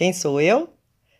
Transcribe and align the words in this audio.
Quem 0.00 0.14
sou 0.14 0.40
eu? 0.40 0.72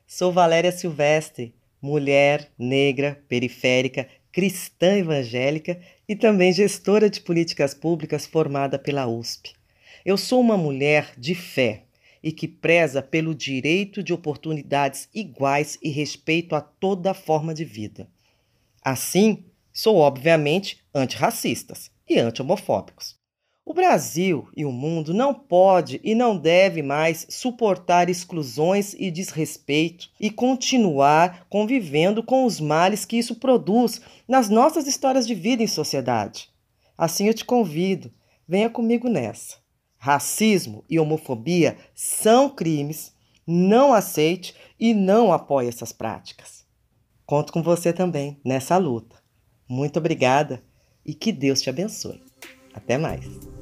Sou 0.07 0.33
Valéria 0.33 0.73
Silvestre, 0.73 1.55
mulher 1.83 2.51
negra, 2.59 3.23
periférica, 3.29 4.09
cristã 4.33 4.97
evangélica 4.97 5.79
e 6.09 6.17
também 6.17 6.51
gestora 6.51 7.11
de 7.11 7.21
políticas 7.21 7.75
públicas 7.75 8.25
formada 8.25 8.79
pela 8.79 9.07
USP. 9.07 9.53
Eu 10.03 10.17
sou 10.17 10.41
uma 10.41 10.57
mulher 10.57 11.13
de 11.19 11.35
fé 11.35 11.83
e 12.23 12.33
que 12.33 12.49
preza 12.49 13.03
pelo 13.03 13.35
direito 13.35 14.03
de 14.03 14.15
oportunidades 14.15 15.11
iguais 15.13 15.77
e 15.83 15.91
respeito 15.91 16.55
a 16.55 16.63
toda 16.63 17.13
forma 17.13 17.53
de 17.53 17.67
vida. 17.67 18.09
Assim, 18.83 19.45
sou 19.71 19.99
obviamente 19.99 20.83
antirracistas 20.95 21.91
e 22.09 22.19
anti-homofóbicos. 22.19 23.20
O 23.71 23.73
Brasil 23.73 24.49
e 24.57 24.65
o 24.65 24.73
mundo 24.73 25.15
não 25.15 25.33
pode 25.33 26.01
e 26.03 26.13
não 26.13 26.37
deve 26.37 26.83
mais 26.83 27.25
suportar 27.31 28.11
exclusões 28.11 28.95
e 28.95 29.13
desrespeito 29.13 30.11
e 30.19 30.29
continuar 30.29 31.47
convivendo 31.49 32.21
com 32.21 32.45
os 32.45 32.59
males 32.59 33.05
que 33.05 33.17
isso 33.17 33.37
produz 33.37 34.01
nas 34.27 34.49
nossas 34.49 34.89
histórias 34.89 35.25
de 35.25 35.37
vida 35.37 35.63
em 35.63 35.69
sociedade. 35.69 36.51
Assim 36.99 37.29
eu 37.29 37.33
te 37.33 37.45
convido, 37.45 38.13
venha 38.45 38.69
comigo 38.69 39.09
nessa. 39.09 39.59
Racismo 39.97 40.83
e 40.91 40.99
homofobia 40.99 41.77
são 41.95 42.51
crimes, 42.51 43.15
não 43.47 43.93
aceite 43.93 44.53
e 44.81 44.93
não 44.93 45.33
apoie 45.33 45.69
essas 45.69 45.93
práticas. 45.93 46.67
Conto 47.25 47.53
com 47.53 47.63
você 47.63 47.93
também 47.93 48.41
nessa 48.45 48.77
luta. 48.79 49.15
Muito 49.69 50.01
obrigada 50.01 50.61
e 51.07 51.15
que 51.15 51.31
Deus 51.31 51.63
te 51.63 51.71
abençoe. 51.71 52.21
Até 52.75 52.99
mais. 52.99 53.60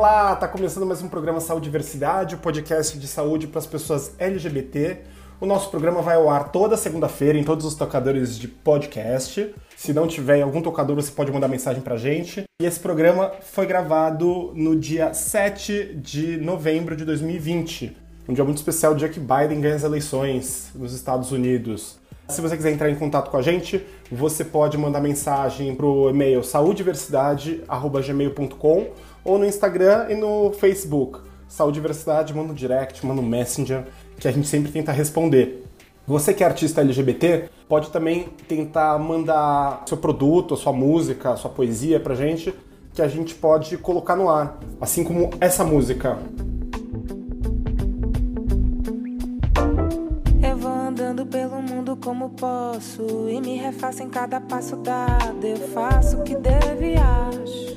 Olá, 0.00 0.34
tá 0.34 0.48
começando 0.48 0.86
mais 0.86 1.02
um 1.02 1.10
programa 1.10 1.40
Saúde 1.40 1.64
e 1.64 1.68
Diversidade, 1.68 2.34
o 2.34 2.38
um 2.38 2.40
podcast 2.40 2.98
de 2.98 3.06
saúde 3.06 3.46
para 3.46 3.58
as 3.58 3.66
pessoas 3.66 4.14
LGBT. 4.18 4.96
O 5.38 5.44
nosso 5.44 5.68
programa 5.68 6.00
vai 6.00 6.16
ao 6.16 6.30
ar 6.30 6.50
toda 6.50 6.74
segunda-feira 6.74 7.36
em 7.36 7.44
todos 7.44 7.66
os 7.66 7.74
tocadores 7.74 8.38
de 8.38 8.48
podcast. 8.48 9.54
Se 9.76 9.92
não 9.92 10.08
tiver 10.08 10.40
algum 10.40 10.62
tocador, 10.62 10.96
você 10.96 11.12
pode 11.12 11.30
mandar 11.30 11.48
mensagem 11.48 11.82
pra 11.82 11.98
gente. 11.98 12.44
E 12.62 12.64
esse 12.64 12.80
programa 12.80 13.30
foi 13.42 13.66
gravado 13.66 14.52
no 14.54 14.74
dia 14.74 15.12
7 15.12 15.96
de 15.96 16.38
novembro 16.38 16.96
de 16.96 17.04
2020, 17.04 17.94
um 18.26 18.32
dia 18.32 18.42
muito 18.42 18.56
especial, 18.56 18.94
o 18.94 18.96
dia 18.96 19.10
que 19.10 19.20
Biden 19.20 19.60
ganha 19.60 19.74
as 19.74 19.84
eleições 19.84 20.70
nos 20.74 20.94
Estados 20.94 21.30
Unidos. 21.30 22.00
Se 22.30 22.40
você 22.40 22.56
quiser 22.56 22.72
entrar 22.72 22.88
em 22.88 22.94
contato 22.94 23.30
com 23.30 23.36
a 23.36 23.42
gente, 23.42 23.84
você 24.10 24.42
pode 24.44 24.78
mandar 24.78 25.00
mensagem 25.00 25.74
pro 25.74 26.08
e-mail 26.08 26.42
saudiversidade@gmail.com 26.42 28.86
ou 29.24 29.38
no 29.38 29.46
Instagram 29.46 30.06
e 30.10 30.14
no 30.14 30.52
Facebook. 30.52 31.20
Saúde 31.48 31.74
Diversidade, 31.74 32.32
manda 32.32 32.52
um 32.52 32.54
direct, 32.54 33.04
manda 33.04 33.20
um 33.20 33.26
messenger 33.26 33.84
que 34.18 34.28
a 34.28 34.30
gente 34.30 34.46
sempre 34.46 34.70
tenta 34.70 34.92
responder. 34.92 35.64
Você 36.06 36.32
que 36.32 36.42
é 36.42 36.46
artista 36.46 36.80
LGBT, 36.80 37.50
pode 37.68 37.90
também 37.90 38.28
tentar 38.48 38.98
mandar 38.98 39.84
seu 39.86 39.96
produto, 39.96 40.54
a 40.54 40.56
sua 40.56 40.72
música, 40.72 41.30
a 41.30 41.36
sua 41.36 41.50
poesia 41.50 42.00
pra 42.00 42.14
gente, 42.14 42.54
que 42.92 43.02
a 43.02 43.08
gente 43.08 43.34
pode 43.34 43.76
colocar 43.78 44.16
no 44.16 44.28
ar. 44.28 44.58
Assim 44.80 45.04
como 45.04 45.30
essa 45.40 45.64
música. 45.64 46.18
Eu 50.42 50.56
vou 50.56 50.72
andando 50.72 51.26
pelo 51.26 51.62
mundo 51.62 51.96
como 51.96 52.30
posso 52.30 53.28
e 53.28 53.40
me 53.40 53.56
refaço 53.56 54.02
em 54.02 54.08
cada 54.08 54.40
passo 54.40 54.76
dado. 54.76 55.46
Eu 55.46 55.58
faço 55.68 56.18
o 56.18 56.22
que 56.24 56.34
devo 56.34 56.82
e 56.82 56.96
acho. 56.96 57.69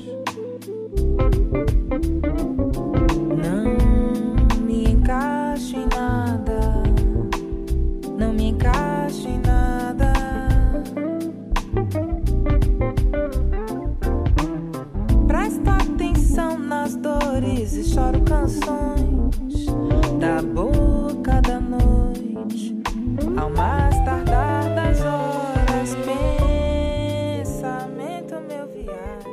Choro 17.94 18.20
canções 18.22 19.66
da 20.18 20.42
boca 20.42 21.40
da 21.42 21.60
noite. 21.60 22.76
Ao 23.36 23.48
mais 23.50 23.94
tardar 24.04 24.74
das 24.74 25.00
horas, 25.00 25.94
pensamento 27.44 28.34
meu 28.48 28.66
viaja. 28.66 29.30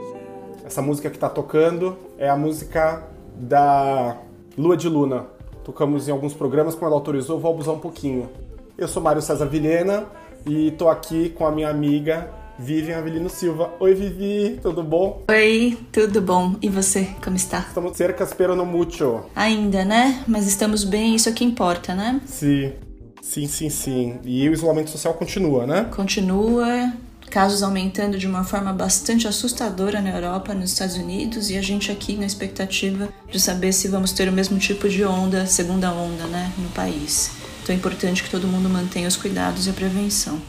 Essa 0.64 0.80
música 0.80 1.10
que 1.10 1.18
tá 1.18 1.28
tocando 1.28 1.98
é 2.20 2.30
a 2.30 2.36
música 2.36 3.02
da 3.36 4.18
Lua 4.56 4.78
de 4.78 4.88
Luna. 4.88 5.26
Tocamos 5.64 6.08
em 6.08 6.12
alguns 6.12 6.36
programas, 6.36 6.76
quando 6.76 6.92
ela 6.92 6.98
autorizou, 6.98 7.40
vou 7.40 7.52
abusar 7.52 7.74
um 7.74 7.80
pouquinho. 7.80 8.30
Eu 8.78 8.88
sou 8.88 9.02
Mário 9.02 9.24
César 9.24 9.48
Vilhena 9.48 10.06
e 10.46 10.70
tô 10.70 10.88
aqui 10.88 11.30
com 11.30 11.48
a 11.48 11.52
minha 11.52 11.70
amiga 11.70 12.30
Vivian 12.62 13.00
Avelino 13.00 13.28
Silva. 13.28 13.74
Oi, 13.80 13.96
Vivi, 13.96 14.60
tudo 14.62 14.84
bom? 14.84 15.24
Oi, 15.30 15.78
tudo 15.92 16.22
bom? 16.22 16.56
E 16.62 16.70
você, 16.70 17.10
como 17.24 17.36
está? 17.36 17.60
Estamos 17.60 17.98
cerca 17.98 18.26
pero 18.38 18.56
no 18.56 18.66
mucho. 18.66 19.26
Ainda, 19.36 19.84
né? 19.84 20.24
Mas 20.28 20.48
estamos 20.48 20.84
bem, 20.84 21.16
isso 21.16 21.28
é 21.28 21.32
que 21.32 21.44
importa, 21.44 21.96
né? 21.96 22.22
Sim, 22.26 22.74
sim, 23.20 23.48
sim, 23.48 23.70
sim. 23.70 24.20
E 24.24 24.48
o 24.48 24.54
isolamento 24.54 24.92
social 24.92 25.16
continua, 25.16 25.66
né? 25.66 25.88
Continua, 25.96 26.94
casos 27.32 27.64
aumentando 27.64 28.20
de 28.20 28.28
uma 28.28 28.44
forma 28.44 28.72
bastante 28.72 29.28
assustadora 29.28 30.00
na 30.00 30.12
Europa, 30.12 30.54
nos 30.54 30.72
Estados 30.72 30.98
Unidos, 30.98 31.50
e 31.50 31.58
a 31.58 31.62
gente 31.64 31.92
aqui 31.92 32.16
na 32.16 32.28
expectativa 32.28 33.10
de 33.30 33.40
saber 33.40 33.74
se 33.74 33.88
vamos 33.88 34.12
ter 34.12 34.30
o 34.30 34.32
mesmo 34.32 34.60
tipo 34.60 34.88
de 34.88 35.04
onda, 35.04 35.48
segunda 35.48 35.92
onda, 35.92 36.26
né, 36.28 36.52
no 36.60 36.70
país. 36.70 37.32
Então 37.64 37.74
é 37.74 37.78
importante 37.78 38.22
que 38.24 38.30
todo 38.30 38.48
mundo 38.48 38.70
mantenha 38.70 39.08
os 39.08 39.18
cuidados 39.18 39.66
e 39.66 39.72
a 39.72 39.74
prevenção. 39.74 40.40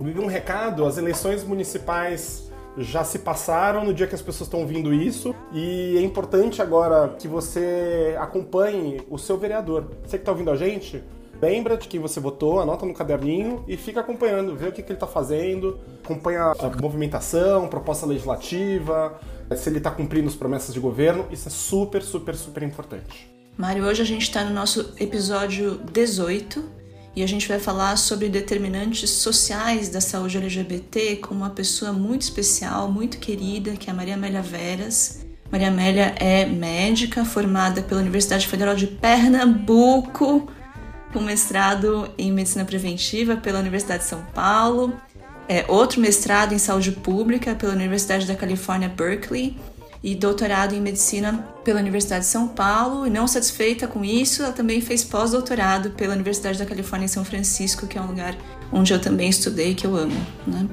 Vivi 0.00 0.20
um 0.20 0.26
recado, 0.26 0.86
as 0.86 0.96
eleições 0.96 1.44
municipais 1.44 2.50
já 2.78 3.04
se 3.04 3.18
passaram 3.18 3.84
no 3.84 3.92
dia 3.92 4.06
que 4.06 4.14
as 4.14 4.22
pessoas 4.22 4.46
estão 4.46 4.60
ouvindo 4.60 4.94
isso 4.94 5.34
e 5.52 5.96
é 5.96 6.00
importante 6.00 6.62
agora 6.62 7.14
que 7.18 7.28
você 7.28 8.16
acompanhe 8.18 9.02
o 9.10 9.18
seu 9.18 9.36
vereador. 9.36 9.90
Você 10.02 10.16
que 10.16 10.22
está 10.22 10.32
ouvindo 10.32 10.50
a 10.50 10.56
gente, 10.56 11.02
lembra 11.40 11.76
de 11.76 11.88
quem 11.88 12.00
você 12.00 12.20
votou, 12.20 12.60
anota 12.60 12.86
no 12.86 12.94
caderninho 12.94 13.64
e 13.68 13.76
fica 13.76 14.00
acompanhando, 14.00 14.56
vê 14.56 14.68
o 14.68 14.72
que, 14.72 14.82
que 14.82 14.88
ele 14.88 14.96
está 14.96 15.06
fazendo, 15.06 15.78
acompanha 16.02 16.54
a 16.58 16.80
movimentação, 16.80 17.68
proposta 17.68 18.06
legislativa, 18.06 19.18
se 19.54 19.68
ele 19.68 19.78
está 19.78 19.90
cumprindo 19.90 20.28
as 20.28 20.34
promessas 20.34 20.72
de 20.72 20.80
governo. 20.80 21.26
Isso 21.30 21.48
é 21.48 21.50
super, 21.50 22.02
super, 22.02 22.34
super 22.34 22.62
importante. 22.62 23.30
Mário, 23.56 23.84
hoje 23.84 24.00
a 24.00 24.06
gente 24.06 24.22
está 24.22 24.44
no 24.44 24.54
nosso 24.54 24.94
episódio 24.98 25.78
18 25.92 26.79
e 27.14 27.22
a 27.22 27.26
gente 27.26 27.48
vai 27.48 27.58
falar 27.58 27.96
sobre 27.96 28.28
determinantes 28.28 29.10
sociais 29.10 29.88
da 29.88 30.00
saúde 30.00 30.36
LGBT 30.36 31.16
com 31.16 31.34
uma 31.34 31.50
pessoa 31.50 31.92
muito 31.92 32.22
especial, 32.22 32.90
muito 32.90 33.18
querida, 33.18 33.72
que 33.72 33.90
é 33.90 33.92
a 33.92 33.96
Maria 33.96 34.14
Amélia 34.14 34.42
Veras. 34.42 35.26
Maria 35.50 35.68
Amélia 35.68 36.14
é 36.18 36.46
médica 36.46 37.24
formada 37.24 37.82
pela 37.82 38.00
Universidade 38.00 38.46
Federal 38.46 38.76
de 38.76 38.86
Pernambuco, 38.86 40.48
com 41.12 41.20
mestrado 41.20 42.08
em 42.16 42.30
medicina 42.30 42.64
preventiva 42.64 43.36
pela 43.36 43.58
Universidade 43.58 44.04
de 44.04 44.08
São 44.08 44.22
Paulo, 44.32 44.94
é, 45.48 45.64
outro 45.66 46.00
mestrado 46.00 46.52
em 46.52 46.58
saúde 46.58 46.92
pública 46.92 47.56
pela 47.56 47.72
Universidade 47.72 48.24
da 48.24 48.36
Califórnia, 48.36 48.88
Berkeley, 48.88 49.56
e 50.02 50.14
doutorado 50.14 50.74
em 50.74 50.80
medicina 50.80 51.46
pela 51.62 51.80
Universidade 51.80 52.24
de 52.24 52.30
São 52.30 52.48
Paulo. 52.48 53.06
E 53.06 53.10
não 53.10 53.26
satisfeita 53.26 53.86
com 53.86 54.04
isso, 54.04 54.42
ela 54.42 54.52
também 54.52 54.80
fez 54.80 55.04
pós-doutorado 55.04 55.90
pela 55.90 56.14
Universidade 56.14 56.58
da 56.58 56.66
Califórnia 56.66 57.04
em 57.04 57.08
São 57.08 57.24
Francisco, 57.24 57.86
que 57.86 57.98
é 57.98 58.00
um 58.00 58.06
lugar 58.06 58.36
onde 58.72 58.92
eu 58.92 59.00
também 59.00 59.28
estudei 59.28 59.74
que 59.74 59.86
eu 59.86 59.96
amo. 59.96 60.16
Né? 60.46 60.68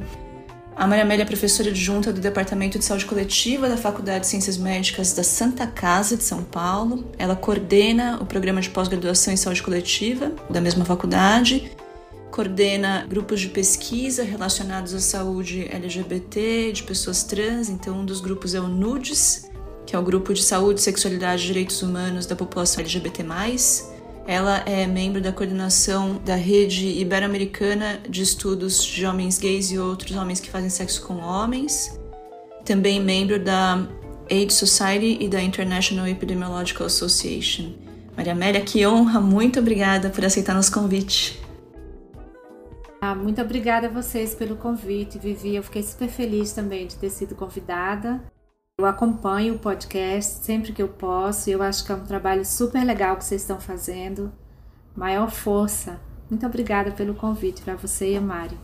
A 0.75 0.86
Maria 0.86 1.04
Amélia 1.04 1.24
é 1.24 1.25
professora 1.25 1.69
adjunta 1.69 2.13
do 2.13 2.22
Departamento 2.22 2.78
de 2.78 2.86
Saúde 2.86 3.06
Coletiva 3.06 3.68
da 3.68 3.75
Faculdade 3.75 4.22
de 4.22 4.28
Ciências 4.28 4.57
Médicas 4.57 5.12
da 5.12 5.24
Santa 5.24 5.66
Casa 5.66 6.16
de 6.16 6.24
São 6.24 6.44
Paulo. 6.44 7.12
Ela 7.18 7.36
coordena 7.36 8.19
o 8.22 8.25
programa 8.28 8.62
de 8.62 8.69
pós-graduação 8.69 9.34
em 9.34 9.38
saúde 9.38 9.63
coletiva 9.63 10.31
da 10.51 10.62
mesma 10.62 10.86
faculdade 10.86 11.72
coordena 12.38 13.04
grupos 13.10 13.42
de 13.42 13.50
pesquisa 13.50 14.24
relacionados 14.24 14.94
à 14.94 15.00
saúde 15.00 15.68
LGBT, 15.72 16.72
de 16.72 16.84
pessoas 16.84 17.24
trans. 17.24 17.68
Então, 17.68 18.01
um 18.01 18.06
dos 18.06 18.22
grupos 18.22 18.54
é 18.54 18.62
o 18.62 18.68
NUDES, 18.68 19.50
que 19.88 19.95
é 19.95 20.00
o 20.00 20.04
Grupo 20.04 20.31
de 20.36 20.44
Saúde, 20.44 20.80
Sexualidade 20.80 21.42
e 21.42 21.48
Direitos 21.48 21.81
Humanos 21.81 22.28
da 22.28 22.36
População 22.36 22.81
LGBT. 22.81 23.25
Ela 24.28 24.60
é 24.68 24.86
membro 24.86 25.19
da 25.19 25.31
coordenação 25.31 26.22
da 26.24 26.36
Rede 26.36 26.86
Ibero-Americana 27.00 28.01
de 28.07 28.22
Estudos 28.22 28.84
de 28.84 29.04
Homens 29.04 29.39
Gays 29.39 29.72
e 29.72 29.80
Outros 29.80 30.16
Homens 30.16 30.39
que 30.39 30.51
Fazem 30.51 30.69
Sexo 30.69 31.07
com 31.07 31.16
Homens. 31.16 32.00
Também 32.63 33.00
membro 33.00 33.44
da 33.44 33.88
AIDS 34.30 34.57
Society 34.57 35.18
e 35.19 35.28
da 35.28 35.42
International 35.42 36.07
Epidemiological 36.07 36.86
Association. 36.86 37.72
Maria 38.16 38.34
Amélia, 38.34 38.62
que 38.62 38.86
honra, 38.86 39.19
muito 39.19 39.60
obrigada 39.60 40.12
por 40.12 40.24
aceitar 40.24 40.54
nosso 40.54 40.72
convite. 40.72 41.47
Ah, 43.00 43.14
muito 43.14 43.42
obrigada 43.42 43.88
a 43.88 43.92
vocês 43.92 44.34
pelo 44.34 44.56
convite, 44.56 45.20
Vivi. 45.20 45.56
Eu 45.56 45.64
fiquei 45.64 45.84
super 45.84 46.10
feliz 46.10 46.52
também 46.52 46.88
de 46.88 46.96
ter 46.96 47.10
sido 47.10 47.36
convidada. 47.36 48.24
Eu 48.80 48.86
acompanho 48.86 49.56
o 49.56 49.60
podcast 49.60 50.44
sempre 50.44 50.72
que 50.72 50.82
eu 50.82 50.88
posso 50.88 51.50
e 51.50 51.54
eu 51.54 51.62
acho 51.62 51.86
que 51.86 51.92
é 51.92 51.96
um 51.96 52.06
trabalho 52.06 52.46
super 52.46 52.84
legal 52.84 53.16
que 53.16 53.26
vocês 53.26 53.42
estão 53.42 53.60
fazendo. 53.60 54.32
Maior 54.96 55.30
força. 55.30 56.00
Muito 56.30 56.46
obrigada 56.46 56.92
pelo 56.92 57.14
convite 57.14 57.62
para 57.62 57.76
você 57.76 58.14
e 58.14 58.18
a 58.18 58.22
Mário. 58.22 58.58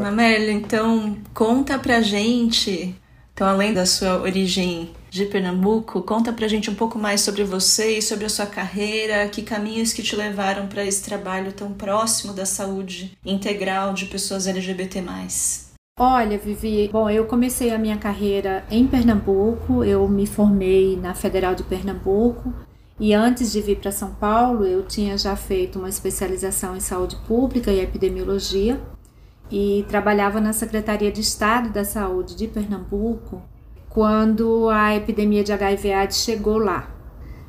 Mamélia, 0.00 0.52
então 0.52 1.18
conta 1.34 1.78
pra 1.78 2.00
gente, 2.00 2.94
então 3.32 3.46
além 3.46 3.74
da 3.74 3.84
sua 3.84 4.18
origem 4.20 4.94
de 5.10 5.26
Pernambuco, 5.26 6.02
conta 6.02 6.32
pra 6.32 6.46
gente 6.46 6.70
um 6.70 6.74
pouco 6.74 6.96
mais 6.96 7.20
sobre 7.20 7.42
você 7.42 7.98
e 7.98 8.02
sobre 8.02 8.26
a 8.26 8.28
sua 8.28 8.46
carreira, 8.46 9.28
que 9.28 9.42
caminhos 9.42 9.92
que 9.92 10.04
te 10.04 10.14
levaram 10.14 10.68
para 10.68 10.84
esse 10.84 11.02
trabalho 11.02 11.52
tão 11.52 11.72
próximo 11.72 12.32
da 12.32 12.46
saúde 12.46 13.18
integral 13.26 13.92
de 13.92 14.06
pessoas 14.06 14.46
LGBT+. 14.46 15.02
Olha, 15.98 16.38
Vivi, 16.38 16.88
bom, 16.90 17.10
eu 17.10 17.26
comecei 17.26 17.74
a 17.74 17.78
minha 17.78 17.98
carreira 17.98 18.64
em 18.70 18.86
Pernambuco, 18.86 19.84
eu 19.84 20.08
me 20.08 20.26
formei 20.26 20.96
na 20.96 21.12
Federal 21.12 21.56
de 21.56 21.64
Pernambuco 21.64 22.54
e 22.98 23.12
antes 23.12 23.50
de 23.50 23.60
vir 23.60 23.78
para 23.78 23.90
São 23.90 24.14
Paulo, 24.14 24.64
eu 24.64 24.84
tinha 24.84 25.18
já 25.18 25.34
feito 25.34 25.78
uma 25.78 25.88
especialização 25.88 26.76
em 26.76 26.80
saúde 26.80 27.16
pública 27.26 27.72
e 27.72 27.80
epidemiologia 27.80 28.80
e 29.50 29.84
trabalhava 29.88 30.40
na 30.40 30.52
Secretaria 30.52 31.10
de 31.10 31.20
Estado 31.20 31.70
da 31.70 31.84
Saúde 31.84 32.36
de 32.36 32.46
Pernambuco 32.46 33.42
quando 33.90 34.68
a 34.70 34.94
epidemia 34.96 35.44
de 35.44 35.52
HIV/AIDS 35.52 36.18
chegou 36.18 36.56
lá. 36.56 36.88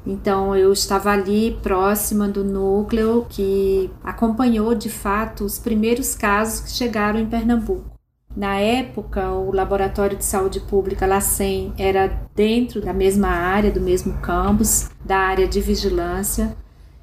Então 0.05 0.55
eu 0.55 0.73
estava 0.73 1.11
ali 1.11 1.57
próxima 1.61 2.27
do 2.27 2.43
núcleo 2.43 3.25
que 3.29 3.89
acompanhou 4.03 4.73
de 4.73 4.89
fato 4.89 5.45
os 5.45 5.59
primeiros 5.59 6.15
casos 6.15 6.61
que 6.61 6.71
chegaram 6.71 7.19
em 7.19 7.27
Pernambuco. 7.27 7.91
Na 8.35 8.55
época, 8.55 9.29
o 9.31 9.53
Laboratório 9.53 10.17
de 10.17 10.23
Saúde 10.23 10.61
Pública 10.61 11.05
LACEN 11.05 11.73
era 11.77 12.21
dentro 12.33 12.81
da 12.81 12.93
mesma 12.93 13.27
área, 13.27 13.69
do 13.69 13.81
mesmo 13.81 14.13
campus, 14.19 14.89
da 15.05 15.17
área 15.17 15.47
de 15.47 15.59
vigilância. 15.59 16.55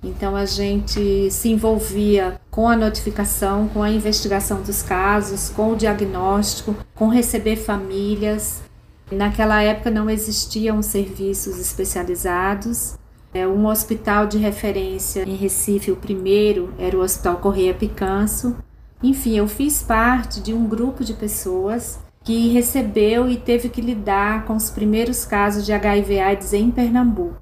Então 0.03 0.35
a 0.35 0.47
gente 0.47 1.31
se 1.31 1.51
envolvia 1.51 2.41
com 2.51 2.69
a 2.69 2.77
notificação, 2.77 3.69
com 3.69 3.83
a 3.83 3.91
investigação 3.91 4.63
dos 4.63 4.83
casos, 4.83 5.51
com 5.51 5.73
o 5.73 5.77
diagnóstico, 5.77 6.75
com 6.95 7.09
receber 7.09 7.57
famílias. 7.57 8.63
Naquela 9.11 9.63
época 9.63 9.91
não 9.91 10.09
existiam 10.09 10.83
serviços 10.83 11.59
especializados. 11.59 12.97
É, 13.33 13.47
um 13.47 13.67
hospital 13.67 14.27
de 14.27 14.39
referência 14.39 15.23
em 15.23 15.35
Recife, 15.35 15.91
o 15.91 15.97
primeiro, 15.97 16.73
era 16.79 16.97
o 16.97 17.03
Hospital 17.03 17.37
Correia 17.37 17.75
Picanso, 17.75 18.57
enfim, 19.03 19.37
eu 19.37 19.47
fiz 19.47 19.81
parte 19.83 20.41
de 20.41 20.53
um 20.53 20.67
grupo 20.67 21.05
de 21.05 21.15
pessoas 21.15 22.01
que 22.25 22.49
recebeu 22.49 23.29
e 23.29 23.37
teve 23.37 23.69
que 23.69 23.81
lidar 23.81 24.45
com 24.45 24.57
os 24.57 24.71
primeiros 24.71 25.25
casos 25.25 25.65
de 25.65 25.73
HIV/AIDS 25.73 26.53
em 26.53 26.71
Pernambuco. 26.71 27.41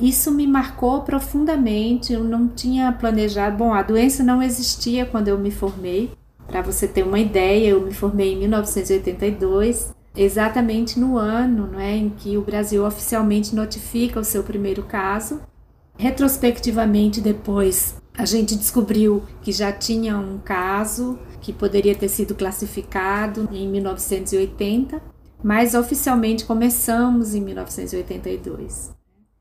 Isso 0.00 0.32
me 0.32 0.46
marcou 0.46 1.02
profundamente. 1.02 2.12
Eu 2.12 2.24
não 2.24 2.48
tinha 2.48 2.90
planejado. 2.92 3.56
Bom, 3.56 3.74
a 3.74 3.82
doença 3.82 4.22
não 4.22 4.42
existia 4.42 5.04
quando 5.04 5.28
eu 5.28 5.38
me 5.38 5.50
formei. 5.50 6.10
Para 6.46 6.62
você 6.62 6.88
ter 6.88 7.02
uma 7.02 7.18
ideia, 7.18 7.68
eu 7.68 7.84
me 7.84 7.92
formei 7.92 8.32
em 8.32 8.38
1982, 8.38 9.94
exatamente 10.22 10.98
no 10.98 11.16
ano 11.16 11.66
não 11.72 11.80
é, 11.80 11.96
em 11.96 12.10
que 12.10 12.36
o 12.36 12.42
Brasil 12.42 12.84
oficialmente 12.84 13.54
notifica 13.54 14.18
o 14.18 14.24
seu 14.24 14.42
primeiro 14.42 14.82
caso. 14.82 15.40
Retrospectivamente, 15.96 17.20
depois, 17.20 17.96
a 18.16 18.24
gente 18.24 18.56
descobriu 18.56 19.22
que 19.42 19.52
já 19.52 19.72
tinha 19.72 20.18
um 20.18 20.38
caso 20.38 21.18
que 21.40 21.52
poderia 21.52 21.94
ter 21.94 22.08
sido 22.08 22.34
classificado 22.34 23.48
em 23.52 23.68
1980, 23.68 25.00
mas 25.42 25.74
oficialmente 25.74 26.44
começamos 26.44 27.34
em 27.34 27.40
1982. 27.40 28.92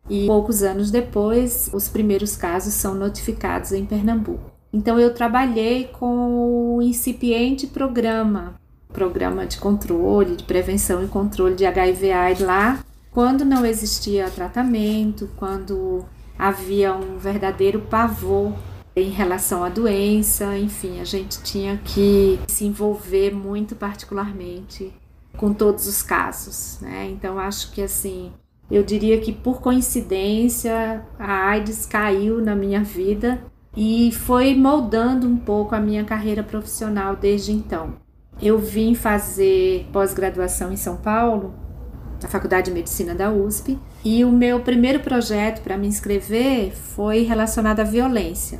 E 0.10 0.26
poucos 0.26 0.64
anos 0.64 0.90
depois, 0.90 1.70
os 1.74 1.90
primeiros 1.90 2.36
casos 2.36 2.74
são 2.74 2.96
notificados 2.96 3.72
em 3.72 3.86
Pernambuco. 3.86 4.52
Então 4.72 5.00
eu 5.00 5.14
trabalhei 5.14 5.86
com 5.86 6.76
o 6.76 6.82
incipiente 6.82 7.68
programa, 7.68 8.60
programa 8.98 9.46
de 9.46 9.60
controle, 9.60 10.36
de 10.36 10.44
prevenção 10.44 11.04
e 11.04 11.08
controle 11.08 11.54
de 11.54 11.68
HIV/AIDS 11.68 12.44
lá, 12.44 12.84
quando 13.12 13.46
não 13.46 13.64
existia 13.64 14.28
tratamento, 14.32 15.30
quando 15.38 16.04
havia 16.38 16.96
um 16.96 17.20
verdadeiro 17.20 17.80
pavor 17.82 18.54
em 18.96 19.12
relação 19.12 19.64
à 19.64 19.70
doença, 19.70 20.58
enfim, 20.58 21.00
a 21.00 21.04
gente 21.04 21.44
tinha 21.44 21.78
que 21.78 22.40
se 22.48 22.66
envolver 22.66 23.32
muito 23.32 23.76
particularmente 23.76 24.92
com 25.38 25.54
todos 25.54 25.86
os 25.86 26.02
casos, 26.02 26.80
né? 26.82 27.08
Então 27.12 27.38
acho 27.38 27.72
que 27.72 27.84
assim, 27.84 28.32
eu 28.72 28.82
diria 28.82 29.20
que 29.22 29.32
por 29.32 29.62
coincidência 29.62 31.06
a 31.20 31.50
AIDS 31.50 31.86
caiu 31.86 32.42
na 32.42 32.56
minha 32.56 32.84
vida 32.84 33.40
e 33.76 34.12
foi 34.12 34.56
moldando 34.56 35.28
um 35.28 35.38
pouco 35.38 35.76
a 35.76 35.80
minha 35.80 36.04
carreira 36.04 36.42
profissional 36.42 37.16
desde 37.16 37.52
então. 37.52 38.07
Eu 38.42 38.60
vim 38.60 38.94
fazer 38.94 39.88
pós-graduação 39.92 40.72
em 40.72 40.78
São 40.78 40.98
Paulo 40.98 41.54
na 42.22 42.28
Faculdade 42.28 42.68
de 42.68 42.72
Medicina 42.74 43.14
da 43.14 43.32
USP, 43.32 43.78
e 44.04 44.24
o 44.26 44.32
meu 44.32 44.60
primeiro 44.62 45.00
projeto 45.00 45.62
para 45.62 45.78
me 45.78 45.88
inscrever 45.88 46.72
foi 46.76 47.24
relacionado 47.24 47.80
à 47.80 47.84
violência. 47.84 48.60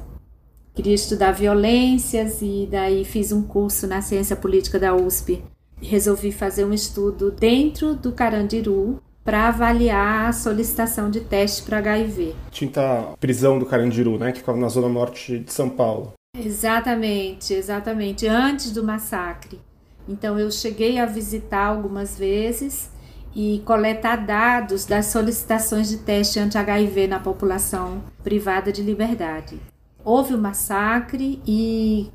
Queria 0.74 0.94
estudar 0.94 1.32
violências 1.32 2.40
e 2.42 2.68
daí 2.70 3.04
fiz 3.04 3.32
um 3.32 3.42
curso 3.42 3.88
na 3.88 4.02
Ciência 4.02 4.36
Política 4.36 4.78
da 4.78 4.96
USP. 4.96 5.44
Resolvi 5.82 6.32
fazer 6.32 6.66
um 6.66 6.74
estudo 6.74 7.32
dentro 7.32 7.96
do 7.96 8.12
Carandiru 8.12 9.02
para 9.24 9.48
avaliar 9.48 10.30
a 10.30 10.34
solicitação 10.34 11.10
de 11.10 11.22
teste 11.22 11.64
para 11.64 11.80
HIV. 11.80 12.36
Tinha 12.52 12.72
a 12.76 13.18
prisão 13.18 13.58
do 13.58 13.66
Carandiru, 13.66 14.18
né, 14.18 14.32
que 14.32 14.40
ficava 14.40 14.58
na 14.58 14.70
zona 14.70 14.88
norte 14.88 15.40
de 15.40 15.52
São 15.52 15.70
Paulo. 15.70 16.14
Exatamente, 16.38 17.54
exatamente, 17.54 18.28
antes 18.28 18.72
do 18.72 18.84
massacre. 18.84 19.60
Então 20.08 20.40
eu 20.40 20.50
cheguei 20.50 21.00
a 21.00 21.06
visitar 21.06 21.66
algumas 21.66 22.18
vezes 22.18 22.90
e 23.36 23.62
coletar 23.66 24.26
dados 24.26 24.86
das 24.86 25.08
solicitações 25.08 25.90
de 25.90 25.98
teste 25.98 26.40
anti-HIV 26.40 27.08
na 27.08 27.20
população 27.20 28.04
privada 28.24 28.72
de 28.72 28.82
liberdade. 28.82 29.60
Houve 30.04 30.34
o 30.34 30.38
um 30.38 30.42
massacre 30.42 31.42
e, 31.46 32.10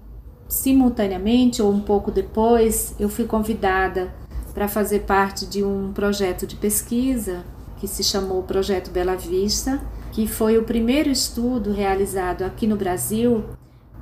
simultaneamente 0.48 1.60
ou 1.60 1.70
um 1.70 1.80
pouco 1.80 2.10
depois, 2.10 2.94
eu 2.98 3.08
fui 3.08 3.24
convidada 3.24 4.12
para 4.54 4.66
fazer 4.66 5.00
parte 5.00 5.46
de 5.46 5.62
um 5.62 5.92
projeto 5.92 6.46
de 6.46 6.56
pesquisa 6.56 7.44
que 7.78 7.86
se 7.88 8.02
chamou 8.02 8.42
Projeto 8.42 8.90
Bela 8.90 9.16
Vista, 9.16 9.80
que 10.12 10.26
foi 10.26 10.58
o 10.58 10.64
primeiro 10.64 11.08
estudo 11.08 11.72
realizado 11.72 12.42
aqui 12.42 12.66
no 12.66 12.76
Brasil 12.76 13.44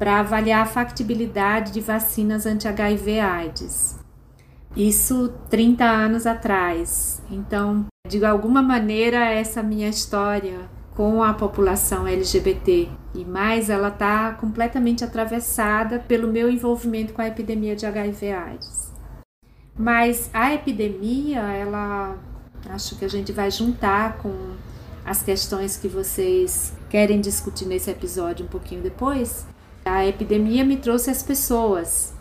para 0.00 0.21
avaliar 0.21 0.62
a 0.62 0.66
factibilidade 0.66 1.73
de 1.73 1.80
vacinas 1.83 2.47
anti-HIV/AIDS. 2.47 3.99
Isso 4.75 5.35
30 5.50 5.85
anos 5.85 6.26
atrás. 6.26 7.21
Então, 7.30 7.85
de 8.09 8.25
alguma 8.25 8.62
maneira, 8.62 9.19
essa 9.28 9.62
minha 9.62 9.90
história 9.90 10.71
com 10.95 11.23
a 11.23 11.35
população 11.35 12.07
LGBT 12.07 12.88
e 13.14 13.26
mais, 13.26 13.69
ela 13.69 13.88
está 13.88 14.33
completamente 14.33 15.04
atravessada 15.04 15.99
pelo 15.99 16.28
meu 16.28 16.49
envolvimento 16.49 17.12
com 17.12 17.21
a 17.21 17.28
epidemia 17.28 17.76
de 17.76 17.85
HIV/AIDS. 17.85 18.95
Mas 19.78 20.30
a 20.33 20.54
epidemia, 20.54 21.40
ela 21.40 22.16
acho 22.71 22.97
que 22.97 23.04
a 23.04 23.09
gente 23.09 23.33
vai 23.33 23.50
juntar 23.50 24.16
com 24.16 24.33
as 25.04 25.23
questões 25.23 25.76
que 25.76 25.88
vocês 25.88 26.73
querem 26.88 27.21
discutir 27.21 27.66
nesse 27.66 27.90
episódio 27.90 28.47
um 28.47 28.49
pouquinho 28.49 28.80
depois. 28.80 29.47
A 29.85 30.07
epidemia 30.07 30.65
me 30.65 30.77
trouxe 30.77 31.11
as 31.11 31.23
pessoas, 31.23 32.13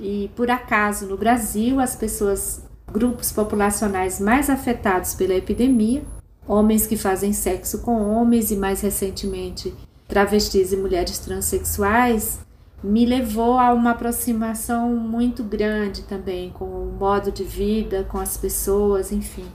e 0.00 0.30
por 0.34 0.50
acaso 0.50 1.06
no 1.06 1.16
Brasil, 1.16 1.78
as 1.78 1.94
pessoas, 1.94 2.64
grupos 2.90 3.30
populacionais 3.30 4.20
mais 4.20 4.50
afetados 4.50 5.14
pela 5.14 5.34
epidemia, 5.34 6.02
homens 6.46 6.86
que 6.86 6.96
fazem 6.96 7.32
sexo 7.32 7.80
com 7.82 8.10
homens 8.10 8.50
e 8.50 8.56
mais 8.56 8.80
recentemente 8.80 9.72
travestis 10.06 10.72
e 10.72 10.76
mulheres 10.76 11.18
transexuais, 11.18 12.40
me 12.82 13.06
levou 13.06 13.58
a 13.58 13.72
uma 13.72 13.92
aproximação 13.92 14.94
muito 14.94 15.42
grande 15.42 16.02
também 16.02 16.50
com 16.50 16.66
o 16.66 16.92
modo 16.98 17.32
de 17.32 17.42
vida, 17.42 18.04
com 18.04 18.18
as 18.18 18.36
pessoas, 18.36 19.10
enfim. 19.10 19.46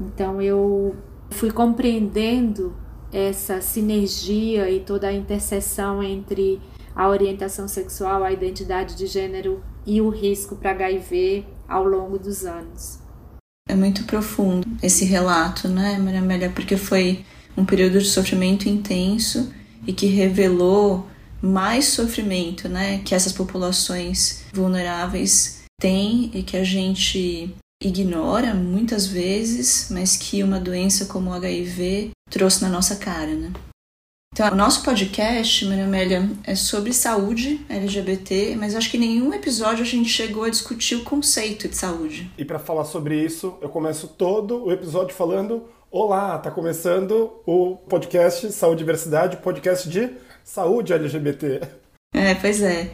Então 0.00 0.40
eu 0.40 0.94
fui 1.30 1.50
compreendendo 1.50 2.72
essa 3.12 3.60
sinergia 3.60 4.70
e 4.70 4.80
toda 4.80 5.08
a 5.08 5.12
interseção 5.12 6.00
entre 6.00 6.60
a 7.00 7.08
orientação 7.08 7.66
sexual, 7.66 8.22
a 8.22 8.30
identidade 8.30 8.94
de 8.94 9.06
gênero 9.06 9.64
e 9.86 10.02
o 10.02 10.10
risco 10.10 10.56
para 10.56 10.72
HIV 10.72 11.46
ao 11.66 11.82
longo 11.82 12.18
dos 12.18 12.44
anos. 12.44 12.98
É 13.66 13.74
muito 13.74 14.04
profundo 14.04 14.68
esse 14.82 15.06
relato, 15.06 15.66
né, 15.66 15.96
Maria 15.96 16.20
Amélia? 16.20 16.50
Porque 16.50 16.76
foi 16.76 17.24
um 17.56 17.64
período 17.64 17.98
de 17.98 18.04
sofrimento 18.04 18.68
intenso 18.68 19.50
e 19.86 19.94
que 19.94 20.04
revelou 20.04 21.06
mais 21.40 21.86
sofrimento, 21.86 22.68
né, 22.68 22.98
que 22.98 23.14
essas 23.14 23.32
populações 23.32 24.44
vulneráveis 24.52 25.62
têm 25.80 26.30
e 26.34 26.42
que 26.42 26.58
a 26.58 26.64
gente 26.64 27.54
ignora 27.82 28.52
muitas 28.52 29.06
vezes, 29.06 29.88
mas 29.90 30.18
que 30.18 30.42
uma 30.42 30.60
doença 30.60 31.06
como 31.06 31.30
o 31.30 31.32
HIV 31.32 32.10
trouxe 32.28 32.60
na 32.60 32.68
nossa 32.68 32.96
cara, 32.96 33.34
né? 33.34 33.50
Então, 34.32 34.52
o 34.52 34.54
nosso 34.54 34.84
podcast, 34.84 35.66
Maria 35.66 35.84
Amélia, 35.84 36.30
é 36.44 36.54
sobre 36.54 36.92
saúde 36.92 37.66
LGBT, 37.68 38.54
mas 38.56 38.76
acho 38.76 38.88
que 38.88 38.96
em 38.96 39.00
nenhum 39.00 39.34
episódio 39.34 39.82
a 39.82 39.86
gente 39.86 40.08
chegou 40.08 40.44
a 40.44 40.48
discutir 40.48 40.94
o 40.94 41.02
conceito 41.02 41.68
de 41.68 41.76
saúde. 41.76 42.30
E 42.38 42.44
para 42.44 42.60
falar 42.60 42.84
sobre 42.84 43.20
isso, 43.20 43.58
eu 43.60 43.68
começo 43.68 44.06
todo 44.06 44.64
o 44.64 44.72
episódio 44.72 45.16
falando: 45.16 45.68
Olá, 45.90 46.38
tá 46.38 46.48
começando 46.48 47.42
o 47.44 47.76
podcast 47.88 48.52
Saúde 48.52 48.82
e 48.82 48.84
Diversidade, 48.84 49.36
podcast 49.38 49.88
de 49.88 50.10
saúde 50.44 50.92
LGBT. 50.92 51.62
É, 52.14 52.34
pois 52.36 52.62
é. 52.62 52.88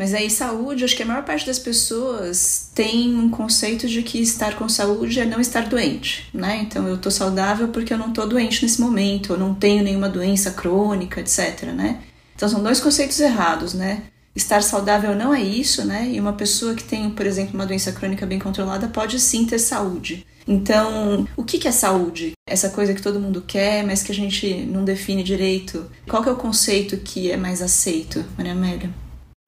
Mas 0.00 0.14
aí, 0.14 0.30
saúde, 0.30 0.82
acho 0.82 0.96
que 0.96 1.02
a 1.02 1.06
maior 1.06 1.26
parte 1.26 1.44
das 1.44 1.58
pessoas 1.58 2.70
tem 2.74 3.14
um 3.14 3.28
conceito 3.28 3.86
de 3.86 4.02
que 4.02 4.18
estar 4.18 4.56
com 4.56 4.66
saúde 4.66 5.20
é 5.20 5.26
não 5.26 5.38
estar 5.38 5.68
doente, 5.68 6.26
né? 6.32 6.56
Então, 6.62 6.88
eu 6.88 6.96
tô 6.96 7.10
saudável 7.10 7.68
porque 7.68 7.92
eu 7.92 7.98
não 7.98 8.10
tô 8.10 8.24
doente 8.24 8.62
nesse 8.62 8.80
momento, 8.80 9.34
eu 9.34 9.38
não 9.38 9.54
tenho 9.54 9.84
nenhuma 9.84 10.08
doença 10.08 10.52
crônica, 10.52 11.20
etc, 11.20 11.64
né? 11.74 12.00
Então, 12.34 12.48
são 12.48 12.62
dois 12.62 12.80
conceitos 12.80 13.20
errados, 13.20 13.74
né? 13.74 14.04
Estar 14.34 14.62
saudável 14.62 15.14
não 15.14 15.34
é 15.34 15.42
isso, 15.42 15.84
né? 15.84 16.08
E 16.10 16.18
uma 16.18 16.32
pessoa 16.32 16.74
que 16.74 16.84
tem, 16.84 17.10
por 17.10 17.26
exemplo, 17.26 17.52
uma 17.52 17.66
doença 17.66 17.92
crônica 17.92 18.24
bem 18.24 18.38
controlada 18.38 18.88
pode 18.88 19.20
sim 19.20 19.44
ter 19.44 19.58
saúde. 19.58 20.26
Então, 20.48 21.28
o 21.36 21.44
que 21.44 21.68
é 21.68 21.72
saúde? 21.72 22.32
Essa 22.48 22.70
coisa 22.70 22.94
que 22.94 23.02
todo 23.02 23.20
mundo 23.20 23.44
quer, 23.46 23.84
mas 23.84 24.02
que 24.02 24.12
a 24.12 24.14
gente 24.14 24.64
não 24.64 24.82
define 24.82 25.22
direito. 25.22 25.90
Qual 26.08 26.24
é 26.24 26.30
o 26.30 26.36
conceito 26.36 26.96
que 26.96 27.30
é 27.30 27.36
mais 27.36 27.60
aceito, 27.60 28.24
Maria 28.38 28.52
Amélia? 28.52 28.90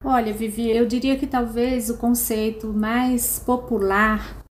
Olha, 0.05 0.33
Vivi, 0.33 0.69
eu 0.69 0.85
diria 0.85 1.17
que 1.17 1.25
talvez 1.25 1.89
o 1.89 1.97
conceito 1.97 2.73
mais 2.73 3.39
popular 3.39 4.43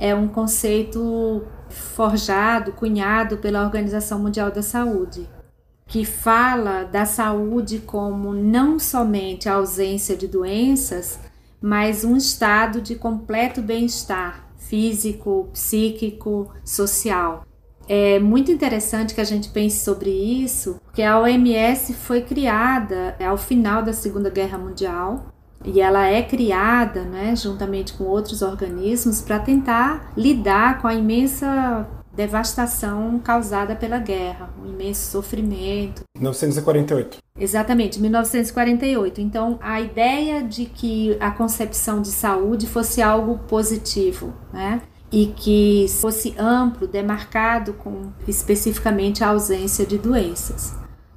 é 0.00 0.14
um 0.14 0.26
conceito 0.26 1.42
forjado, 1.68 2.72
cunhado 2.72 3.36
pela 3.36 3.62
Organização 3.62 4.18
Mundial 4.18 4.50
da 4.50 4.62
Saúde, 4.62 5.28
que 5.86 6.06
fala 6.06 6.84
da 6.84 7.04
saúde 7.04 7.80
como 7.80 8.32
não 8.32 8.78
somente 8.78 9.46
a 9.46 9.56
ausência 9.56 10.16
de 10.16 10.26
doenças, 10.26 11.20
mas 11.60 12.02
um 12.02 12.16
estado 12.16 12.80
de 12.80 12.94
completo 12.94 13.60
bem-estar 13.60 14.48
físico, 14.56 15.50
psíquico, 15.52 16.50
social. 16.64 17.44
É 17.88 18.18
muito 18.18 18.50
interessante 18.50 19.14
que 19.14 19.20
a 19.20 19.24
gente 19.24 19.48
pense 19.48 19.84
sobre 19.84 20.10
isso, 20.10 20.80
porque 20.84 21.02
a 21.02 21.18
OMS 21.20 21.92
foi 21.94 22.22
criada 22.22 23.16
ao 23.24 23.36
final 23.36 23.82
da 23.82 23.92
Segunda 23.92 24.30
Guerra 24.30 24.58
Mundial 24.58 25.26
e 25.64 25.80
ela 25.80 26.06
é 26.06 26.22
criada, 26.22 27.02
né, 27.02 27.34
juntamente 27.34 27.94
com 27.94 28.04
outros 28.04 28.42
organismos, 28.42 29.22
para 29.22 29.38
tentar 29.38 30.12
lidar 30.16 30.80
com 30.80 30.88
a 30.88 30.94
imensa 30.94 31.88
devastação 32.14 33.18
causada 33.18 33.74
pela 33.74 33.98
guerra, 33.98 34.50
um 34.62 34.66
imenso 34.68 35.10
sofrimento. 35.10 36.02
1948. 36.16 37.18
Exatamente, 37.38 38.00
1948. 38.00 39.20
Então, 39.20 39.58
a 39.60 39.80
ideia 39.80 40.42
de 40.42 40.66
que 40.66 41.16
a 41.18 41.30
concepção 41.30 42.00
de 42.00 42.08
saúde 42.08 42.66
fosse 42.66 43.02
algo 43.02 43.38
positivo, 43.48 44.32
né? 44.52 44.80
E 45.14 45.26
que 45.26 45.86
fosse 46.00 46.34
amplo, 46.36 46.88
demarcado 46.88 47.72
com 47.74 48.10
especificamente 48.26 49.22
a 49.22 49.28
ausência 49.28 49.86
de 49.86 49.96
doenças. 49.96 50.74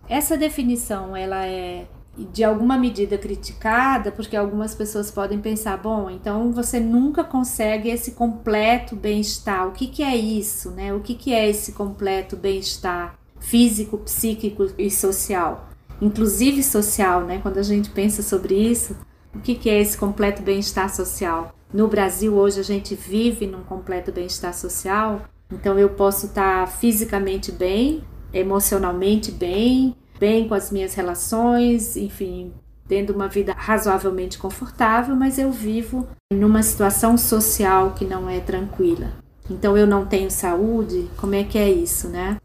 Essa 0.07 0.37
definição 0.37 1.17
ela 1.17 1.43
é 1.47 1.87
de 2.15 2.43
alguma 2.43 2.77
medida 2.77 3.17
criticada, 3.17 4.11
porque 4.11 4.37
algumas 4.37 4.75
pessoas 4.75 5.09
podem 5.09 5.39
pensar, 5.39 5.77
bom, 5.77 6.11
então 6.11 6.51
você 6.51 6.79
nunca 6.79 7.23
consegue 7.23 7.89
esse 7.89 8.11
completo 8.11 8.95
bem-estar. 8.95 9.67
O 9.67 9.71
que, 9.71 9.87
que 9.87 10.03
é 10.03 10.15
isso, 10.15 10.69
né? 10.71 10.93
O 10.93 10.99
que, 10.99 11.15
que 11.15 11.33
é 11.33 11.49
esse 11.49 11.71
completo 11.71 12.35
bem-estar 12.35 13.17
físico, 13.39 13.97
psíquico 13.97 14.67
e 14.77 14.91
social? 14.91 15.69
Inclusive 15.99 16.61
social, 16.61 17.21
né? 17.21 17.39
Quando 17.41 17.57
a 17.57 17.63
gente 17.63 17.89
pensa 17.89 18.21
sobre 18.21 18.53
isso, 18.55 18.95
o 19.33 19.39
que, 19.39 19.55
que 19.55 19.71
é 19.71 19.81
esse 19.81 19.97
completo 19.97 20.43
bem-estar 20.43 20.93
social? 20.93 21.56
No 21.73 21.87
Brasil, 21.87 22.33
hoje, 22.33 22.59
a 22.61 22.63
gente 22.63 22.95
vive 22.95 23.45
num 23.45 23.61
completo 23.61 24.11
bem-estar 24.11 24.53
social, 24.53 25.23
então 25.51 25.77
eu 25.77 25.89
posso 25.89 26.27
estar 26.27 26.65
fisicamente 26.67 27.51
bem, 27.51 28.03
emocionalmente 28.33 29.31
bem, 29.31 29.93
bem 30.17 30.47
com 30.47 30.53
as 30.53 30.71
minhas 30.71 30.93
relações, 30.93 31.97
enfim, 31.97 32.53
tendo 32.87 33.11
uma 33.11 33.27
vida 33.27 33.53
razoavelmente 33.53 34.37
confortável, 34.37 35.13
mas 35.13 35.37
eu 35.37 35.51
vivo 35.51 36.07
numa 36.31 36.63
situação 36.63 37.17
social 37.17 37.91
que 37.91 38.05
não 38.05 38.29
é 38.29 38.39
tranquila. 38.39 39.11
Então 39.49 39.77
eu 39.77 39.85
não 39.85 40.05
tenho 40.05 40.31
saúde, 40.31 41.09
como 41.17 41.35
é 41.35 41.43
que 41.43 41.57
é 41.57 41.69
isso, 41.69 42.07
né? 42.07 42.37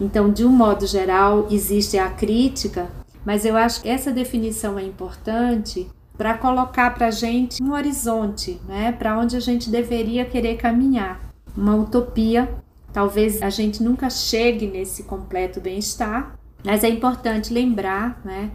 Então, 0.00 0.32
de 0.32 0.44
um 0.44 0.50
modo 0.50 0.86
geral, 0.86 1.48
existe 1.50 1.98
a 1.98 2.08
crítica, 2.08 2.88
mas 3.24 3.44
eu 3.44 3.56
acho 3.56 3.82
que 3.82 3.88
essa 3.88 4.12
definição 4.12 4.78
é 4.78 4.84
importante 4.84 5.90
para 6.18 6.36
colocar 6.36 6.92
para 6.94 7.06
a 7.06 7.10
gente 7.12 7.62
um 7.62 7.72
horizonte, 7.72 8.60
né, 8.66 8.90
para 8.90 9.16
onde 9.16 9.36
a 9.36 9.40
gente 9.40 9.70
deveria 9.70 10.24
querer 10.24 10.56
caminhar, 10.56 11.20
uma 11.56 11.76
utopia. 11.76 12.52
Talvez 12.92 13.40
a 13.40 13.48
gente 13.48 13.82
nunca 13.82 14.10
chegue 14.10 14.66
nesse 14.66 15.04
completo 15.04 15.60
bem-estar, 15.60 16.36
mas 16.64 16.82
é 16.82 16.88
importante 16.88 17.54
lembrar, 17.54 18.20
né, 18.24 18.50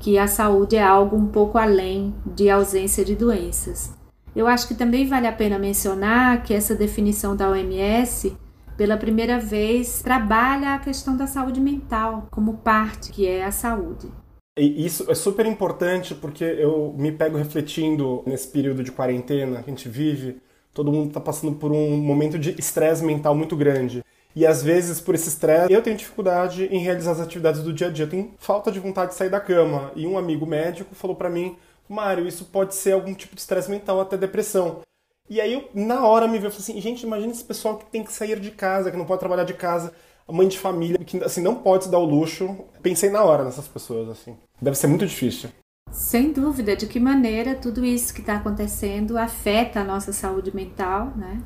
que 0.00 0.18
a 0.18 0.26
saúde 0.26 0.74
é 0.74 0.82
algo 0.82 1.16
um 1.16 1.28
pouco 1.28 1.56
além 1.56 2.12
de 2.26 2.50
ausência 2.50 3.04
de 3.04 3.14
doenças. 3.14 3.94
Eu 4.34 4.48
acho 4.48 4.66
que 4.66 4.74
também 4.74 5.06
vale 5.06 5.28
a 5.28 5.32
pena 5.32 5.56
mencionar 5.56 6.42
que 6.42 6.52
essa 6.52 6.74
definição 6.74 7.36
da 7.36 7.48
OMS, 7.48 8.36
pela 8.76 8.96
primeira 8.96 9.38
vez, 9.38 10.02
trabalha 10.02 10.74
a 10.74 10.80
questão 10.80 11.16
da 11.16 11.28
saúde 11.28 11.60
mental 11.60 12.26
como 12.32 12.54
parte 12.54 13.12
que 13.12 13.24
é 13.24 13.44
a 13.44 13.52
saúde. 13.52 14.08
E 14.56 14.86
isso 14.86 15.10
é 15.10 15.14
super 15.16 15.46
importante 15.46 16.14
porque 16.14 16.44
eu 16.44 16.94
me 16.96 17.10
pego 17.10 17.36
refletindo 17.36 18.22
nesse 18.24 18.46
período 18.46 18.84
de 18.84 18.92
quarentena 18.92 19.62
que 19.62 19.70
a 19.70 19.74
gente 19.74 19.88
vive. 19.88 20.40
Todo 20.72 20.92
mundo 20.92 21.08
está 21.08 21.20
passando 21.20 21.56
por 21.56 21.72
um 21.72 21.96
momento 21.96 22.38
de 22.38 22.58
estresse 22.58 23.04
mental 23.04 23.34
muito 23.34 23.56
grande. 23.56 24.04
E 24.34 24.46
às 24.46 24.62
vezes, 24.62 25.00
por 25.00 25.14
esse 25.14 25.28
estresse, 25.28 25.72
eu 25.72 25.82
tenho 25.82 25.96
dificuldade 25.96 26.66
em 26.66 26.78
realizar 26.78 27.12
as 27.12 27.20
atividades 27.20 27.62
do 27.62 27.72
dia 27.72 27.88
a 27.88 27.90
dia. 27.90 28.04
Eu 28.04 28.10
tenho 28.10 28.34
falta 28.38 28.70
de 28.70 28.78
vontade 28.78 29.10
de 29.12 29.16
sair 29.16 29.28
da 29.28 29.40
cama. 29.40 29.90
E 29.96 30.06
um 30.06 30.16
amigo 30.16 30.46
médico 30.46 30.94
falou 30.94 31.16
para 31.16 31.30
mim: 31.30 31.56
Mário, 31.88 32.26
isso 32.26 32.44
pode 32.44 32.76
ser 32.76 32.92
algum 32.92 33.14
tipo 33.14 33.34
de 33.34 33.40
estresse 33.40 33.70
mental, 33.70 34.00
até 34.00 34.16
depressão. 34.16 34.82
E 35.28 35.40
aí, 35.40 35.52
eu, 35.52 35.68
na 35.74 36.06
hora, 36.06 36.28
me 36.28 36.38
veio 36.38 36.52
assim: 36.52 36.80
gente, 36.80 37.02
imagina 37.04 37.32
esse 37.32 37.44
pessoal 37.44 37.76
que 37.76 37.86
tem 37.86 38.04
que 38.04 38.12
sair 38.12 38.38
de 38.38 38.50
casa, 38.52 38.90
que 38.90 38.96
não 38.96 39.04
pode 39.04 39.20
trabalhar 39.20 39.44
de 39.44 39.54
casa 39.54 39.92
mãe 40.32 40.48
de 40.48 40.58
família 40.58 40.98
que 40.98 41.22
assim 41.22 41.42
não 41.42 41.56
pode 41.56 41.84
se 41.84 41.90
dar 41.90 41.98
o 41.98 42.04
luxo. 42.04 42.56
Pensei 42.82 43.10
na 43.10 43.22
hora 43.22 43.44
nessas 43.44 43.68
pessoas 43.68 44.08
assim. 44.08 44.36
Deve 44.60 44.76
ser 44.76 44.86
muito 44.86 45.06
difícil. 45.06 45.50
Sem 45.90 46.32
dúvida, 46.32 46.74
de 46.74 46.86
que 46.86 46.98
maneira 46.98 47.54
tudo 47.54 47.84
isso 47.84 48.12
que 48.12 48.20
está 48.20 48.36
acontecendo 48.36 49.16
afeta 49.16 49.80
a 49.80 49.84
nossa 49.84 50.12
saúde 50.12 50.54
mental, 50.54 51.12
né? 51.16 51.40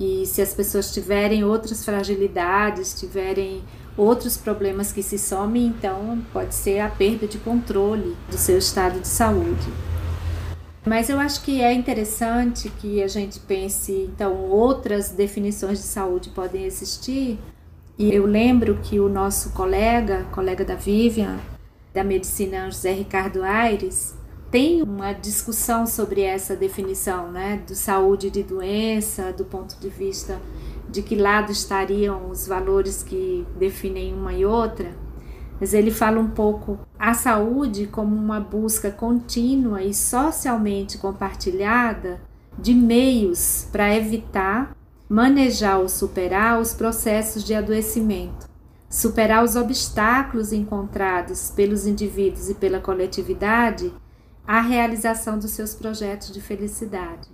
E 0.00 0.26
se 0.26 0.42
as 0.42 0.52
pessoas 0.52 0.92
tiverem 0.92 1.44
outras 1.44 1.84
fragilidades, 1.84 2.98
tiverem 2.98 3.62
outros 3.96 4.36
problemas 4.36 4.90
que 4.90 5.02
se 5.02 5.16
somem, 5.16 5.66
então 5.66 6.20
pode 6.32 6.54
ser 6.54 6.80
a 6.80 6.88
perda 6.88 7.28
de 7.28 7.38
controle 7.38 8.16
do 8.28 8.36
seu 8.36 8.58
estado 8.58 8.98
de 8.98 9.06
saúde. 9.06 9.72
Mas 10.84 11.08
eu 11.08 11.18
acho 11.18 11.42
que 11.42 11.62
é 11.62 11.72
interessante 11.72 12.68
que 12.68 13.02
a 13.02 13.08
gente 13.08 13.40
pense, 13.40 13.92
então, 13.92 14.50
outras 14.50 15.10
definições 15.10 15.78
de 15.78 15.84
saúde 15.84 16.28
podem 16.30 16.64
existir, 16.64 17.38
e 17.96 18.12
eu 18.12 18.26
lembro 18.26 18.78
que 18.82 18.98
o 18.98 19.08
nosso 19.08 19.50
colega, 19.50 20.24
colega 20.32 20.64
da 20.64 20.74
Vivian, 20.74 21.38
da 21.92 22.02
medicina 22.02 22.68
José 22.68 22.92
Ricardo 22.92 23.42
Aires, 23.44 24.16
tem 24.50 24.82
uma 24.82 25.12
discussão 25.12 25.86
sobre 25.86 26.22
essa 26.22 26.56
definição, 26.56 27.30
né, 27.30 27.62
do 27.66 27.74
saúde 27.74 28.30
de 28.30 28.42
doença, 28.42 29.32
do 29.32 29.44
ponto 29.44 29.78
de 29.78 29.88
vista 29.88 30.40
de 30.88 31.02
que 31.02 31.14
lado 31.14 31.50
estariam 31.50 32.30
os 32.30 32.46
valores 32.46 33.02
que 33.02 33.46
definem 33.58 34.12
uma 34.12 34.32
e 34.32 34.44
outra. 34.44 34.92
Mas 35.60 35.72
ele 35.72 35.90
fala 35.90 36.20
um 36.20 36.30
pouco 36.30 36.78
a 36.98 37.14
saúde 37.14 37.86
como 37.86 38.14
uma 38.14 38.40
busca 38.40 38.90
contínua 38.90 39.82
e 39.82 39.94
socialmente 39.94 40.98
compartilhada 40.98 42.20
de 42.58 42.74
meios 42.74 43.68
para 43.70 43.94
evitar 43.94 44.76
manejar 45.14 45.78
ou 45.78 45.88
superar 45.88 46.60
os 46.60 46.74
processos 46.74 47.44
de 47.44 47.54
adoecimento, 47.54 48.48
superar 48.90 49.44
os 49.44 49.54
obstáculos 49.54 50.52
encontrados 50.52 51.52
pelos 51.54 51.86
indivíduos 51.86 52.50
e 52.50 52.54
pela 52.54 52.80
coletividade 52.80 53.94
à 54.44 54.60
realização 54.60 55.38
dos 55.38 55.52
seus 55.52 55.72
projetos 55.72 56.32
de 56.32 56.40
felicidade. 56.40 57.28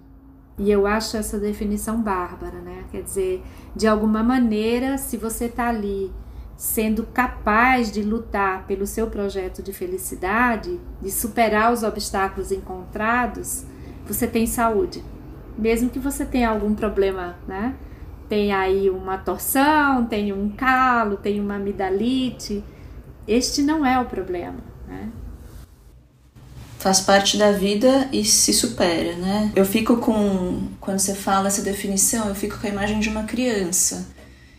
E 0.58 0.70
eu 0.70 0.86
acho 0.86 1.16
essa 1.16 1.38
definição 1.38 2.02
bárbara, 2.02 2.60
né? 2.60 2.84
Quer 2.90 3.02
dizer, 3.02 3.42
de 3.74 3.86
alguma 3.86 4.22
maneira, 4.22 4.98
se 4.98 5.16
você 5.16 5.46
está 5.46 5.70
ali 5.70 6.12
sendo 6.58 7.04
capaz 7.04 7.90
de 7.90 8.02
lutar 8.02 8.66
pelo 8.66 8.86
seu 8.86 9.06
projeto 9.06 9.62
de 9.62 9.72
felicidade, 9.72 10.78
de 11.00 11.10
superar 11.10 11.72
os 11.72 11.82
obstáculos 11.82 12.52
encontrados, 12.52 13.64
você 14.06 14.26
tem 14.26 14.46
saúde. 14.46 15.02
Mesmo 15.60 15.90
que 15.90 15.98
você 15.98 16.24
tenha 16.24 16.48
algum 16.48 16.74
problema, 16.74 17.36
né? 17.46 17.74
Tem 18.28 18.52
aí 18.52 18.88
uma 18.88 19.18
torção, 19.18 20.06
tem 20.06 20.32
um 20.32 20.48
calo, 20.50 21.16
tem 21.16 21.38
uma 21.40 21.56
amidalite. 21.56 22.64
Este 23.28 23.62
não 23.62 23.84
é 23.84 24.00
o 24.00 24.06
problema, 24.06 24.58
né? 24.88 25.10
Faz 26.78 27.00
parte 27.00 27.36
da 27.36 27.52
vida 27.52 28.08
e 28.10 28.24
se 28.24 28.54
supera, 28.54 29.14
né? 29.16 29.52
Eu 29.54 29.66
fico 29.66 29.98
com. 29.98 30.68
Quando 30.80 30.98
você 30.98 31.14
fala 31.14 31.48
essa 31.48 31.60
definição, 31.60 32.28
eu 32.28 32.34
fico 32.34 32.58
com 32.58 32.66
a 32.66 32.70
imagem 32.70 33.00
de 33.00 33.10
uma 33.10 33.24
criança 33.24 34.08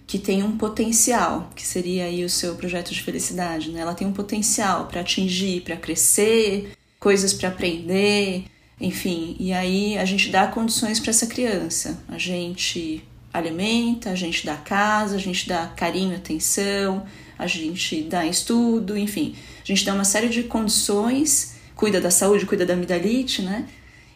que 0.05 0.19
tem 0.19 0.43
um 0.43 0.57
potencial, 0.57 1.49
que 1.55 1.65
seria 1.65 2.03
aí 2.03 2.25
o 2.25 2.29
seu 2.29 2.55
projeto 2.55 2.93
de 2.93 3.01
felicidade, 3.01 3.71
né? 3.71 3.79
Ela 3.79 3.95
tem 3.95 4.05
um 4.05 4.11
potencial 4.11 4.85
para 4.85 5.01
atingir, 5.01 5.61
para 5.61 5.77
crescer, 5.77 6.73
coisas 6.99 7.33
para 7.33 7.47
aprender, 7.47 8.43
enfim. 8.81 9.35
E 9.39 9.53
aí 9.53 9.97
a 9.97 10.05
gente 10.05 10.29
dá 10.29 10.47
condições 10.47 10.99
para 10.99 11.11
essa 11.11 11.27
criança. 11.27 12.03
A 12.07 12.17
gente 12.17 13.03
alimenta, 13.33 14.09
a 14.09 14.15
gente 14.15 14.45
dá 14.45 14.55
casa, 14.55 15.15
a 15.15 15.19
gente 15.19 15.47
dá 15.47 15.67
carinho, 15.67 16.15
atenção, 16.15 17.05
a 17.37 17.47
gente 17.47 18.01
dá 18.03 18.25
estudo, 18.25 18.97
enfim. 18.97 19.35
A 19.63 19.65
gente 19.65 19.85
dá 19.85 19.93
uma 19.93 20.03
série 20.03 20.27
de 20.27 20.43
condições, 20.43 21.55
cuida 21.75 22.01
da 22.01 22.11
saúde, 22.11 22.45
cuida 22.45 22.65
da 22.65 22.73
amidalite, 22.73 23.41
né? 23.41 23.67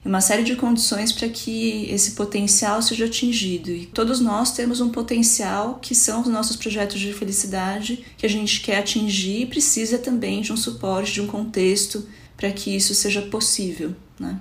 uma 0.05 0.21
série 0.21 0.43
de 0.43 0.55
condições 0.55 1.11
para 1.11 1.27
que 1.27 1.87
esse 1.89 2.11
potencial 2.11 2.81
seja 2.81 3.05
atingido. 3.05 3.71
E 3.71 3.87
todos 3.87 4.19
nós 4.19 4.51
temos 4.51 4.79
um 4.79 4.89
potencial 4.89 5.79
que 5.81 5.95
são 5.95 6.21
os 6.21 6.27
nossos 6.27 6.55
projetos 6.55 6.99
de 6.99 7.11
felicidade 7.11 8.05
que 8.15 8.25
a 8.25 8.29
gente 8.29 8.61
quer 8.61 8.77
atingir 8.77 9.41
e 9.41 9.45
precisa 9.47 9.97
também 9.97 10.41
de 10.41 10.53
um 10.53 10.57
suporte, 10.57 11.13
de 11.13 11.21
um 11.21 11.27
contexto 11.27 12.07
para 12.37 12.51
que 12.51 12.75
isso 12.75 12.93
seja 12.93 13.23
possível, 13.23 13.95
né? 14.19 14.39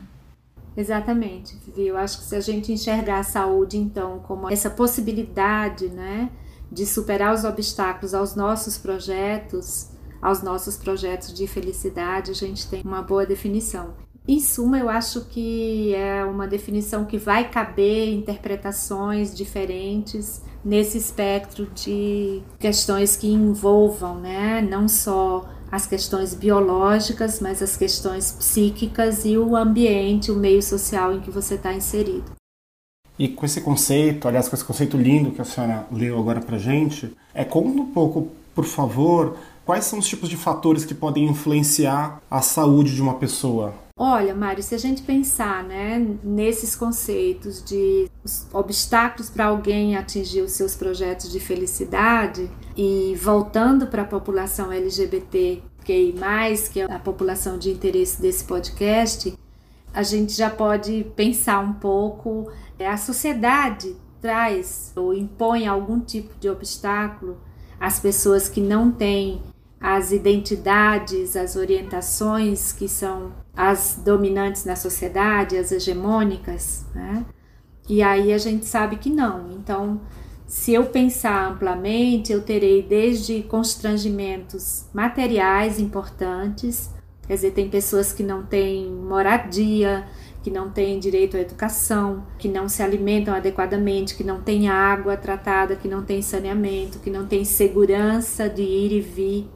Exatamente, 0.76 1.56
Vivi. 1.64 1.86
Eu 1.88 1.96
acho 1.96 2.18
que 2.18 2.24
se 2.24 2.34
a 2.34 2.40
gente 2.40 2.72
enxergar 2.72 3.20
a 3.20 3.24
saúde, 3.24 3.76
então, 3.76 4.18
como 4.20 4.50
essa 4.50 4.68
possibilidade, 4.68 5.88
né, 5.88 6.30
de 6.70 6.84
superar 6.84 7.32
os 7.32 7.44
obstáculos 7.44 8.14
aos 8.14 8.34
nossos 8.34 8.76
projetos, 8.76 9.90
aos 10.20 10.42
nossos 10.42 10.76
projetos 10.76 11.32
de 11.32 11.46
felicidade, 11.46 12.30
a 12.30 12.34
gente 12.34 12.68
tem 12.68 12.82
uma 12.82 13.02
boa 13.02 13.24
definição. 13.24 13.94
Em 14.26 14.40
suma, 14.40 14.78
eu 14.78 14.88
acho 14.88 15.26
que 15.26 15.94
é 15.94 16.24
uma 16.24 16.48
definição 16.48 17.04
que 17.04 17.18
vai 17.18 17.50
caber 17.50 18.08
interpretações 18.14 19.34
diferentes 19.34 20.42
nesse 20.64 20.96
espectro 20.96 21.66
de 21.74 22.42
questões 22.58 23.16
que 23.16 23.30
envolvam, 23.30 24.18
né, 24.18 24.62
não 24.62 24.88
só 24.88 25.46
as 25.74 25.88
questões 25.88 26.34
biológicas, 26.34 27.40
mas 27.40 27.60
as 27.60 27.76
questões 27.76 28.30
psíquicas 28.30 29.24
e 29.24 29.36
o 29.36 29.56
ambiente, 29.56 30.30
o 30.30 30.36
meio 30.36 30.62
social 30.62 31.12
em 31.12 31.20
que 31.20 31.32
você 31.32 31.56
está 31.56 31.74
inserido. 31.74 32.30
E 33.18 33.26
com 33.26 33.44
esse 33.44 33.60
conceito, 33.60 34.28
aliás, 34.28 34.48
com 34.48 34.54
esse 34.54 34.64
conceito 34.64 34.96
lindo 34.96 35.32
que 35.32 35.42
a 35.42 35.44
senhora 35.44 35.84
leu 35.90 36.16
agora 36.16 36.40
para 36.40 36.58
gente, 36.58 37.12
é 37.34 37.44
conta 37.44 37.82
um 37.82 37.86
pouco, 37.86 38.28
por 38.54 38.64
favor, 38.64 39.36
quais 39.64 39.84
são 39.84 39.98
os 39.98 40.06
tipos 40.06 40.28
de 40.28 40.36
fatores 40.36 40.84
que 40.84 40.94
podem 40.94 41.24
influenciar 41.24 42.22
a 42.30 42.40
saúde 42.40 42.94
de 42.94 43.02
uma 43.02 43.14
pessoa? 43.14 43.74
Olha, 43.96 44.34
Mário, 44.34 44.60
se 44.60 44.74
a 44.74 44.78
gente 44.78 45.02
pensar 45.02 45.62
né, 45.62 46.04
nesses 46.24 46.74
conceitos 46.74 47.62
de 47.62 48.10
obstáculos 48.52 49.30
para 49.30 49.46
alguém 49.46 49.96
atingir 49.96 50.40
os 50.40 50.50
seus 50.50 50.74
projetos 50.74 51.30
de 51.30 51.38
felicidade 51.38 52.50
e 52.76 53.14
voltando 53.14 53.86
para 53.86 54.02
a 54.02 54.04
população 54.04 54.72
LGBT, 54.72 55.62
que 55.84 56.80
é 56.80 56.84
a 56.92 56.98
população 56.98 57.56
de 57.56 57.70
interesse 57.70 58.20
desse 58.20 58.42
podcast, 58.42 59.38
a 59.92 60.02
gente 60.02 60.32
já 60.32 60.50
pode 60.50 61.06
pensar 61.14 61.60
um 61.60 61.74
pouco. 61.74 62.50
É, 62.76 62.88
a 62.88 62.96
sociedade 62.96 63.94
traz 64.20 64.92
ou 64.96 65.14
impõe 65.14 65.68
algum 65.68 66.00
tipo 66.00 66.34
de 66.40 66.48
obstáculo 66.48 67.38
às 67.78 68.00
pessoas 68.00 68.48
que 68.48 68.60
não 68.60 68.90
têm 68.90 69.40
as 69.86 70.12
identidades, 70.12 71.36
as 71.36 71.56
orientações 71.56 72.72
que 72.72 72.88
são 72.88 73.34
as 73.54 74.00
dominantes 74.02 74.64
na 74.64 74.76
sociedade, 74.76 75.58
as 75.58 75.70
hegemônicas, 75.70 76.86
né? 76.94 77.26
E 77.86 78.02
aí 78.02 78.32
a 78.32 78.38
gente 78.38 78.64
sabe 78.64 78.96
que 78.96 79.10
não. 79.10 79.50
Então, 79.52 80.00
se 80.46 80.72
eu 80.72 80.86
pensar 80.86 81.52
amplamente, 81.52 82.32
eu 82.32 82.40
terei 82.40 82.82
desde 82.82 83.42
constrangimentos 83.42 84.86
materiais 84.94 85.78
importantes, 85.78 86.88
quer 87.26 87.34
dizer, 87.34 87.50
tem 87.50 87.68
pessoas 87.68 88.10
que 88.10 88.22
não 88.22 88.42
têm 88.42 88.90
moradia, 88.90 90.06
que 90.42 90.50
não 90.50 90.70
têm 90.70 90.98
direito 90.98 91.36
à 91.36 91.40
educação, 91.40 92.24
que 92.38 92.48
não 92.48 92.70
se 92.70 92.82
alimentam 92.82 93.34
adequadamente, 93.34 94.14
que 94.14 94.24
não 94.24 94.40
têm 94.40 94.66
água 94.66 95.14
tratada, 95.14 95.76
que 95.76 95.88
não 95.88 96.02
têm 96.02 96.22
saneamento, 96.22 97.00
que 97.00 97.10
não 97.10 97.26
têm 97.26 97.44
segurança 97.44 98.48
de 98.48 98.62
ir 98.62 98.90
e 98.90 99.00
vir 99.02 99.53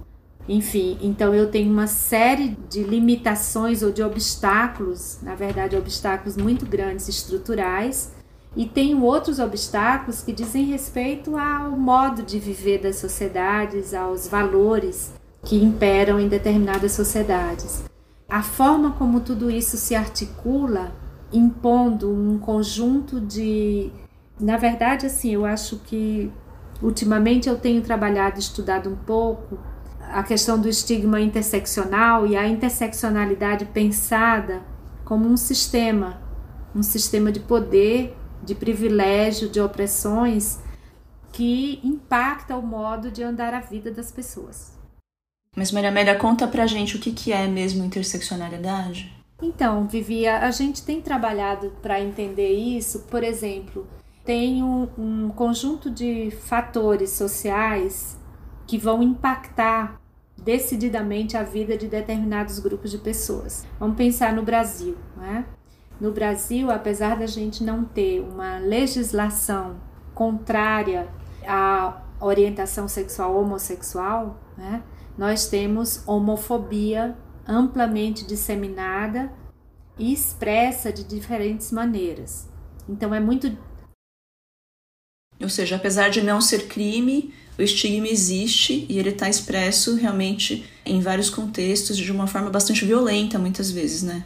enfim, 0.49 0.97
então 1.03 1.35
eu 1.35 1.51
tenho 1.51 1.71
uma 1.71 1.87
série 1.87 2.57
de 2.71 2.83
limitações 2.83 3.83
ou 3.83 3.93
de 3.93 4.03
obstáculos, 4.03 5.19
na 5.23 5.35
verdade, 5.35 5.77
obstáculos 5.77 6.39
muito 6.39 6.65
grandes 6.65 7.07
estruturais, 7.07 8.15
e 8.57 8.65
tenho 8.65 9.03
outros 9.03 9.39
obstáculos 9.39 10.23
que 10.23 10.33
dizem 10.33 10.65
respeito 10.65 11.37
ao 11.37 11.73
modo 11.73 12.23
de 12.23 12.39
viver 12.39 12.79
das 12.79 12.97
sociedades, 12.97 13.93
aos 13.93 14.27
valores 14.27 15.13
que 15.45 15.63
imperam 15.63 16.19
em 16.19 16.29
determinadas 16.29 16.93
sociedades. 16.93 17.85
A 18.27 18.43
forma 18.43 18.93
como 18.93 19.21
tudo 19.21 19.51
isso 19.51 19.77
se 19.77 19.95
articula, 19.95 20.93
impondo 21.31 22.11
um 22.11 22.39
conjunto 22.39 23.21
de. 23.21 23.93
Na 24.41 24.57
verdade, 24.57 25.07
assim, 25.07 25.35
eu 25.35 25.45
acho 25.45 25.77
que 25.81 26.33
ultimamente 26.83 27.49
eu 27.49 27.57
tenho 27.59 27.83
trabalhado, 27.83 28.39
estudado 28.39 28.89
um 28.89 28.97
pouco 28.97 29.59
a 30.13 30.23
questão 30.23 30.61
do 30.61 30.69
estigma 30.69 31.21
interseccional 31.21 32.27
e 32.27 32.37
a 32.37 32.47
interseccionalidade 32.47 33.65
pensada 33.67 34.63
como 35.05 35.29
um 35.29 35.37
sistema, 35.37 36.21
um 36.75 36.83
sistema 36.83 37.33
de 37.33 37.41
poder, 37.41 38.17
de 38.43 38.55
privilégio, 38.55 39.49
de 39.49 39.61
opressões 39.61 40.59
que 41.33 41.81
impacta 41.85 42.57
o 42.57 42.63
modo 42.63 43.11
de 43.11 43.23
andar 43.23 43.55
a 43.55 43.61
vida 43.61 43.91
das 43.91 44.11
pessoas. 44.11 44.77
Mas 45.57 45.73
Maria 45.73 45.91
Amélia, 45.91 46.15
conta 46.17 46.47
pra 46.47 46.67
gente 46.67 46.97
o 46.97 47.01
que, 47.01 47.13
que 47.13 47.33
é 47.33 47.47
mesmo 47.47 47.85
interseccionalidade? 47.85 49.13
Então, 49.41 49.87
Vivia, 49.87 50.39
a 50.39 50.51
gente 50.51 50.83
tem 50.83 51.01
trabalhado 51.01 51.73
para 51.81 52.01
entender 52.01 52.51
isso, 52.51 53.01
por 53.11 53.23
exemplo, 53.23 53.87
tem 54.25 54.63
um, 54.63 54.89
um 54.99 55.29
conjunto 55.31 55.91
de 55.91 56.31
fatores 56.31 57.11
sociais 57.11 58.19
que 58.67 58.77
vão 58.77 59.03
impactar 59.03 59.98
decididamente 60.49 61.37
a 61.37 61.43
vida 61.43 61.77
de 61.77 61.89
determinados 61.89 62.59
grupos 62.59 62.91
de 62.91 62.97
pessoas. 62.97 63.67
Vamos 63.79 63.99
pensar 63.99 64.33
no 64.33 64.43
Brasil, 64.43 64.97
né? 65.15 65.45
No 66.01 66.11
Brasil, 66.11 66.71
apesar 66.71 67.19
da 67.19 67.27
gente 67.27 67.63
não 67.63 67.85
ter 67.85 68.21
uma 68.21 68.57
legislação 68.57 69.79
contrária 70.15 71.07
à 71.47 72.01
orientação 72.19 72.89
sexual 72.89 73.39
homossexual, 73.39 74.41
né? 74.57 74.83
Nós 75.19 75.49
temos 75.49 76.03
homofobia 76.09 77.15
amplamente 77.47 78.27
disseminada 78.27 79.31
e 79.99 80.15
expressa 80.15 80.91
de 80.91 81.05
diferentes 81.05 81.71
maneiras. 81.71 82.49
Então 82.89 83.15
é 83.15 83.21
muito 83.21 83.55
ou 85.41 85.49
seja, 85.51 85.77
apesar 85.77 86.09
de 86.09 86.23
não 86.23 86.41
ser 86.41 86.67
crime, 86.69 87.33
o 87.59 87.63
estigma 87.63 88.07
existe 88.07 88.87
e 88.89 88.99
ele 88.99 89.09
está 89.11 89.29
expresso 89.29 89.97
realmente 89.97 90.65
em 90.87 91.01
vários 91.01 91.29
contextos 91.29 91.97
de 91.97 92.11
uma 92.13 92.29
forma 92.29 92.49
bastante 92.51 92.85
violenta, 92.85 93.37
muitas 93.37 93.71
vezes, 93.71 94.05
né? 94.05 94.25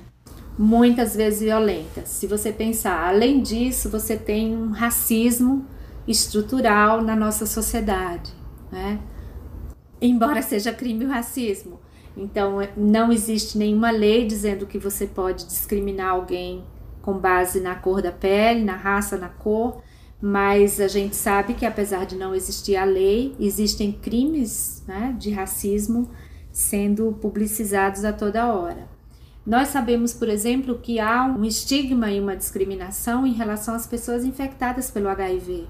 Muitas 0.59 1.17
vezes 1.17 1.41
violenta. 1.41 2.05
Se 2.05 2.27
você 2.27 2.53
pensar, 2.53 3.09
além 3.09 3.41
disso, 3.41 3.89
você 3.89 4.19
tem 4.19 4.55
um 4.55 4.71
racismo 4.71 5.67
estrutural 6.07 7.01
na 7.03 7.17
nossa 7.17 7.47
sociedade, 7.47 8.31
né? 8.71 9.01
Embora 9.99 10.43
seja 10.43 10.71
crime 10.71 11.07
o 11.07 11.09
racismo. 11.09 11.81
Então, 12.15 12.59
não 12.77 13.11
existe 13.11 13.57
nenhuma 13.57 13.91
lei 13.91 14.27
dizendo 14.27 14.67
que 14.67 14.79
você 14.79 15.07
pode 15.07 15.47
discriminar 15.47 16.11
alguém 16.11 16.63
com 17.01 17.15
base 17.15 17.61
na 17.61 17.75
cor 17.77 18.03
da 18.03 18.13
pele, 18.13 18.63
na 18.63 18.77
raça, 18.77 19.17
na 19.17 19.31
cor 19.31 19.83
mas 20.23 20.81
a 20.81 20.87
gente 20.87 21.17
sabe 21.17 21.55
que 21.55 21.67
apesar 21.67 22.07
de 22.07 22.15
não 22.15 22.33
existir 22.33 22.77
a 22.77 22.85
lei, 22.85 23.35
existem 23.41 23.91
crimes 23.91 24.81
né, 24.87 25.17
de 25.19 25.33
racismo 25.33 26.09
sendo 26.53 27.19
publicizados 27.21 28.05
a 28.05 28.13
toda 28.13 28.55
hora. 28.55 28.87
Nós 29.45 29.69
sabemos, 29.69 30.13
por 30.13 30.29
exemplo, 30.29 30.79
que 30.79 31.01
há 31.01 31.25
um 31.25 31.45
estigma 31.45 32.09
e 32.13 32.21
uma 32.21 32.37
discriminação 32.37 33.27
em 33.27 33.33
relação 33.33 33.75
às 33.75 33.85
pessoas 33.85 34.25
infectadas 34.25 34.89
pelo 34.93 35.09
HIV. 35.09 35.67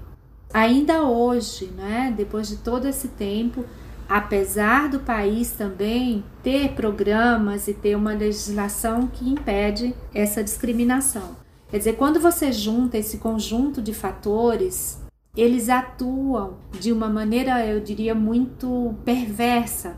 Ainda 0.53 1.01
hoje, 1.01 1.65
né, 1.75 2.13
depois 2.15 2.47
de 2.47 2.57
todo 2.57 2.87
esse 2.87 3.07
tempo, 3.07 3.65
apesar 4.07 4.87
do 4.87 4.99
país 4.99 5.51
também 5.53 6.23
ter 6.43 6.73
programas 6.73 7.67
e 7.67 7.73
ter 7.73 7.95
uma 7.95 8.13
legislação 8.13 9.07
que 9.07 9.27
impede 9.27 9.95
essa 10.13 10.43
discriminação. 10.43 11.42
Quer 11.73 11.79
dizer, 11.79 11.93
quando 11.93 12.19
você 12.19 12.51
junta 12.51 12.99
esse 12.99 13.17
conjunto 13.17 13.81
de 13.81 13.95
fatores, 13.95 15.01
eles 15.35 15.69
atuam 15.69 16.57
de 16.79 16.91
uma 16.91 17.09
maneira, 17.09 17.65
eu 17.65 17.79
diria, 17.79 18.13
muito 18.13 18.93
perversa. 19.03 19.97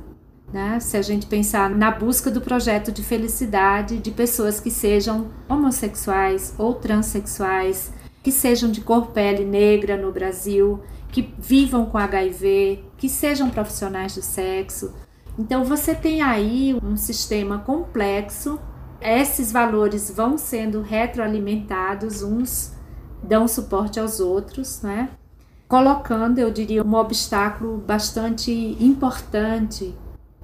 Né? 0.54 0.80
Se 0.80 0.96
a 0.96 1.02
gente 1.02 1.26
pensar 1.26 1.70
na 1.70 1.92
busca 1.92 2.32
do 2.32 2.40
projeto 2.40 2.94
de 2.94 3.04
felicidade 3.04 3.98
de 3.98 4.10
pessoas 4.10 4.58
que 4.62 4.72
sejam 4.72 5.28
homossexuais 5.50 6.56
ou 6.58 6.76
transexuais, 6.76 7.92
que 8.24 8.32
sejam 8.32 8.72
de 8.72 8.80
cor 8.80 9.08
pele 9.08 9.44
negra 9.44 9.98
no 9.98 10.14
Brasil, 10.14 10.80
que 11.12 11.34
vivam 11.38 11.88
com 11.88 11.98
HIV, 11.98 12.86
que 12.96 13.10
sejam 13.10 13.50
profissionais 13.50 14.16
do 14.16 14.22
sexo. 14.22 14.94
Então 15.38 15.66
você 15.66 15.94
tem 15.94 16.22
aí 16.22 16.74
um 16.82 16.96
sistema 16.96 17.60
complexo, 17.60 18.58
esses 19.02 19.52
valores 19.52 20.10
vão 20.10 20.38
sendo 20.38 20.82
retroalimentados, 20.82 22.22
uns 22.22 22.74
dão 23.22 23.48
suporte 23.48 24.00
aos 24.00 24.20
outros, 24.20 24.82
né? 24.82 25.10
Colocando, 25.68 26.40
eu 26.40 26.52
diria, 26.52 26.84
um 26.84 26.94
obstáculo 26.94 27.78
bastante 27.78 28.52
importante 28.80 29.96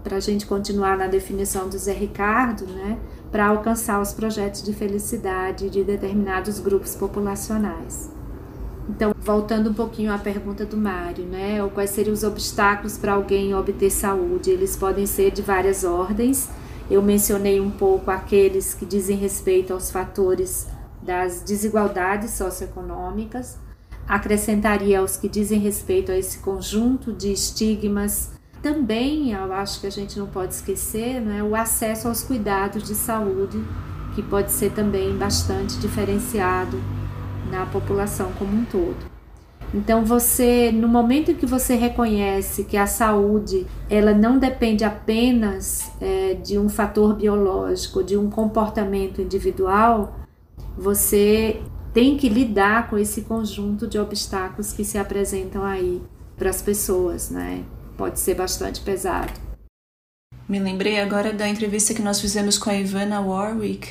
para 0.04 0.18
a 0.18 0.20
gente 0.20 0.46
continuar 0.48 0.98
na 0.98 1.08
definição 1.08 1.70
do 1.70 1.78
Zé 1.78 1.94
Ricardo, 1.94 2.66
né? 2.66 2.98
Para 3.32 3.48
alcançar 3.48 4.02
os 4.02 4.14
projetos 4.14 4.64
de 4.64 4.74
felicidade 4.74 5.70
de 5.70 5.84
determinados 5.84 6.60
grupos 6.60 6.96
populacionais. 6.96 8.12
Então, 8.90 9.14
voltando 9.20 9.70
um 9.70 9.74
pouquinho 9.74 10.12
à 10.12 10.18
pergunta 10.18 10.66
do 10.66 10.76
Mário, 10.76 11.24
né? 11.26 11.58
Quais 11.74 11.92
seriam 11.92 12.14
os 12.14 12.24
obstáculos 12.24 12.98
para 12.98 13.14
alguém 13.14 13.54
obter 13.54 13.92
saúde? 13.92 14.50
Eles 14.50 14.76
podem 14.76 15.06
ser 15.06 15.32
de 15.32 15.42
várias 15.42 15.84
ordens. 15.84 16.50
Eu 16.92 17.02
mencionei 17.02 17.58
um 17.62 17.72
pouco 17.72 18.12
aqueles 18.12 18.74
que 18.74 18.86
dizem 18.86 19.16
respeito 19.16 19.72
aos 19.72 19.90
fatores 19.90 20.68
das 21.02 21.42
desigualdades 21.42 22.32
socioeconômicas. 22.32 23.58
Acrescentaria 24.06 25.02
os 25.02 25.16
que 25.16 25.30
dizem 25.30 25.58
respeito 25.58 26.12
a 26.12 26.18
esse 26.18 26.40
conjunto 26.40 27.14
de 27.14 27.32
estigmas. 27.32 28.32
Também, 28.62 29.32
eu 29.32 29.54
acho 29.54 29.80
que 29.80 29.88
a 29.88 29.90
gente 29.90 30.20
não 30.20 30.28
pode 30.28 30.54
esquecer, 30.54 31.22
né, 31.22 31.42
o 31.42 31.56
acesso 31.56 32.10
aos 32.10 32.24
cuidados 32.24 32.84
de 32.84 32.94
saúde, 32.94 33.64
que 34.14 34.22
pode 34.22 34.52
ser 34.52 34.74
também 34.74 35.18
bastante 35.18 35.80
diferenciado 35.80 36.78
na 37.50 37.66
população 37.68 38.34
como 38.38 38.54
um 38.54 38.66
todo. 38.66 39.11
Então 39.74 40.04
você, 40.04 40.70
no 40.72 40.88
momento 40.88 41.32
em 41.32 41.36
que 41.36 41.46
você 41.46 41.76
reconhece 41.76 42.66
que 42.66 42.76
a 42.76 42.86
saúde 42.86 43.66
ela 43.90 44.14
não 44.14 44.38
depende 44.38 44.84
apenas 44.84 45.92
é, 46.02 46.34
de 46.34 46.60
um 46.60 46.68
fator 46.68 47.16
biológico, 47.16 48.04
de 48.04 48.18
um 48.18 48.30
comportamento 48.30 49.22
individual, 49.22 50.20
você 50.78 51.62
tem 51.94 52.18
que 52.18 52.28
lidar 52.28 52.90
com 52.90 52.98
esse 52.98 53.22
conjunto 53.22 53.88
de 53.88 53.98
obstáculos 53.98 54.74
que 54.74 54.84
se 54.84 54.98
apresentam 54.98 55.64
aí 55.64 56.02
para 56.38 56.50
as 56.50 56.62
pessoas, 56.62 57.30
né? 57.30 57.64
Pode 57.98 58.20
ser 58.20 58.36
bastante 58.36 58.82
pesado. 58.82 59.32
Me 60.48 60.60
lembrei 60.60 61.00
agora 61.00 61.32
da 61.32 61.48
entrevista 61.48 61.94
que 61.94 62.02
nós 62.02 62.20
fizemos 62.20 62.58
com 62.58 62.70
a 62.70 62.76
Ivana 62.76 63.22
Warwick, 63.22 63.90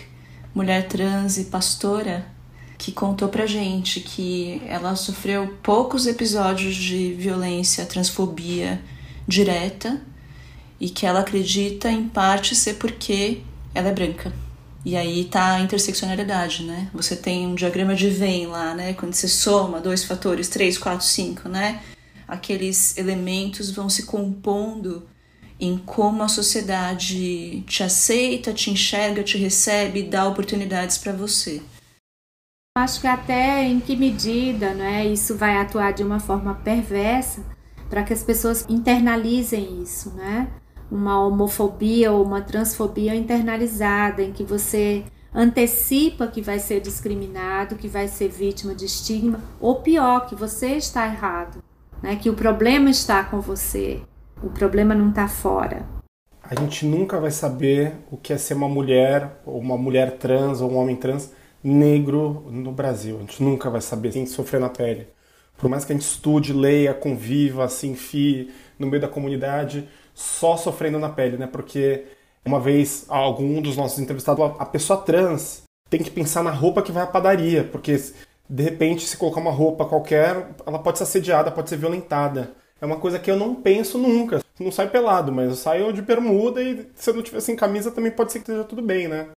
mulher 0.55 0.89
trans 0.89 1.39
e 1.39 1.45
pastora, 1.45 2.27
que 2.81 2.91
contou 2.91 3.29
pra 3.29 3.45
gente 3.45 4.01
que 4.01 4.63
ela 4.67 4.97
sofreu 4.97 5.59
poucos 5.63 6.07
episódios 6.07 6.75
de 6.75 7.13
violência, 7.13 7.85
transfobia 7.85 8.81
direta 9.29 10.01
e 10.81 10.89
que 10.89 11.05
ela 11.05 11.21
acredita 11.21 11.91
em 11.91 12.09
parte 12.09 12.57
ser 12.57 12.77
porque 12.77 13.43
ela 13.75 13.91
é 13.91 13.93
branca. 13.93 14.33
E 14.83 14.97
aí 14.97 15.27
tá 15.27 15.57
a 15.57 15.61
interseccionalidade, 15.61 16.63
né? 16.63 16.89
Você 16.95 17.15
tem 17.15 17.47
um 17.47 17.55
diagrama 17.55 17.95
de 17.95 18.09
Venn 18.09 18.49
lá, 18.49 18.75
né? 18.75 18.95
Quando 18.95 19.13
você 19.13 19.29
soma 19.29 19.79
dois 19.79 20.03
fatores, 20.03 20.49
três, 20.49 20.79
quatro, 20.79 21.05
cinco, 21.05 21.51
né? 21.51 21.83
Aqueles 22.27 22.97
elementos 22.97 23.71
vão 23.71 23.91
se 23.91 24.05
compondo 24.05 25.07
em 25.61 25.77
como 25.77 26.23
a 26.23 26.29
sociedade 26.29 27.63
te 27.67 27.83
aceita, 27.83 28.55
te 28.55 28.71
enxerga, 28.71 29.23
te 29.23 29.37
recebe, 29.37 30.03
dá 30.03 30.27
oportunidades 30.27 30.97
para 30.97 31.13
você. 31.13 31.61
Acho 32.79 33.01
que 33.01 33.07
até 33.09 33.65
em 33.65 33.81
que 33.81 33.97
medida 33.97 34.73
né, 34.73 35.05
isso 35.05 35.37
vai 35.37 35.57
atuar 35.57 35.93
de 35.93 36.05
uma 36.05 36.21
forma 36.21 36.55
perversa 36.55 37.43
para 37.89 38.05
que 38.05 38.13
as 38.13 38.23
pessoas 38.23 38.65
internalizem 38.69 39.83
isso, 39.83 40.15
né? 40.15 40.49
Uma 40.89 41.27
homofobia 41.27 42.13
ou 42.13 42.25
uma 42.25 42.41
transfobia 42.41 43.13
internalizada, 43.17 44.23
em 44.23 44.33
que 44.33 44.45
você 44.45 45.03
antecipa 45.35 46.29
que 46.29 46.41
vai 46.41 46.61
ser 46.61 46.81
discriminado, 46.81 47.75
que 47.75 47.89
vai 47.89 48.07
ser 48.07 48.29
vítima 48.29 48.73
de 48.73 48.85
estigma, 48.85 49.41
ou 49.61 49.83
pior, 49.83 50.29
que 50.29 50.37
você 50.37 50.77
está 50.77 51.07
errado, 51.07 51.61
né? 52.01 52.15
que 52.15 52.31
o 52.31 52.35
problema 52.35 52.89
está 52.89 53.25
com 53.25 53.41
você, 53.41 54.01
o 54.41 54.49
problema 54.49 54.95
não 54.95 55.11
está 55.11 55.27
fora. 55.27 55.85
A 56.41 56.55
gente 56.55 56.87
nunca 56.87 57.19
vai 57.19 57.33
saber 57.33 57.95
o 58.13 58.17
que 58.17 58.33
é 58.33 58.39
ser 58.39 58.55
uma 58.55 58.69
mulher, 58.69 59.41
ou 59.45 59.59
uma 59.59 59.77
mulher 59.77 60.19
trans, 60.19 60.61
ou 60.61 60.71
um 60.71 60.77
homem 60.77 60.95
trans, 60.95 61.33
negro 61.63 62.47
no 62.51 62.73
Brasil. 62.73 63.17
A 63.17 63.21
gente 63.21 63.43
nunca 63.43 63.71
vai 63.71 63.81
saber 63.81 64.13
sem 64.13 64.27
sofrer 64.27 64.61
na 64.61 64.69
pele. 64.69 65.09
Por 65.59 65.69
mais 65.69 65.85
que 65.85 65.93
a 65.93 65.97
gente 65.97 66.07
estude, 66.07 66.53
leia, 66.53 66.95
conviva, 66.95 67.69
se 67.69 67.87
enfie 67.87 68.51
no 68.79 68.87
meio 68.87 69.03
da 69.03 69.09
comunidade, 69.09 69.87
só 70.15 70.57
sofrendo 70.57 70.99
na 70.99 71.11
pele, 71.11 71.37
né? 71.37 71.47
Porque 71.47 72.07
uma 72.45 72.59
vez 72.59 73.05
algum 73.09 73.61
dos 73.61 73.77
nossos 73.77 73.99
entrevistados, 73.99 74.53
a 74.59 74.65
pessoa 74.65 75.03
trans 75.03 75.63
tem 75.91 76.03
que 76.03 76.11
pensar 76.11 76.43
na 76.43 76.51
roupa 76.51 76.83
que 76.83 76.93
vai 76.93 77.03
à 77.03 77.07
padaria, 77.07 77.65
porque 77.65 77.95
de 78.49 78.63
repente 78.63 79.07
se 79.07 79.17
colocar 79.17 79.41
uma 79.41 79.51
roupa 79.51 79.85
qualquer, 79.85 80.55
ela 80.67 80.79
pode 80.79 80.99
ser 80.99 81.05
assediada, 81.05 81.51
pode 81.51 81.69
ser 81.69 81.77
violentada. 81.77 82.53
É 82.81 82.87
uma 82.87 82.97
coisa 82.97 83.19
que 83.19 83.31
eu 83.31 83.37
não 83.37 83.55
penso 83.55 83.99
nunca. 83.99 84.41
Não 84.59 84.73
saio 84.73 84.91
pelado, 84.91 85.31
mas 85.31 85.49
eu 85.51 85.57
saio 85.57 85.93
de 85.93 86.01
bermuda 86.01 86.63
e 86.63 86.87
se 86.95 87.11
eu 87.11 87.15
não 87.15 87.23
tiver 87.23 87.41
sem 87.41 87.55
camisa 87.55 87.91
também 87.91 88.11
pode 88.11 88.33
ser 88.33 88.39
que 88.39 88.51
esteja 88.51 88.65
tudo 88.65 88.83
bem, 88.83 89.09
né? 89.09 89.29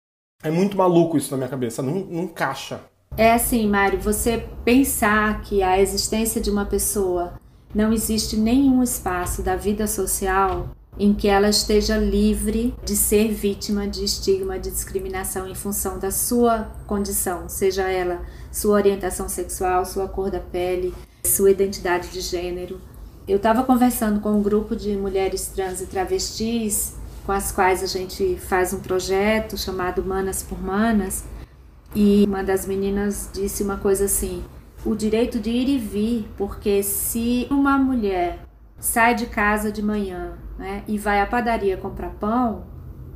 É 0.43 0.51
muito 0.51 0.77
maluco 0.77 1.17
isso 1.17 1.31
na 1.31 1.37
minha 1.37 1.49
cabeça, 1.49 1.83
não, 1.83 1.95
não 1.95 2.25
encaixa. 2.25 2.81
É 3.17 3.33
assim, 3.33 3.69
Mário, 3.69 4.01
você 4.01 4.45
pensar 4.65 5.43
que 5.43 5.63
a 5.63 5.81
existência 5.81 6.41
de 6.41 6.51
uma 6.51 6.65
pessoa 6.65 7.35
não 7.75 7.93
existe 7.93 8.37
nenhum 8.37 8.83
espaço 8.83 9.43
da 9.43 9.55
vida 9.55 9.87
social 9.87 10.71
em 10.99 11.15
que 11.15 11.29
ela 11.29 11.49
esteja 11.49 11.97
livre 11.97 12.75
de 12.85 12.97
ser 12.97 13.33
vítima 13.33 13.87
de 13.87 14.05
estigma, 14.05 14.59
de 14.59 14.71
discriminação 14.71 15.49
em 15.49 15.55
função 15.55 15.99
da 15.99 16.11
sua 16.11 16.71
condição, 16.87 17.49
seja 17.49 17.89
ela 17.89 18.23
sua 18.51 18.75
orientação 18.75 19.29
sexual, 19.29 19.87
sua 19.87 20.07
cor 20.07 20.31
da 20.31 20.41
pele, 20.41 20.93
sua 21.25 21.51
identidade 21.51 22.09
de 22.09 22.21
gênero. 22.21 22.81
Eu 23.27 23.37
estava 23.37 23.63
conversando 23.63 24.21
com 24.21 24.33
um 24.33 24.43
grupo 24.43 24.77
de 24.77 24.97
mulheres 24.97 25.47
trans 25.47 25.81
e 25.81 25.87
travestis 25.87 26.95
com 27.25 27.33
as 27.33 27.53
quais 27.53 27.83
a 27.83 27.87
gente 27.87 28.37
faz 28.37 28.73
um 28.73 28.81
projeto 28.81 29.57
chamado 29.57 30.03
Manas 30.03 30.43
por 30.43 30.61
Manas. 30.61 31.25
E 31.95 32.25
uma 32.27 32.43
das 32.43 32.67
meninas 32.67 33.31
disse 33.33 33.63
uma 33.63 33.77
coisa 33.77 34.07
assim: 34.07 34.43
o 34.85 34.95
direito 34.95 35.39
de 35.39 35.51
ir 35.51 35.69
e 35.69 35.79
vir, 35.79 36.29
porque 36.37 36.83
se 36.83 37.47
uma 37.51 37.79
mulher 37.79 38.41
sai 38.79 39.15
de 39.15 39.27
casa 39.27 39.71
de 39.71 39.83
manhã 39.83 40.33
né, 40.59 40.83
e 40.89 40.99
vai 40.99 41.21
à 41.21 41.27
padaria 41.27 41.77
comprar 41.77 42.11
pão, 42.11 42.67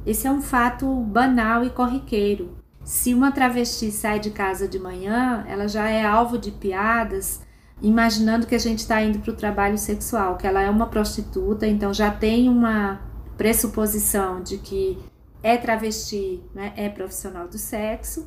esse 0.07 0.27
é 0.27 0.31
um 0.31 0.41
fato 0.41 0.89
banal 1.01 1.65
e 1.65 1.71
corriqueiro. 1.71 2.57
Se 2.85 3.13
uma 3.13 3.33
travesti 3.33 3.91
sai 3.91 4.21
de 4.21 4.31
casa 4.31 4.69
de 4.69 4.79
manhã, 4.79 5.45
ela 5.49 5.67
já 5.67 5.89
é 5.89 6.07
alvo 6.07 6.39
de 6.39 6.53
piadas, 6.53 7.41
imaginando 7.83 8.47
que 8.47 8.55
a 8.55 8.61
gente 8.61 8.79
está 8.79 9.03
indo 9.03 9.19
para 9.19 9.33
o 9.33 9.37
trabalho 9.37 9.77
sexual, 9.77 10.37
que 10.37 10.47
ela 10.47 10.63
é 10.63 10.71
uma 10.71 10.87
prostituta, 10.87 11.67
então 11.67 11.93
já 11.93 12.13
tem 12.13 12.49
uma 12.49 13.01
pressuposição 13.37 14.43
de 14.43 14.59
que 14.59 14.99
é 15.43 15.57
travesti, 15.57 16.43
né, 16.55 16.73
é 16.77 16.89
profissional 16.89 17.47
do 17.49 17.59
sexo 17.59 18.27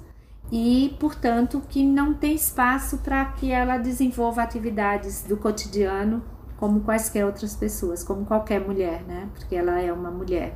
e, 0.51 0.95
portanto, 0.99 1.61
que 1.69 1.83
não 1.83 2.13
tem 2.13 2.35
espaço 2.35 2.99
para 2.99 3.25
que 3.25 3.51
ela 3.51 3.77
desenvolva 3.77 4.41
atividades 4.41 5.23
do 5.23 5.37
cotidiano 5.37 6.23
como 6.57 6.81
quaisquer 6.81 7.25
outras 7.25 7.55
pessoas, 7.55 8.03
como 8.03 8.25
qualquer 8.25 8.59
mulher, 8.59 9.03
né? 9.03 9.29
Porque 9.33 9.55
ela 9.55 9.79
é 9.79 9.93
uma 9.93 10.11
mulher. 10.11 10.55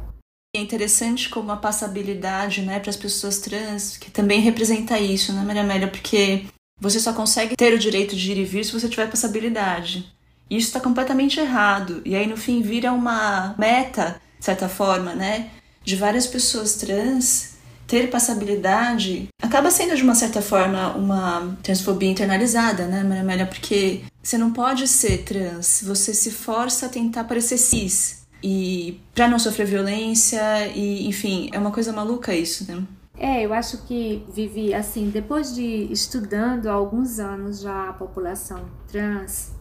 É 0.56 0.60
interessante 0.60 1.30
como 1.30 1.52
a 1.52 1.58
passabilidade, 1.58 2.62
né, 2.62 2.80
para 2.80 2.90
as 2.90 2.98
pessoas 2.98 3.40
trans, 3.40 3.98
que 3.98 4.12
também 4.12 4.42
representa 4.42 5.00
isso, 5.00 5.32
né, 5.34 5.42
Maria 5.44 5.62
Amélia? 5.62 5.88
Porque 5.88 6.46
você 6.80 7.00
só 7.00 7.14
consegue 7.14 7.56
ter 7.56 7.74
o 7.74 7.80
direito 7.80 8.16
de 8.16 8.32
ir 8.32 8.38
e 8.38 8.44
vir 8.44 8.66
se 8.66 8.74
você 8.74 8.90
tiver 8.90 9.10
passabilidade. 9.10 10.14
Isso 10.50 10.68
está 10.68 10.80
completamente 10.80 11.40
errado. 11.40 12.02
E 12.04 12.16
aí, 12.16 12.28
no 12.28 12.38
fim, 12.38 12.62
vira 12.62 12.92
uma 12.92 13.56
meta 13.58 14.22
de 14.44 14.46
certa 14.46 14.68
forma, 14.68 15.16
né? 15.16 15.52
De 15.86 15.96
várias 15.96 16.28
pessoas 16.28 16.76
trans 16.76 17.54
ter 17.88 18.10
passabilidade 18.10 19.30
acaba 19.42 19.72
sendo 19.72 19.96
de 19.96 20.04
uma 20.04 20.16
certa 20.16 20.42
forma 20.42 20.94
uma 20.96 21.58
transfobia 21.64 22.10
internalizada, 22.10 22.86
né, 22.86 23.24
Maria? 23.24 23.46
Porque 23.46 24.02
você 24.22 24.38
não 24.38 24.52
pode 24.52 24.86
ser 24.86 25.24
trans, 25.24 25.82
você 25.86 26.14
se 26.14 26.30
força 26.30 26.88
a 26.88 26.90
tentar 26.90 27.24
parecer 27.24 27.58
cis. 27.58 28.26
e 28.44 29.00
para 29.16 29.30
não 29.30 29.40
sofrer 29.40 29.66
violência 29.66 30.68
e 30.76 31.08
enfim, 31.08 31.50
é 31.54 31.58
uma 31.58 31.72
coisa 31.72 31.94
maluca 31.94 32.36
isso, 32.36 32.70
né? 32.70 32.84
É, 33.18 33.46
eu 33.46 33.54
acho 33.54 33.78
que 33.86 34.26
vivi 34.36 34.74
assim, 34.74 35.10
depois 35.10 35.56
de 35.56 35.88
estudando 35.90 36.68
há 36.68 36.74
alguns 36.74 37.18
anos 37.18 37.62
já 37.62 37.90
a 37.90 37.94
população 37.94 38.66
trans, 38.92 39.54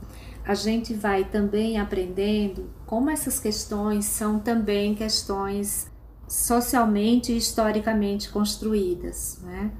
a 0.45 0.55
gente 0.55 0.92
vai 0.92 1.23
também 1.23 1.79
aprendendo 1.79 2.82
como 2.93 3.09
essas 3.09 3.41
questões 3.41 4.05
são 4.05 4.39
também 4.39 4.95
questões 4.95 5.91
socialmente 6.29 7.33
e 7.33 7.39
historicamente 7.39 8.29
construídas, 8.29 9.41
né? 9.43 9.73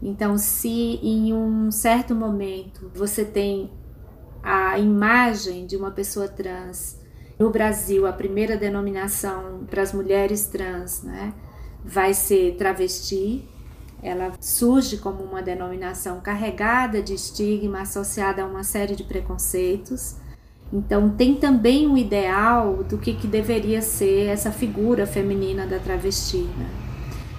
Então, 0.00 0.38
se 0.38 1.00
em 1.02 1.34
um 1.34 1.72
certo 1.72 2.14
momento 2.14 2.92
você 2.94 3.24
tem 3.24 3.72
a 4.40 4.78
imagem 4.78 5.66
de 5.66 5.76
uma 5.76 5.90
pessoa 5.90 6.28
trans 6.28 6.96
no 7.40 7.50
Brasil, 7.50 8.06
a 8.06 8.12
primeira 8.12 8.56
denominação 8.56 9.66
para 9.68 9.82
as 9.82 9.92
mulheres 9.92 10.46
trans, 10.46 11.02
né, 11.02 11.34
vai 11.84 12.14
ser 12.14 12.54
travesti. 12.54 13.48
Ela 14.00 14.32
surge 14.40 14.98
como 14.98 15.24
uma 15.24 15.42
denominação 15.42 16.20
carregada 16.20 17.02
de 17.02 17.14
estigma, 17.14 17.80
associada 17.80 18.44
a 18.44 18.46
uma 18.46 18.62
série 18.62 18.94
de 18.94 19.02
preconceitos. 19.02 20.22
Então, 20.72 21.10
tem 21.10 21.34
também 21.34 21.86
um 21.86 21.96
ideal 21.96 22.82
do 22.82 22.98
que, 22.98 23.14
que 23.14 23.26
deveria 23.26 23.80
ser 23.80 24.26
essa 24.26 24.50
figura 24.50 25.06
feminina 25.06 25.66
da 25.66 25.78
travesti. 25.78 26.38
Né? 26.38 26.68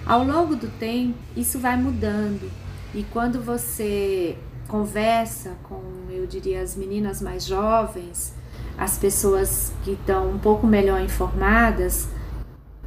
Ao 0.06 0.24
longo 0.24 0.56
do 0.56 0.68
tempo, 0.78 1.18
isso 1.36 1.58
vai 1.58 1.76
mudando. 1.76 2.50
E 2.94 3.02
quando 3.12 3.42
você 3.42 4.38
conversa 4.68 5.56
com, 5.64 5.82
eu 6.10 6.26
diria, 6.26 6.62
as 6.62 6.76
meninas 6.76 7.20
mais 7.20 7.44
jovens, 7.44 8.34
as 8.78 8.98
pessoas 8.98 9.72
que 9.84 9.92
estão 9.92 10.30
um 10.30 10.38
pouco 10.38 10.66
melhor 10.66 11.00
informadas, 11.00 12.08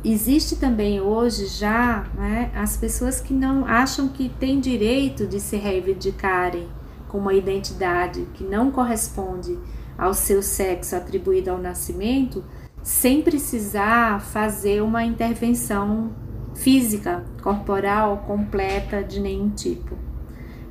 existe 0.04 0.56
também 0.56 1.02
hoje 1.02 1.48
já 1.48 2.06
né, 2.16 2.52
as 2.56 2.78
pessoas 2.78 3.20
que 3.20 3.34
não 3.34 3.66
acham 3.66 4.08
que 4.08 4.30
têm 4.30 4.60
direito 4.60 5.28
de 5.28 5.40
se 5.40 5.58
reivindicarem 5.58 6.68
com 7.08 7.18
uma 7.18 7.34
identidade 7.34 8.28
que 8.34 8.44
não 8.44 8.72
corresponde 8.72 9.58
ao 10.00 10.14
seu 10.14 10.42
sexo 10.42 10.96
atribuído 10.96 11.52
ao 11.52 11.58
nascimento, 11.58 12.44
sem 12.82 13.22
precisar 13.22 14.22
fazer 14.22 14.82
uma 14.82 15.04
intervenção 15.04 16.12
física, 16.56 17.26
corporal 17.44 18.24
completa 18.26 19.04
de 19.04 19.20
nenhum 19.20 19.50
tipo. 19.50 19.98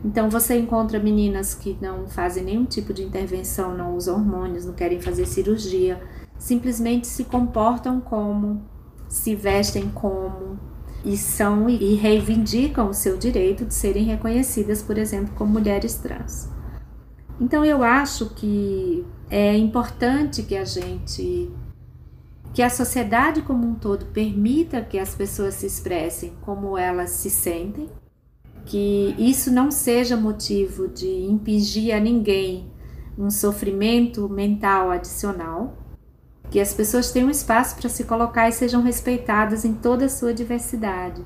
Então 0.05 0.31
você 0.31 0.59
encontra 0.59 0.99
meninas 0.99 1.55
que 1.55 1.77
não 1.81 2.07
fazem 2.09 2.45
nenhum 2.45 2.65
tipo 2.65 2.95
de 2.95 3.03
intervenção, 3.03 3.77
não 3.77 3.95
usam 3.95 4.17
hormônios, 4.17 4.65
não 4.65 4.73
querem 4.73 5.01
fazer 5.01 5.27
cirurgia, 5.27 6.01
simplesmente 6.39 7.07
se 7.07 7.25
comportam 7.25 8.01
como, 8.01 8.63
se 9.09 9.35
vestem 9.35 9.91
como 9.91 10.59
e 11.05 11.17
são 11.17 11.69
e 11.69 11.95
reivindicam 11.95 12.89
o 12.89 12.95
seu 12.95 13.17
direito 13.17 13.65
de 13.65 13.75
serem 13.75 14.05
reconhecidas, 14.05 14.83
por 14.83 14.97
exemplo, 14.97 15.35
como 15.37 15.53
mulheres 15.53 15.95
trans. 15.95 16.49
Então 17.41 17.65
eu 17.65 17.83
acho 17.83 18.31
que 18.31 19.07
é 19.31 19.57
importante 19.57 20.43
que 20.43 20.57
a 20.57 20.65
gente 20.65 21.51
que 22.53 22.63
a 22.63 22.71
sociedade 22.71 23.43
como 23.43 23.67
um 23.67 23.75
todo 23.75 24.07
permita 24.07 24.81
que 24.81 24.99
as 24.99 25.15
pessoas 25.15 25.55
se 25.55 25.67
expressem 25.67 26.33
como 26.41 26.77
elas 26.77 27.11
se 27.11 27.31
sentem, 27.31 27.89
que 28.65 29.15
isso 29.19 29.53
não 29.53 29.71
seja 29.71 30.17
motivo 30.17 30.89
de 30.89 31.07
impingir 31.07 31.95
a 31.95 32.01
ninguém 32.01 32.73
um 33.17 33.31
sofrimento 33.31 34.29
mental 34.29 34.91
adicional, 34.91 35.77
que 36.51 36.59
as 36.59 36.73
pessoas 36.73 37.13
tenham 37.13 37.31
espaço 37.31 37.77
para 37.77 37.89
se 37.89 38.05
colocar 38.05 38.49
e 38.49 38.53
sejam 38.53 38.83
respeitadas 38.83 39.65
em 39.65 39.75
toda 39.75 40.07
a 40.07 40.09
sua 40.09 40.33
diversidade. 40.33 41.25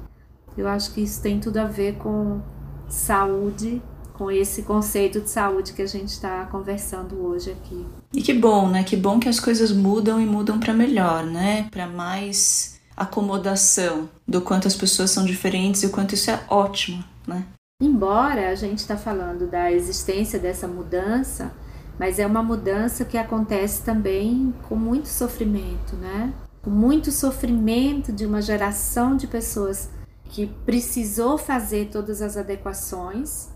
Eu 0.56 0.68
acho 0.68 0.92
que 0.92 1.00
isso 1.00 1.22
tem 1.22 1.40
tudo 1.40 1.58
a 1.58 1.64
ver 1.64 1.96
com 1.96 2.42
saúde 2.88 3.80
com 4.22 4.30
esse 4.30 4.62
conceito 4.62 5.20
de 5.20 5.28
saúde 5.28 5.72
que 5.72 5.82
a 5.82 5.86
gente 5.86 6.10
está 6.10 6.44
conversando 6.44 7.26
hoje 7.26 7.50
aqui. 7.50 7.84
E 8.14 8.22
que 8.22 8.32
bom, 8.32 8.68
né? 8.68 8.84
Que 8.84 8.96
bom 8.96 9.18
que 9.18 9.28
as 9.28 9.40
coisas 9.40 9.72
mudam 9.72 10.20
e 10.20 10.24
mudam 10.24 10.60
para 10.60 10.72
melhor, 10.72 11.26
né? 11.26 11.66
Para 11.72 11.88
mais 11.88 12.80
acomodação 12.96 14.08
do 14.26 14.40
quanto 14.40 14.68
as 14.68 14.76
pessoas 14.76 15.10
são 15.10 15.24
diferentes 15.24 15.82
e 15.82 15.86
o 15.86 15.90
quanto 15.90 16.14
isso 16.14 16.30
é 16.30 16.38
ótimo, 16.48 17.02
né? 17.26 17.44
Embora 17.82 18.50
a 18.50 18.54
gente 18.54 18.78
está 18.78 18.96
falando 18.96 19.50
da 19.50 19.72
existência 19.72 20.38
dessa 20.38 20.68
mudança, 20.68 21.52
mas 21.98 22.20
é 22.20 22.26
uma 22.26 22.44
mudança 22.44 23.04
que 23.04 23.18
acontece 23.18 23.82
também 23.82 24.54
com 24.68 24.76
muito 24.76 25.08
sofrimento, 25.08 25.96
né? 25.96 26.32
Com 26.62 26.70
muito 26.70 27.10
sofrimento 27.10 28.12
de 28.12 28.24
uma 28.24 28.40
geração 28.40 29.16
de 29.16 29.26
pessoas 29.26 29.90
que 30.26 30.46
precisou 30.64 31.36
fazer 31.36 31.88
todas 31.90 32.22
as 32.22 32.36
adequações 32.36 33.50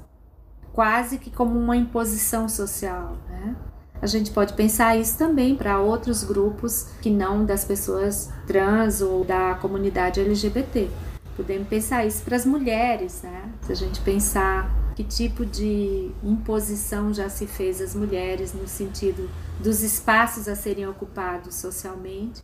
quase 0.77 1.17
que 1.17 1.31
como 1.31 1.59
uma 1.59 1.75
imposição 1.75 2.51
social. 2.51 3.17
Né? 3.31 3.57
A 4.01 4.07
gente 4.07 4.31
pode 4.31 4.53
pensar 4.53 4.95
isso 4.95 5.17
também 5.17 5.57
para 5.57 5.81
outros 5.81 6.23
grupos 6.23 6.89
que 7.01 7.09
não 7.09 7.47
das 7.47 7.65
pessoas 7.65 8.31
trans 8.47 9.01
ou 9.01 9.25
da 9.25 9.55
comunidade 9.55 10.21
LGBT. 10.21 10.91
Podemos 11.35 11.67
pensar 11.67 12.05
isso 12.05 12.23
para 12.23 12.37
as 12.37 12.45
mulheres, 12.45 13.23
né? 13.23 13.51
Se 13.63 13.73
a 13.73 13.75
gente 13.75 14.01
pensar 14.01 14.71
que 14.95 15.03
tipo 15.03 15.47
de 15.47 16.11
imposição 16.23 17.13
já 17.13 17.29
se 17.29 17.47
fez 17.47 17.81
às 17.81 17.95
mulheres 17.95 18.53
no 18.55 18.69
sentido 18.69 19.29
dos 19.59 19.83
espaços 19.83 20.47
a 20.47 20.55
serem 20.55 20.87
ocupados 20.87 21.55
socialmente 21.55 22.43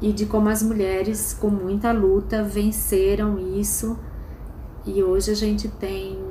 e 0.00 0.12
de 0.12 0.26
como 0.26 0.48
as 0.48 0.62
mulheres, 0.62 1.32
com 1.32 1.50
muita 1.50 1.90
luta, 1.90 2.42
venceram 2.42 3.38
isso. 3.58 3.98
E 4.86 5.02
hoje 5.02 5.30
a 5.30 5.34
gente 5.34 5.68
tem 5.68 6.27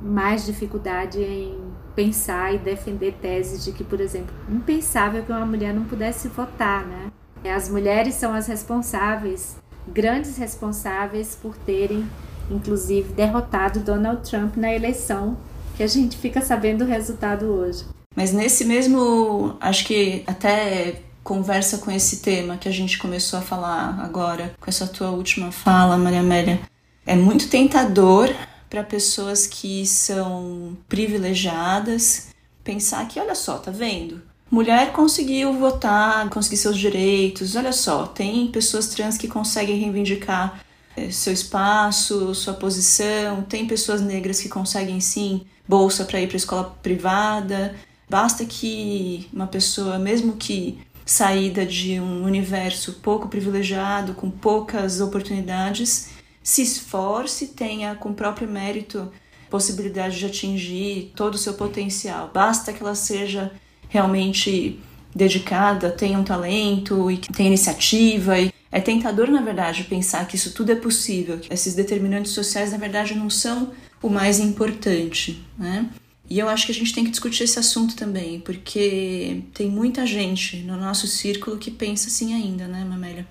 mais 0.00 0.44
dificuldade 0.44 1.20
em 1.20 1.58
pensar 1.94 2.54
e 2.54 2.58
defender 2.58 3.14
teses 3.20 3.64
de 3.64 3.72
que, 3.72 3.82
por 3.82 4.00
exemplo, 4.00 4.34
impensável 4.48 5.22
que 5.22 5.32
uma 5.32 5.46
mulher 5.46 5.72
não 5.72 5.84
pudesse 5.84 6.28
votar, 6.28 6.84
né? 6.86 7.10
As 7.44 7.68
mulheres 7.68 8.14
são 8.14 8.34
as 8.34 8.46
responsáveis, 8.46 9.56
grandes 9.88 10.36
responsáveis 10.36 11.38
por 11.40 11.56
terem, 11.56 12.04
inclusive, 12.50 13.12
derrotado 13.12 13.80
Donald 13.80 14.28
Trump 14.28 14.56
na 14.56 14.72
eleição, 14.74 15.36
que 15.76 15.82
a 15.82 15.86
gente 15.86 16.16
fica 16.16 16.40
sabendo 16.40 16.84
o 16.84 16.86
resultado 16.86 17.46
hoje. 17.46 17.84
Mas 18.14 18.32
nesse 18.32 18.64
mesmo, 18.64 19.56
acho 19.60 19.84
que 19.84 20.24
até 20.26 21.02
conversa 21.22 21.78
com 21.78 21.90
esse 21.90 22.22
tema 22.22 22.56
que 22.56 22.68
a 22.68 22.72
gente 22.72 22.98
começou 22.98 23.38
a 23.38 23.42
falar 23.42 24.00
agora, 24.00 24.54
com 24.60 24.68
essa 24.68 24.86
tua 24.86 25.10
última 25.10 25.52
fala, 25.52 25.96
Maria 25.96 26.20
Amélia, 26.20 26.60
é 27.04 27.14
muito 27.14 27.48
tentador 27.48 28.28
para 28.76 28.84
pessoas 28.84 29.46
que 29.46 29.86
são 29.86 30.76
privilegiadas 30.86 32.28
pensar 32.62 33.08
que, 33.08 33.18
olha 33.18 33.34
só, 33.34 33.56
tá 33.56 33.70
vendo? 33.70 34.20
Mulher 34.50 34.92
conseguiu 34.92 35.54
votar, 35.54 36.28
conseguir 36.28 36.58
seus 36.58 36.76
direitos, 36.76 37.56
olha 37.56 37.72
só, 37.72 38.06
tem 38.06 38.48
pessoas 38.48 38.88
trans 38.88 39.16
que 39.16 39.28
conseguem 39.28 39.78
reivindicar 39.78 40.60
eh, 40.94 41.10
seu 41.10 41.32
espaço, 41.32 42.34
sua 42.34 42.52
posição, 42.52 43.42
tem 43.42 43.66
pessoas 43.66 44.02
negras 44.02 44.40
que 44.40 44.48
conseguem 44.48 45.00
sim 45.00 45.46
bolsa 45.66 46.04
para 46.04 46.20
ir 46.20 46.28
para 46.28 46.36
escola 46.36 46.76
privada. 46.82 47.74
Basta 48.10 48.44
que 48.44 49.26
uma 49.32 49.46
pessoa, 49.46 49.98
mesmo 49.98 50.36
que 50.36 50.78
saída 51.06 51.64
de 51.64 51.98
um 51.98 52.24
universo 52.24 52.94
pouco 52.94 53.28
privilegiado, 53.28 54.12
com 54.12 54.30
poucas 54.30 55.00
oportunidades, 55.00 56.15
se 56.46 56.62
esforce, 56.62 57.48
tenha 57.48 57.96
com 57.96 58.12
próprio 58.12 58.48
mérito 58.48 59.10
possibilidade 59.50 60.16
de 60.16 60.26
atingir 60.26 61.10
todo 61.16 61.34
o 61.34 61.38
seu 61.38 61.54
potencial. 61.54 62.30
Basta 62.32 62.72
que 62.72 62.80
ela 62.80 62.94
seja 62.94 63.50
realmente 63.88 64.78
dedicada, 65.12 65.90
tenha 65.90 66.16
um 66.16 66.22
talento 66.22 67.10
e 67.10 67.18
tenha 67.18 67.48
iniciativa. 67.48 68.38
E 68.38 68.52
é 68.70 68.80
tentador, 68.80 69.28
na 69.28 69.42
verdade, 69.42 69.82
pensar 69.90 70.24
que 70.28 70.36
isso 70.36 70.52
tudo 70.52 70.70
é 70.70 70.76
possível. 70.76 71.40
Esses 71.50 71.74
determinantes 71.74 72.30
sociais, 72.30 72.70
na 72.70 72.78
verdade, 72.78 73.16
não 73.16 73.28
são 73.28 73.72
o 74.00 74.08
mais 74.08 74.38
importante, 74.38 75.44
né? 75.58 75.90
E 76.30 76.38
eu 76.38 76.48
acho 76.48 76.66
que 76.66 76.72
a 76.72 76.74
gente 76.76 76.94
tem 76.94 77.02
que 77.02 77.10
discutir 77.10 77.42
esse 77.42 77.58
assunto 77.58 77.96
também, 77.96 78.38
porque 78.38 79.42
tem 79.52 79.68
muita 79.68 80.06
gente 80.06 80.58
no 80.58 80.76
nosso 80.76 81.08
círculo 81.08 81.58
que 81.58 81.72
pensa 81.72 82.06
assim 82.06 82.34
ainda, 82.34 82.68
né, 82.68 82.84
Mamélia? 82.84 83.26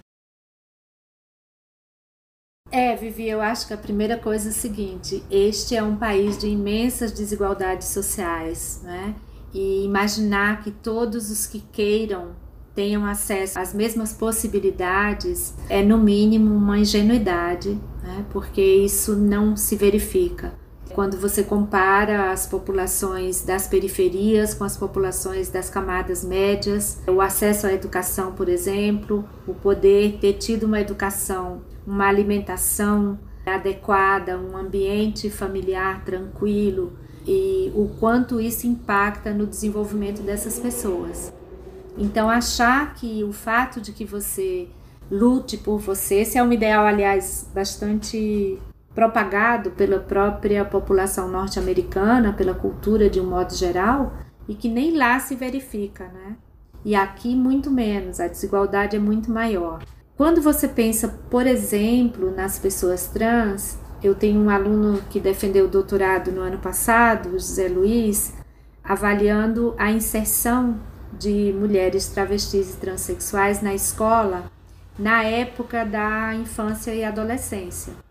É, 2.75 2.93
Vivi, 2.93 3.29
eu 3.29 3.39
acho 3.39 3.67
que 3.67 3.73
a 3.73 3.77
primeira 3.77 4.17
coisa 4.17 4.49
é 4.49 4.51
o 4.51 4.53
seguinte: 4.53 5.23
este 5.31 5.77
é 5.77 5.81
um 5.81 5.95
país 5.95 6.37
de 6.37 6.49
imensas 6.49 7.13
desigualdades 7.13 7.87
sociais, 7.87 8.81
né? 8.83 9.15
E 9.53 9.85
imaginar 9.85 10.61
que 10.61 10.71
todos 10.71 11.31
os 11.31 11.47
que 11.47 11.61
queiram 11.71 12.35
tenham 12.75 13.05
acesso 13.05 13.57
às 13.57 13.73
mesmas 13.73 14.11
possibilidades 14.11 15.53
é, 15.69 15.81
no 15.81 15.97
mínimo, 15.97 16.53
uma 16.53 16.77
ingenuidade, 16.77 17.79
né? 18.03 18.25
porque 18.29 18.61
isso 18.61 19.15
não 19.15 19.55
se 19.55 19.77
verifica. 19.77 20.53
Quando 20.95 21.17
você 21.17 21.43
compara 21.43 22.31
as 22.31 22.47
populações 22.47 23.41
das 23.41 23.67
periferias 23.67 24.53
com 24.53 24.63
as 24.63 24.77
populações 24.77 25.49
das 25.49 25.69
camadas 25.69 26.23
médias, 26.23 27.01
o 27.05 27.19
acesso 27.19 27.67
à 27.67 27.73
educação, 27.73 28.31
por 28.31 28.47
exemplo, 28.47 29.27
o 29.45 29.53
poder 29.53 30.19
ter 30.21 30.33
tido 30.33 30.63
uma 30.63 30.79
educação, 30.79 31.63
uma 31.85 32.07
alimentação 32.07 33.19
adequada, 33.45 34.39
um 34.39 34.55
ambiente 34.55 35.29
familiar 35.29 36.05
tranquilo 36.05 36.93
e 37.27 37.73
o 37.75 37.89
quanto 37.99 38.39
isso 38.39 38.65
impacta 38.65 39.33
no 39.33 39.45
desenvolvimento 39.45 40.21
dessas 40.21 40.57
pessoas. 40.57 41.33
Então, 41.97 42.29
achar 42.29 42.93
que 42.93 43.21
o 43.21 43.33
fato 43.33 43.81
de 43.81 43.91
que 43.91 44.05
você 44.05 44.69
lute 45.11 45.57
por 45.57 45.77
você, 45.77 46.21
esse 46.21 46.37
é 46.37 46.43
um 46.43 46.53
ideal, 46.53 46.85
aliás, 46.85 47.49
bastante 47.53 48.57
propagado 48.95 49.71
pela 49.71 49.99
própria 49.99 50.63
população 50.63 51.27
norte-americana, 51.27 52.31
pela 52.31 52.53
cultura 52.53 53.09
de 53.09 53.19
um 53.19 53.29
modo 53.29 53.53
geral, 53.53 54.13
e 54.47 54.55
que 54.55 54.69
nem 54.69 54.95
lá 54.95 55.19
se 55.19 55.35
verifica, 55.35 56.05
né? 56.05 56.37
E 56.83 56.95
aqui 56.95 57.35
muito 57.35 57.69
menos, 57.69 58.19
a 58.19 58.27
desigualdade 58.27 58.95
é 58.95 58.99
muito 58.99 59.29
maior. 59.29 59.83
Quando 60.15 60.41
você 60.41 60.67
pensa, 60.67 61.09
por 61.29 61.45
exemplo, 61.45 62.33
nas 62.33 62.57
pessoas 62.57 63.07
trans, 63.07 63.77
eu 64.01 64.15
tenho 64.15 64.39
um 64.39 64.49
aluno 64.49 65.01
que 65.09 65.19
defendeu 65.19 65.65
o 65.65 65.69
doutorado 65.69 66.31
no 66.31 66.41
ano 66.41 66.59
passado, 66.59 67.31
José 67.31 67.67
Luiz, 67.67 68.33
avaliando 68.83 69.75
a 69.77 69.91
inserção 69.91 70.79
de 71.11 71.53
mulheres 71.57 72.07
travestis 72.07 72.75
e 72.75 72.77
transexuais 72.77 73.61
na 73.61 73.73
escola 73.73 74.45
na 74.97 75.23
época 75.23 75.83
da 75.83 76.33
infância 76.33 76.93
e 76.93 77.03
adolescência. 77.03 78.04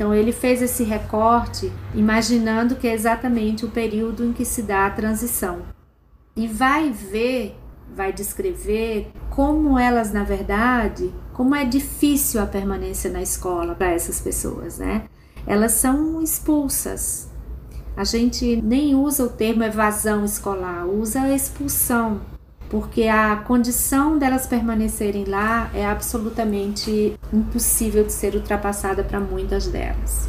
Então 0.00 0.14
ele 0.14 0.32
fez 0.32 0.62
esse 0.62 0.82
recorte 0.82 1.70
imaginando 1.94 2.74
que 2.74 2.88
é 2.88 2.94
exatamente 2.94 3.66
o 3.66 3.70
período 3.70 4.24
em 4.24 4.32
que 4.32 4.46
se 4.46 4.62
dá 4.62 4.86
a 4.86 4.90
transição. 4.90 5.58
E 6.34 6.48
vai 6.48 6.88
ver, 6.88 7.54
vai 7.94 8.10
descrever 8.10 9.12
como 9.28 9.78
elas, 9.78 10.10
na 10.10 10.24
verdade, 10.24 11.12
como 11.34 11.54
é 11.54 11.66
difícil 11.66 12.40
a 12.40 12.46
permanência 12.46 13.10
na 13.10 13.20
escola 13.20 13.74
para 13.74 13.90
essas 13.90 14.22
pessoas, 14.22 14.78
né? 14.78 15.04
Elas 15.46 15.72
são 15.72 16.22
expulsas. 16.22 17.28
A 17.94 18.04
gente 18.04 18.56
nem 18.62 18.94
usa 18.94 19.24
o 19.24 19.28
termo 19.28 19.64
evasão 19.64 20.24
escolar, 20.24 20.86
usa 20.86 21.28
expulsão 21.28 22.22
porque 22.70 23.08
a 23.08 23.36
condição 23.36 24.16
delas 24.16 24.46
permanecerem 24.46 25.24
lá 25.24 25.68
é 25.74 25.84
absolutamente 25.84 27.18
impossível 27.32 28.04
de 28.04 28.12
ser 28.12 28.36
ultrapassada 28.36 29.02
para 29.02 29.18
muitas 29.18 29.66
delas. 29.66 30.28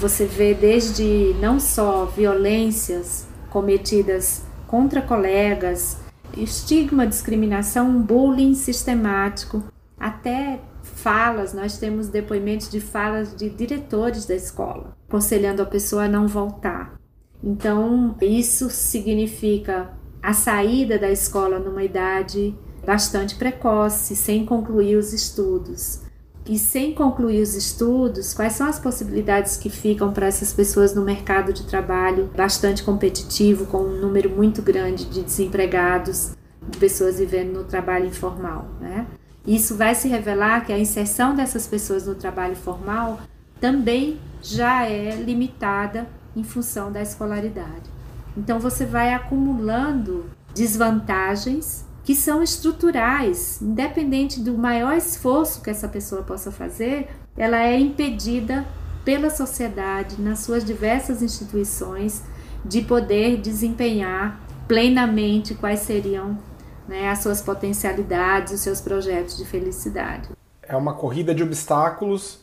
Você 0.00 0.24
vê 0.24 0.54
desde 0.54 1.36
não 1.42 1.60
só 1.60 2.06
violências 2.06 3.26
cometidas 3.50 4.44
contra 4.66 5.02
colegas, 5.02 5.98
estigma, 6.34 7.06
discriminação, 7.06 8.00
bullying 8.00 8.54
sistemático, 8.54 9.62
até 10.00 10.60
falas, 10.82 11.52
nós 11.52 11.76
temos 11.76 12.08
depoimentos 12.08 12.70
de 12.70 12.80
falas 12.80 13.36
de 13.36 13.50
diretores 13.50 14.24
da 14.24 14.34
escola, 14.34 14.96
aconselhando 15.06 15.62
a 15.62 15.66
pessoa 15.66 16.04
a 16.04 16.08
não 16.08 16.26
voltar. 16.26 16.98
Então, 17.42 18.16
isso 18.20 18.70
significa 18.70 19.97
a 20.22 20.32
saída 20.32 20.98
da 20.98 21.10
escola 21.10 21.58
numa 21.58 21.84
idade 21.84 22.54
bastante 22.84 23.34
precoce, 23.34 24.16
sem 24.16 24.44
concluir 24.44 24.96
os 24.96 25.12
estudos. 25.12 26.00
E 26.46 26.58
sem 26.58 26.94
concluir 26.94 27.42
os 27.42 27.54
estudos, 27.54 28.32
quais 28.32 28.54
são 28.54 28.66
as 28.66 28.78
possibilidades 28.78 29.58
que 29.58 29.68
ficam 29.68 30.12
para 30.12 30.26
essas 30.26 30.52
pessoas 30.52 30.94
no 30.94 31.02
mercado 31.02 31.52
de 31.52 31.66
trabalho 31.66 32.30
bastante 32.34 32.82
competitivo, 32.82 33.66
com 33.66 33.82
um 33.82 34.00
número 34.00 34.30
muito 34.30 34.62
grande 34.62 35.04
de 35.04 35.22
desempregados, 35.22 36.32
de 36.66 36.78
pessoas 36.78 37.18
vivendo 37.18 37.52
no 37.52 37.64
trabalho 37.64 38.06
informal, 38.06 38.66
né? 38.80 39.06
Isso 39.46 39.76
vai 39.76 39.94
se 39.94 40.08
revelar 40.08 40.64
que 40.64 40.72
a 40.72 40.78
inserção 40.78 41.34
dessas 41.34 41.66
pessoas 41.66 42.06
no 42.06 42.14
trabalho 42.14 42.56
formal 42.56 43.20
também 43.60 44.18
já 44.42 44.86
é 44.86 45.14
limitada 45.16 46.06
em 46.34 46.42
função 46.44 46.90
da 46.90 47.02
escolaridade. 47.02 47.97
Então 48.38 48.60
você 48.60 48.86
vai 48.86 49.12
acumulando 49.12 50.26
desvantagens 50.54 51.84
que 52.04 52.14
são 52.14 52.40
estruturais, 52.40 53.60
independente 53.60 54.40
do 54.40 54.56
maior 54.56 54.96
esforço 54.96 55.60
que 55.60 55.68
essa 55.68 55.88
pessoa 55.88 56.22
possa 56.22 56.52
fazer, 56.52 57.08
ela 57.36 57.58
é 57.58 57.78
impedida 57.78 58.64
pela 59.04 59.28
sociedade, 59.28 60.20
nas 60.22 60.38
suas 60.38 60.64
diversas 60.64 61.20
instituições, 61.20 62.22
de 62.64 62.80
poder 62.82 63.38
desempenhar 63.38 64.40
plenamente 64.68 65.54
quais 65.54 65.80
seriam 65.80 66.38
né, 66.86 67.10
as 67.10 67.18
suas 67.18 67.42
potencialidades, 67.42 68.52
os 68.52 68.60
seus 68.60 68.80
projetos 68.80 69.36
de 69.36 69.44
felicidade. 69.44 70.30
É 70.62 70.76
uma 70.76 70.94
corrida 70.94 71.34
de 71.34 71.42
obstáculos 71.42 72.40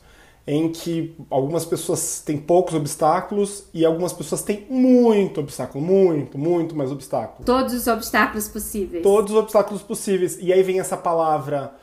em 0.47 0.71
que 0.71 1.15
algumas 1.29 1.65
pessoas 1.65 2.21
têm 2.23 2.37
poucos 2.37 2.75
obstáculos 2.75 3.65
e 3.73 3.83
algumas 3.83 4.13
pessoas 4.13 4.43
têm 4.43 4.65
muito 4.69 5.39
obstáculo, 5.39 5.83
muito, 5.83 6.37
muito 6.37 6.75
mais 6.75 6.91
obstáculo. 6.91 7.43
Todos 7.43 7.73
os 7.73 7.87
obstáculos 7.87 8.47
possíveis. 8.47 9.01
Todos 9.01 9.31
os 9.31 9.37
obstáculos 9.37 9.81
possíveis. 9.81 10.37
E 10.39 10.53
aí 10.53 10.61
vem 10.61 10.79
essa 10.79 10.95
palavra 10.95 11.73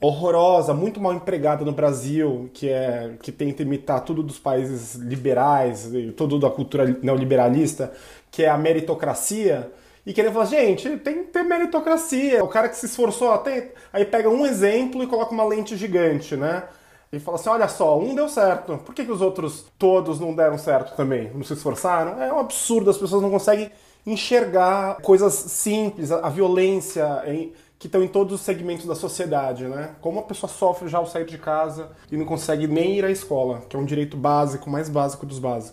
horrorosa, 0.00 0.72
muito 0.72 1.00
mal 1.00 1.14
empregada 1.14 1.64
no 1.64 1.72
Brasil, 1.72 2.50
que 2.52 2.68
é 2.68 3.14
que 3.22 3.30
tenta 3.32 3.62
imitar 3.62 4.04
tudo 4.04 4.22
dos 4.22 4.38
países 4.38 4.94
liberais, 4.94 5.90
tudo 6.16 6.38
da 6.38 6.50
cultura 6.50 6.96
neoliberalista, 7.02 7.92
que 8.30 8.44
é 8.44 8.48
a 8.48 8.58
meritocracia. 8.58 9.70
E 10.04 10.12
querer 10.12 10.32
falar, 10.32 10.46
gente, 10.46 10.96
tem 10.98 11.24
que 11.24 11.30
ter 11.30 11.44
meritocracia. 11.44 12.42
O 12.42 12.48
cara 12.48 12.68
que 12.68 12.76
se 12.76 12.86
esforçou, 12.86 13.36
tem... 13.38 13.70
aí 13.92 14.04
pega 14.04 14.28
um 14.28 14.44
exemplo 14.44 15.02
e 15.02 15.06
coloca 15.06 15.32
uma 15.32 15.44
lente 15.44 15.76
gigante, 15.76 16.36
né? 16.36 16.64
E 17.12 17.20
fala 17.20 17.36
assim: 17.36 17.50
olha 17.50 17.68
só, 17.68 17.98
um 17.98 18.14
deu 18.14 18.28
certo, 18.28 18.78
por 18.78 18.94
que, 18.94 19.04
que 19.04 19.12
os 19.12 19.20
outros 19.20 19.66
todos 19.78 20.18
não 20.18 20.34
deram 20.34 20.56
certo 20.56 20.96
também? 20.96 21.30
Não 21.34 21.44
se 21.44 21.52
esforçaram? 21.52 22.22
É 22.22 22.32
um 22.32 22.38
absurdo, 22.38 22.90
as 22.90 22.96
pessoas 22.96 23.22
não 23.22 23.30
conseguem 23.30 23.70
enxergar 24.06 24.96
coisas 25.02 25.34
simples, 25.34 26.10
a, 26.10 26.28
violência 26.28 27.22
em, 27.26 27.52
que 27.78 27.86
estão 27.86 28.02
em 28.02 28.08
todos 28.08 28.32
os 28.32 28.40
segmentos 28.40 28.86
da 28.86 28.94
sociedade, 28.94 29.64
né? 29.64 29.94
Como 30.00 30.18
a 30.18 30.22
pessoa 30.22 30.50
sofre 30.50 30.88
já 30.88 30.98
ao 30.98 31.06
sair 31.06 31.26
de 31.26 31.38
casa 31.38 31.90
e 32.10 32.16
não 32.16 32.24
consegue 32.24 32.66
nem 32.66 32.96
ir 32.96 33.04
à 33.04 33.10
escola, 33.10 33.62
que 33.68 33.76
é 33.76 33.78
um 33.78 33.84
direito 33.84 34.16
básico, 34.16 34.68
mais 34.70 34.88
básico 34.88 35.26
dos 35.26 35.38
básicos. 35.38 35.72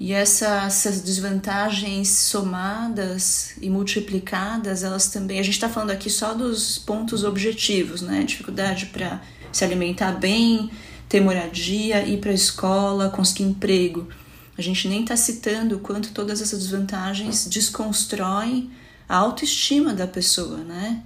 E 0.00 0.12
essas 0.12 1.00
desvantagens 1.00 2.08
somadas 2.08 3.56
e 3.60 3.68
multiplicadas, 3.68 4.84
elas 4.84 5.08
também. 5.08 5.40
A 5.40 5.42
gente 5.42 5.54
está 5.54 5.68
falando 5.68 5.90
aqui 5.90 6.08
só 6.08 6.34
dos 6.34 6.78
pontos 6.78 7.24
objetivos, 7.24 8.00
né? 8.00 8.22
Dificuldade 8.22 8.86
para 8.86 9.20
se 9.52 9.64
alimentar 9.64 10.12
bem, 10.12 10.70
ter 11.08 11.20
moradia, 11.20 12.06
ir 12.06 12.18
para 12.18 12.30
a 12.30 12.34
escola, 12.34 13.10
conseguir 13.10 13.44
emprego. 13.44 14.08
A 14.56 14.62
gente 14.62 14.88
nem 14.88 15.02
está 15.02 15.16
citando 15.16 15.76
o 15.76 15.78
quanto 15.78 16.12
todas 16.12 16.42
essas 16.42 16.58
desvantagens 16.60 17.46
desconstroem 17.46 18.70
a 19.08 19.16
autoestima 19.16 19.94
da 19.94 20.06
pessoa, 20.06 20.58
né? 20.58 21.02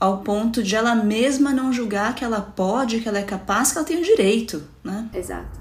Ao 0.00 0.18
ponto 0.18 0.62
de 0.62 0.74
ela 0.74 0.94
mesma 0.94 1.52
não 1.52 1.72
julgar 1.72 2.14
que 2.14 2.24
ela 2.24 2.40
pode, 2.40 3.00
que 3.00 3.08
ela 3.08 3.18
é 3.18 3.22
capaz, 3.22 3.72
que 3.72 3.78
ela 3.78 3.86
tem 3.86 3.98
o 3.98 4.04
direito, 4.04 4.62
né? 4.82 5.08
Exato. 5.14 5.60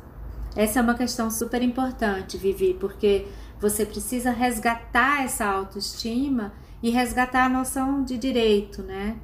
Essa 0.56 0.80
é 0.80 0.82
uma 0.82 0.96
questão 0.96 1.30
super 1.30 1.62
importante, 1.62 2.38
Vivi, 2.38 2.74
porque 2.80 3.28
você 3.60 3.86
precisa 3.86 4.32
resgatar 4.32 5.24
essa 5.24 5.46
autoestima 5.46 6.54
e 6.82 6.90
resgatar 6.90 7.46
a 7.46 7.50
noção 7.50 8.04
de 8.04 8.18
direito, 8.18 8.82
né? 8.82 9.18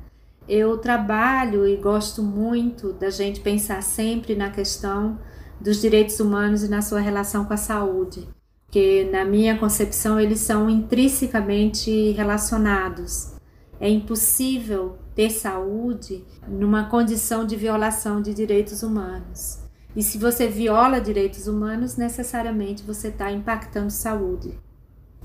Eu 0.53 0.77
trabalho 0.77 1.65
e 1.65 1.77
gosto 1.77 2.21
muito 2.21 2.91
da 2.91 3.09
gente 3.09 3.39
pensar 3.39 3.81
sempre 3.81 4.35
na 4.35 4.49
questão 4.49 5.17
dos 5.61 5.79
direitos 5.79 6.19
humanos 6.19 6.61
e 6.61 6.67
na 6.67 6.81
sua 6.81 6.99
relação 6.99 7.45
com 7.45 7.53
a 7.53 7.57
saúde, 7.57 8.27
que 8.69 9.05
na 9.05 9.23
minha 9.23 9.57
concepção 9.57 10.19
eles 10.19 10.41
são 10.41 10.69
intrinsecamente 10.69 12.11
relacionados. 12.11 13.31
É 13.79 13.87
impossível 13.89 14.97
ter 15.15 15.29
saúde 15.29 16.25
numa 16.45 16.83
condição 16.89 17.45
de 17.45 17.55
violação 17.55 18.21
de 18.21 18.33
direitos 18.33 18.83
humanos. 18.83 19.57
E 19.95 20.03
se 20.03 20.17
você 20.17 20.49
viola 20.49 20.99
direitos 20.99 21.47
humanos, 21.47 21.95
necessariamente 21.95 22.83
você 22.83 23.07
está 23.07 23.31
impactando 23.31 23.89
saúde. 23.89 24.59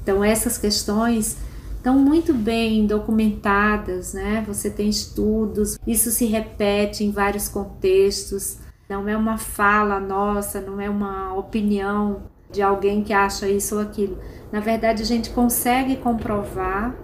Então, 0.01 0.23
essas 0.23 0.57
questões 0.57 1.37
estão 1.77 1.99
muito 1.99 2.35
bem 2.35 2.87
documentadas, 2.87 4.15
né? 4.15 4.45
Você 4.47 4.69
tem 4.69 4.89
estudos, 4.89 5.79
isso 5.87 6.11
se 6.11 6.27
repete 6.27 7.05
em 7.05 7.11
vários 7.11 7.49
contextos. 7.49 8.59
Não 8.89 9.09
é 9.09 9.17
uma 9.17 9.39
fala 9.39 9.99
nossa, 10.01 10.61
não 10.61 10.81
é 10.81 10.89
uma 10.89 11.35
opinião 11.35 12.23
de 12.51 12.63
alguém 12.63 13.03
que 13.03 13.13
acha 13.13 13.49
isso 13.49 13.77
ou 13.77 13.81
aquilo. 13.81 14.19
Na 14.53 14.61
verdade, 14.61 15.03
a 15.03 15.07
gente 15.07 15.31
consegue 15.31 15.97
comprovar, 15.97 16.95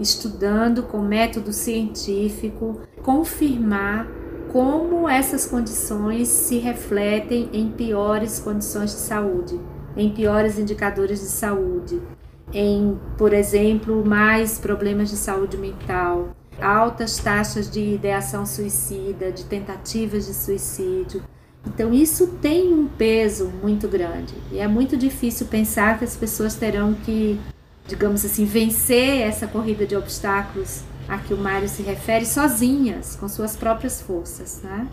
estudando 0.00 0.82
com 0.82 0.98
método 1.00 1.52
científico, 1.52 2.80
confirmar 3.02 4.06
como 4.52 5.08
essas 5.08 5.46
condições 5.46 6.28
se 6.28 6.58
refletem 6.58 7.48
em 7.52 7.70
piores 7.70 8.40
condições 8.40 8.90
de 8.90 8.98
saúde. 8.98 9.60
em 9.96 10.10
piores 10.10 10.58
indicadores 10.58 11.18
de 11.18 11.26
saúde, 11.26 12.00
em, 12.52 12.98
por 13.16 13.32
exemplo, 13.32 14.04
mais 14.04 14.58
problemas 14.58 15.10
de 15.10 15.16
saúde 15.16 15.56
mental, 15.56 16.36
altas 16.60 17.18
taxas 17.18 17.70
de 17.70 17.94
ideação 17.94 18.44
suicida, 18.46 19.30
de 19.30 19.44
tentativas 19.44 20.26
de 20.26 20.34
suicídio. 20.34 21.22
Então, 21.66 21.92
isso 21.92 22.26
tem 22.40 22.72
um 22.72 22.86
peso 22.86 23.52
muito 23.62 23.88
grande 23.88 24.34
e 24.50 24.58
é 24.58 24.66
muito 24.66 24.96
difícil 24.96 25.46
pensar 25.46 25.98
que 25.98 26.04
as 26.04 26.16
pessoas 26.16 26.54
terão 26.54 26.94
que, 26.94 27.38
digamos 27.86 28.24
assim, 28.24 28.44
vencer 28.44 29.20
essa 29.20 29.46
corrida 29.46 29.86
de 29.86 29.96
obstáculos 29.96 30.82
a 31.08 31.18
que 31.18 31.32
o 31.32 31.38
Mário 31.38 31.68
se 31.68 31.82
refere 31.82 32.26
sozinhas, 32.26 33.16
com 33.16 33.28
suas 33.28 33.56
próprias 33.56 34.00
forças. 34.00 34.60
Né? 34.62 34.86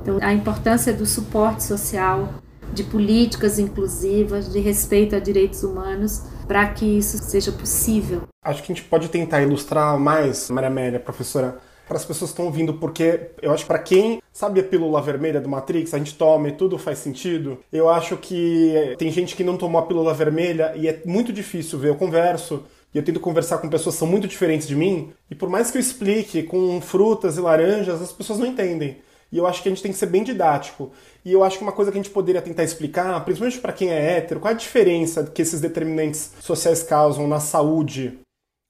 Então, 0.00 0.18
a 0.20 0.32
importância 0.32 0.92
do 0.92 1.06
suporte 1.06 1.62
social, 1.62 2.34
de 2.72 2.84
políticas 2.84 3.58
inclusivas, 3.58 4.50
de 4.52 4.60
respeito 4.60 5.14
a 5.14 5.18
direitos 5.18 5.62
humanos, 5.62 6.22
para 6.48 6.66
que 6.68 6.86
isso 6.86 7.18
seja 7.18 7.52
possível. 7.52 8.22
Acho 8.42 8.62
que 8.62 8.72
a 8.72 8.74
gente 8.74 8.88
pode 8.88 9.08
tentar 9.08 9.42
ilustrar 9.42 9.98
mais, 9.98 10.48
Maria 10.48 10.68
Amélia, 10.68 10.98
professora, 10.98 11.58
para 11.86 11.96
as 11.96 12.04
pessoas 12.04 12.30
que 12.30 12.34
estão 12.34 12.46
ouvindo, 12.46 12.74
porque 12.74 13.30
eu 13.40 13.52
acho 13.52 13.64
que 13.64 13.68
para 13.68 13.78
quem 13.78 14.22
sabe 14.32 14.60
a 14.60 14.64
pílula 14.64 15.00
vermelha 15.00 15.40
do 15.40 15.48
Matrix, 15.48 15.92
a 15.92 15.98
gente 15.98 16.14
toma 16.14 16.48
e 16.48 16.52
tudo 16.52 16.78
faz 16.78 16.98
sentido. 16.98 17.58
Eu 17.72 17.88
acho 17.88 18.16
que 18.16 18.94
tem 18.98 19.10
gente 19.10 19.36
que 19.36 19.44
não 19.44 19.56
tomou 19.56 19.80
a 19.80 19.86
pílula 19.86 20.14
vermelha 20.14 20.72
e 20.74 20.88
é 20.88 21.02
muito 21.04 21.32
difícil 21.32 21.78
ver. 21.78 21.88
Eu 21.88 21.96
converso 21.96 22.64
e 22.94 22.98
eu 22.98 23.04
tento 23.04 23.20
conversar 23.20 23.58
com 23.58 23.68
pessoas 23.68 23.94
que 23.94 23.98
são 23.98 24.08
muito 24.08 24.26
diferentes 24.26 24.66
de 24.66 24.74
mim, 24.74 25.12
e 25.30 25.34
por 25.34 25.50
mais 25.50 25.70
que 25.70 25.76
eu 25.76 25.80
explique 25.80 26.42
com 26.42 26.80
frutas 26.80 27.36
e 27.36 27.40
laranjas, 27.40 28.00
as 28.00 28.12
pessoas 28.12 28.38
não 28.38 28.46
entendem. 28.46 28.96
E 29.30 29.38
eu 29.38 29.46
acho 29.46 29.62
que 29.62 29.68
a 29.68 29.72
gente 29.72 29.82
tem 29.82 29.92
que 29.92 29.98
ser 29.98 30.06
bem 30.06 30.24
didático. 30.24 30.90
E 31.24 31.32
eu 31.32 31.44
acho 31.44 31.58
que 31.58 31.62
uma 31.62 31.72
coisa 31.72 31.90
que 31.90 31.98
a 31.98 32.02
gente 32.02 32.12
poderia 32.12 32.40
tentar 32.40 32.64
explicar, 32.64 33.22
principalmente 33.24 33.60
para 33.60 33.72
quem 33.72 33.90
é 33.90 34.16
hétero, 34.16 34.40
qual 34.40 34.50
é 34.50 34.54
a 34.54 34.58
diferença 34.58 35.24
que 35.24 35.42
esses 35.42 35.60
determinantes 35.60 36.32
sociais 36.40 36.82
causam 36.82 37.28
na 37.28 37.40
saúde, 37.40 38.18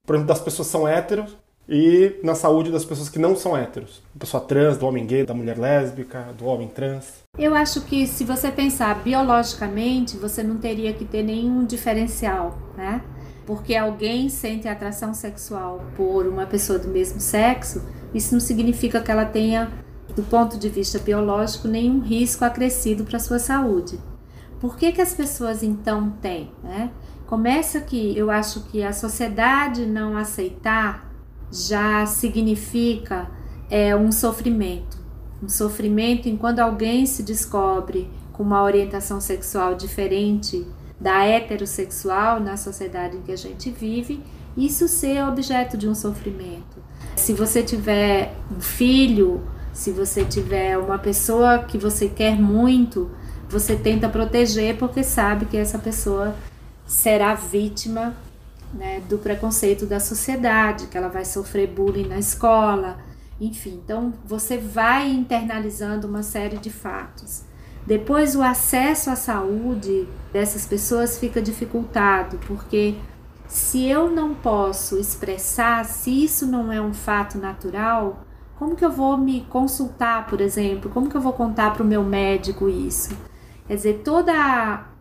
por 0.05 0.15
exemplo, 0.17 0.29
das 0.29 0.41
pessoas 0.41 0.69
que 0.69 0.73
são 0.73 0.89
héteros 0.89 1.37
e 1.69 2.19
na 2.25 2.35
saúde 2.35 2.73
das 2.73 2.85
pessoas 2.85 3.09
que 3.09 3.19
não 3.19 3.37
são 3.37 3.57
héteros. 3.57 4.03
Pessoa 4.19 4.43
trans, 4.43 4.79
do 4.79 4.87
homem 4.87 5.07
gay, 5.07 5.25
da 5.25 5.35
mulher 5.35 5.59
lésbica, 5.59 6.35
do 6.37 6.47
homem 6.47 6.67
trans. 6.67 7.23
Eu 7.39 7.55
acho 7.55 7.83
que 7.83 8.07
se 8.07 8.25
você 8.25 8.51
pensar 8.51 9.03
biologicamente, 9.03 10.17
você 10.17 10.43
não 10.43 10.57
teria 10.57 10.93
que 10.93 11.05
ter 11.05 11.23
nenhum 11.23 11.65
diferencial, 11.67 12.59
né? 12.77 13.03
Porque 13.47 13.77
alguém 13.77 14.29
sente 14.29 14.67
atração 14.67 15.15
sexual 15.15 15.83
por 15.97 16.27
uma 16.27 16.47
pessoa 16.47 16.79
do 16.79 16.89
mesmo 16.89 17.21
sexo, 17.21 17.83
isso 18.15 18.33
não 18.33 18.41
significa 18.41 19.01
que 19.01 19.11
ela 19.11 19.25
tenha 19.25 19.71
do 20.19 20.25
ponto 20.25 20.59
de 20.59 20.69
vista 20.69 20.99
biológico, 20.99 21.69
nenhum 21.69 22.01
risco 22.01 22.45
acrescido 22.45 23.05
para 23.05 23.19
a 23.19 23.21
sua 23.21 23.39
saúde. 23.39 24.01
Por 24.61 24.77
que, 24.77 24.91
que 24.91 25.01
as 25.01 25.14
pessoas 25.14 25.62
então 25.62 26.11
têm? 26.21 26.51
Né? 26.61 26.91
Começa 27.25 27.81
que 27.81 28.19
eu 28.19 28.29
acho 28.29 28.62
que 28.62 28.83
a 28.83 28.93
sociedade 28.93 29.87
não 29.87 30.16
aceitar 30.16 31.09
já 31.53 32.05
significa 32.05 33.31
é, 33.71 33.95
um 33.95 34.11
sofrimento. 34.11 34.99
Um 35.41 35.49
sofrimento 35.49 36.29
em 36.29 36.37
quando 36.37 36.59
alguém 36.59 37.07
se 37.07 37.23
descobre 37.23 38.11
com 38.33 38.43
uma 38.43 38.64
orientação 38.64 39.21
sexual 39.21 39.77
diferente 39.77 40.66
da 40.99 41.25
heterossexual 41.25 42.41
na 42.41 42.57
sociedade 42.57 43.16
em 43.16 43.23
que 43.23 43.31
a 43.31 43.37
gente 43.37 43.71
vive, 43.71 44.21
isso 44.57 44.89
ser 44.89 45.23
objeto 45.23 45.77
de 45.77 45.89
um 45.89 45.95
sofrimento. 45.95 46.83
Se 47.14 47.33
você 47.33 47.62
tiver 47.62 48.35
um 48.51 48.61
filho 48.61 49.57
se 49.79 49.93
você 49.93 50.24
tiver 50.24 50.76
uma 50.76 50.99
pessoa 50.99 51.61
que 51.61 51.79
você 51.79 52.09
quer 52.09 52.37
muito, 52.37 53.09
você 53.49 53.76
tenta 53.76 54.09
proteger 54.09 54.76
porque 54.76 55.05
sabe 55.05 55.47
que 55.47 55.57
essa 55.57 55.79
pessoa 55.79 56.35
será 56.85 57.33
vítima 57.37 58.16
né, 58.74 59.01
do 59.09 59.18
preconceito 59.18 59.87
da 59.87 60.01
sociedade, 60.01 60.89
que 60.89 60.99
ela 60.99 61.07
vai 61.07 61.24
sofrer 61.24 61.68
bullying 61.68 62.09
na 62.09 62.18
escola, 62.18 62.99
enfim. 63.41 63.81
Então 63.85 64.12
você 64.24 64.59
vai 64.59 65.09
internalizando 65.12 66.09
uma 66.09 66.24
série 66.24 66.59
de 66.59 66.70
fatos. 66.70 67.45
Depois 67.87 68.35
o 68.35 68.43
acesso 68.43 69.11
à 69.11 69.14
saúde 69.14 70.09
dessas 70.33 70.66
pessoas 70.66 71.20
fica 71.20 71.41
dificultado, 71.41 72.37
porque 72.49 72.97
se 73.47 73.87
eu 73.87 74.11
não 74.11 74.35
posso 74.35 74.99
expressar, 74.99 75.85
se 75.85 76.24
isso 76.24 76.47
não 76.47 76.72
é 76.72 76.83
um 76.83 76.93
fato 76.93 77.39
natural, 77.39 78.24
como 78.59 78.75
que 78.75 78.85
eu 78.85 78.91
vou 78.91 79.17
me 79.17 79.43
consultar, 79.43 80.27
por 80.27 80.41
exemplo? 80.41 80.91
Como 80.91 81.09
que 81.09 81.17
eu 81.17 81.21
vou 81.21 81.33
contar 81.33 81.73
para 81.73 81.83
o 81.83 81.87
meu 81.87 82.03
médico 82.03 82.69
isso? 82.69 83.17
Quer 83.67 83.77
dizer, 83.77 84.03
todo 84.05 84.31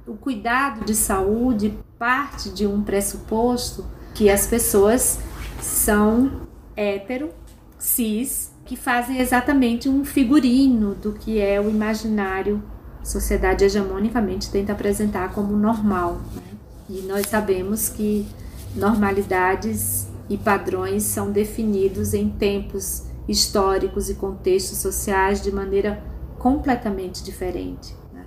o 0.05 0.13
cuidado 0.15 0.85
de 0.85 0.93
saúde 0.93 1.77
parte 1.97 2.49
de 2.49 2.67
um 2.67 2.83
pressuposto 2.83 3.85
que 4.13 4.29
as 4.29 4.45
pessoas 4.45 5.19
são 5.61 6.47
hétero, 6.75 7.31
cis, 7.79 8.51
que 8.65 8.75
fazem 8.75 9.19
exatamente 9.19 9.89
um 9.89 10.05
figurino 10.05 10.93
do 10.93 11.13
que 11.13 11.39
é 11.39 11.59
o 11.59 11.69
imaginário 11.69 12.61
sociedade 13.07 13.63
hegemonicamente 13.63 14.51
tenta 14.51 14.73
apresentar 14.73 15.31
como 15.31 15.55
normal. 15.55 16.21
Né? 16.35 16.41
E 16.89 17.01
nós 17.03 17.27
sabemos 17.27 17.89
que 17.89 18.27
normalidades 18.75 20.07
e 20.29 20.37
padrões 20.37 21.03
são 21.03 21.31
definidos 21.31 22.13
em 22.13 22.29
tempos 22.29 23.06
históricos 23.27 24.09
e 24.09 24.15
contextos 24.15 24.77
sociais 24.77 25.41
de 25.41 25.51
maneira 25.51 26.03
completamente 26.39 27.23
diferente. 27.23 27.95
Né? 28.13 28.25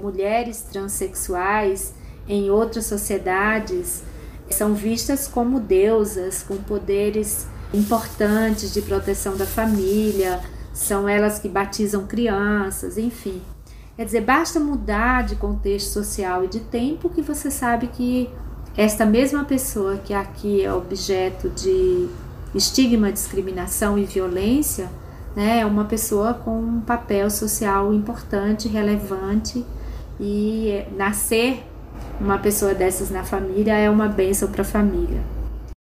Mulheres 0.00 0.62
transexuais 0.62 1.94
em 2.26 2.50
outras 2.50 2.86
sociedades 2.86 4.02
são 4.50 4.74
vistas 4.74 5.26
como 5.26 5.60
deusas 5.60 6.42
com 6.42 6.56
poderes 6.56 7.46
importantes 7.72 8.72
de 8.72 8.80
proteção 8.82 9.36
da 9.36 9.46
família, 9.46 10.40
são 10.72 11.08
elas 11.08 11.38
que 11.38 11.48
batizam 11.48 12.06
crianças, 12.06 12.98
enfim. 12.98 13.42
Quer 13.96 14.04
dizer, 14.04 14.20
basta 14.22 14.58
mudar 14.58 15.22
de 15.22 15.36
contexto 15.36 15.92
social 15.92 16.44
e 16.44 16.48
de 16.48 16.60
tempo 16.60 17.08
que 17.08 17.22
você 17.22 17.50
sabe 17.50 17.86
que 17.88 18.28
esta 18.76 19.06
mesma 19.06 19.44
pessoa 19.44 19.98
que 19.98 20.12
aqui 20.12 20.64
é 20.64 20.72
objeto 20.72 21.48
de 21.48 22.08
estigma, 22.54 23.12
discriminação 23.12 23.98
e 23.98 24.04
violência, 24.04 24.88
né, 25.34 25.60
é 25.60 25.66
uma 25.66 25.84
pessoa 25.84 26.34
com 26.34 26.58
um 26.58 26.80
papel 26.80 27.28
social 27.28 27.92
importante, 27.92 28.68
relevante 28.68 29.64
e 30.20 30.84
nascer 30.96 31.64
uma 32.20 32.38
pessoa 32.38 32.74
dessas 32.74 33.10
na 33.10 33.24
família 33.24 33.74
é 33.74 33.90
uma 33.90 34.08
bênção 34.08 34.50
para 34.50 34.62
a 34.62 34.64
família. 34.64 35.20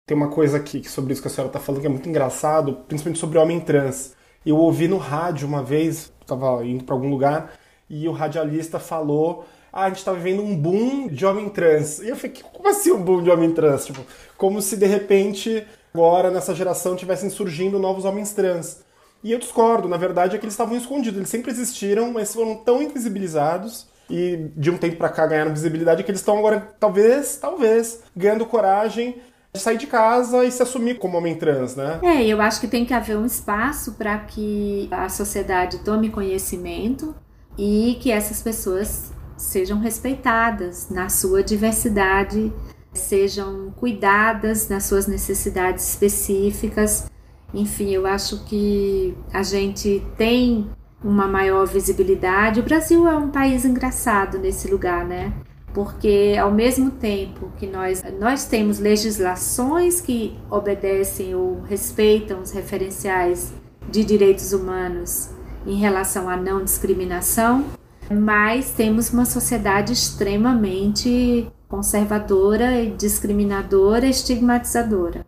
Tem 0.07 0.17
uma 0.17 0.29
coisa 0.29 0.57
aqui 0.57 0.89
sobre 0.89 1.13
isso 1.13 1.23
que 1.23 1.29
a 1.29 1.31
senhora 1.31 1.49
está 1.49 1.59
falando 1.59 1.81
que 1.81 1.87
é 1.87 1.91
muito 1.91 2.09
engraçado, 2.09 2.75
principalmente 2.87 3.19
sobre 3.19 3.39
homem 3.39 3.61
trans. 3.61 4.15
Eu 4.45 4.57
ouvi 4.57 4.87
no 4.87 4.99
rádio 4.99 5.47
uma 5.47 5.63
vez, 5.63 6.13
estava 6.21 6.65
indo 6.65 6.85
para 6.85 6.95
algum 6.95 7.09
lugar, 7.09 7.53
e 7.89 8.09
o 8.09 8.13
radialista 8.13 8.79
falou 8.79 9.45
ah, 9.73 9.85
a 9.85 9.89
gente 9.89 9.99
está 9.99 10.13
vivendo 10.13 10.43
um 10.43 10.55
boom 10.55 11.09
de 11.09 11.25
homem 11.25 11.49
trans. 11.49 11.99
E 12.01 12.09
eu 12.09 12.17
fiquei, 12.17 12.45
como 12.53 12.69
assim 12.69 12.93
um 12.93 13.03
boom 13.03 13.23
de 13.23 13.31
homem 13.31 13.53
trans? 13.53 13.87
Tipo, 13.87 14.05
como 14.37 14.61
se 14.61 14.77
de 14.77 14.85
repente 14.85 15.67
agora 15.95 16.30
nessa 16.30 16.55
geração 16.55 16.97
tivessem 16.97 17.30
surgindo 17.30 17.78
novos 17.78 18.05
homens 18.05 18.32
trans. 18.32 18.82
E 19.22 19.30
eu 19.30 19.38
discordo, 19.38 19.88
na 19.88 19.97
verdade 19.97 20.34
é 20.34 20.38
que 20.38 20.45
eles 20.45 20.55
estavam 20.55 20.76
escondidos, 20.76 21.16
eles 21.16 21.28
sempre 21.28 21.51
existiram, 21.51 22.12
mas 22.12 22.34
foram 22.34 22.57
tão 22.57 22.82
invisibilizados 22.82 23.86
e 24.11 24.51
de 24.57 24.70
um 24.70 24.76
tempo 24.76 24.97
para 24.97 25.09
cá 25.09 25.26
ganharam 25.26 25.53
visibilidade 25.53 26.03
que 26.03 26.11
eles 26.11 26.20
estão 26.20 26.38
agora, 26.38 26.74
talvez, 26.80 27.36
talvez, 27.36 28.03
ganhando 28.16 28.45
coragem 28.45 29.16
de 29.55 29.61
sair 29.61 29.76
de 29.76 29.86
casa 29.86 30.45
e 30.45 30.51
se 30.51 30.62
assumir 30.62 30.99
como 30.99 31.16
homem 31.16 31.34
trans, 31.36 31.76
né? 31.76 32.01
É, 32.03 32.26
eu 32.26 32.40
acho 32.40 32.61
que 32.61 32.66
tem 32.66 32.84
que 32.84 32.95
haver 32.95 33.16
um 33.16 33.26
espaço 33.26 33.93
para 33.93 34.18
que 34.18 34.88
a 34.90 35.09
sociedade 35.09 35.78
tome 35.78 36.11
conhecimento 36.11 37.14
e 37.57 37.99
que 38.01 38.11
essas 38.11 38.43
pessoas 38.43 39.12
sejam 39.36 39.78
respeitadas 39.78 40.88
na 40.88 41.09
sua 41.09 41.43
diversidade 41.43 42.53
sejam 42.95 43.72
cuidadas 43.76 44.68
nas 44.68 44.84
suas 44.84 45.07
necessidades 45.07 45.88
específicas. 45.88 47.11
Enfim, 47.55 47.90
eu 47.90 48.07
acho 48.07 48.45
que 48.45 49.14
a 49.32 49.43
gente 49.43 50.03
tem 50.16 50.70
uma 51.03 51.26
maior 51.26 51.66
visibilidade. 51.66 52.61
O 52.61 52.62
Brasil 52.62 53.09
é 53.09 53.16
um 53.16 53.28
país 53.28 53.64
engraçado 53.64 54.38
nesse 54.38 54.70
lugar, 54.70 55.05
né? 55.05 55.32
Porque 55.74 56.36
ao 56.40 56.53
mesmo 56.53 56.90
tempo 56.90 57.51
que 57.59 57.66
nós, 57.66 58.03
nós 58.20 58.45
temos 58.45 58.78
legislações 58.78 60.01
que 60.01 60.38
obedecem 60.51 61.34
ou 61.34 61.62
respeitam 61.62 62.40
os 62.40 62.53
referenciais 62.53 63.53
de 63.88 64.05
direitos 64.05 64.53
humanos 64.53 65.30
em 65.66 65.76
relação 65.76 66.28
à 66.28 66.36
não 66.36 66.62
discriminação, 66.62 67.64
mas 68.11 68.72
temos 68.72 69.12
uma 69.12 69.24
sociedade 69.24 69.93
extremamente 69.93 71.51
conservadora, 71.73 72.85
discriminadora, 72.99 74.07
estigmatizadora. 74.07 75.25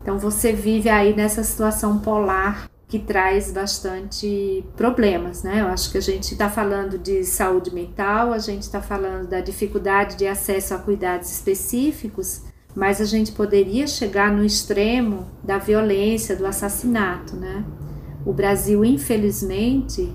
Então 0.00 0.20
você 0.20 0.52
vive 0.52 0.88
aí 0.88 1.16
nessa 1.16 1.42
situação 1.42 1.98
polar 1.98 2.70
que 2.86 3.00
traz 3.00 3.50
bastante 3.50 4.64
problemas, 4.76 5.42
né? 5.42 5.62
Eu 5.62 5.66
acho 5.66 5.90
que 5.90 5.98
a 5.98 6.00
gente 6.00 6.30
está 6.30 6.48
falando 6.48 6.96
de 6.96 7.24
saúde 7.24 7.74
mental, 7.74 8.32
a 8.32 8.38
gente 8.38 8.62
está 8.62 8.80
falando 8.80 9.26
da 9.28 9.40
dificuldade 9.40 10.14
de 10.14 10.28
acesso 10.28 10.74
a 10.74 10.78
cuidados 10.78 11.28
específicos, 11.32 12.42
mas 12.72 13.00
a 13.00 13.04
gente 13.04 13.32
poderia 13.32 13.88
chegar 13.88 14.30
no 14.30 14.44
extremo 14.44 15.26
da 15.42 15.58
violência, 15.58 16.36
do 16.36 16.46
assassinato, 16.46 17.34
né? 17.34 17.64
O 18.24 18.32
Brasil, 18.32 18.84
infelizmente, 18.84 20.14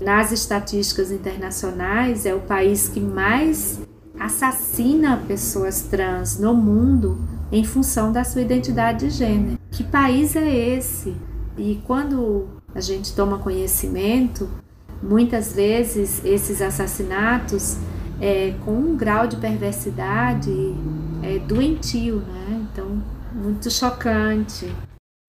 nas 0.00 0.32
estatísticas 0.32 1.12
internacionais, 1.12 2.26
é 2.26 2.34
o 2.34 2.40
país 2.40 2.88
que 2.88 2.98
mais 2.98 3.78
assassina 4.18 5.16
pessoas 5.26 5.82
trans 5.82 6.38
no 6.38 6.54
mundo 6.54 7.18
em 7.50 7.64
função 7.64 8.12
da 8.12 8.24
sua 8.24 8.42
identidade 8.42 9.08
de 9.08 9.10
gênero. 9.10 9.58
Que 9.70 9.84
país 9.84 10.36
é 10.36 10.76
esse? 10.76 11.14
E 11.56 11.80
quando 11.84 12.48
a 12.74 12.80
gente 12.80 13.14
toma 13.14 13.38
conhecimento, 13.38 14.48
muitas 15.02 15.52
vezes 15.54 16.24
esses 16.24 16.60
assassinatos 16.60 17.76
é, 18.20 18.54
com 18.64 18.72
um 18.72 18.96
grau 18.96 19.26
de 19.26 19.36
perversidade 19.36 20.50
é, 21.22 21.38
doentio, 21.38 22.16
né? 22.20 22.66
Então, 22.72 23.02
muito 23.32 23.70
chocante. 23.70 24.72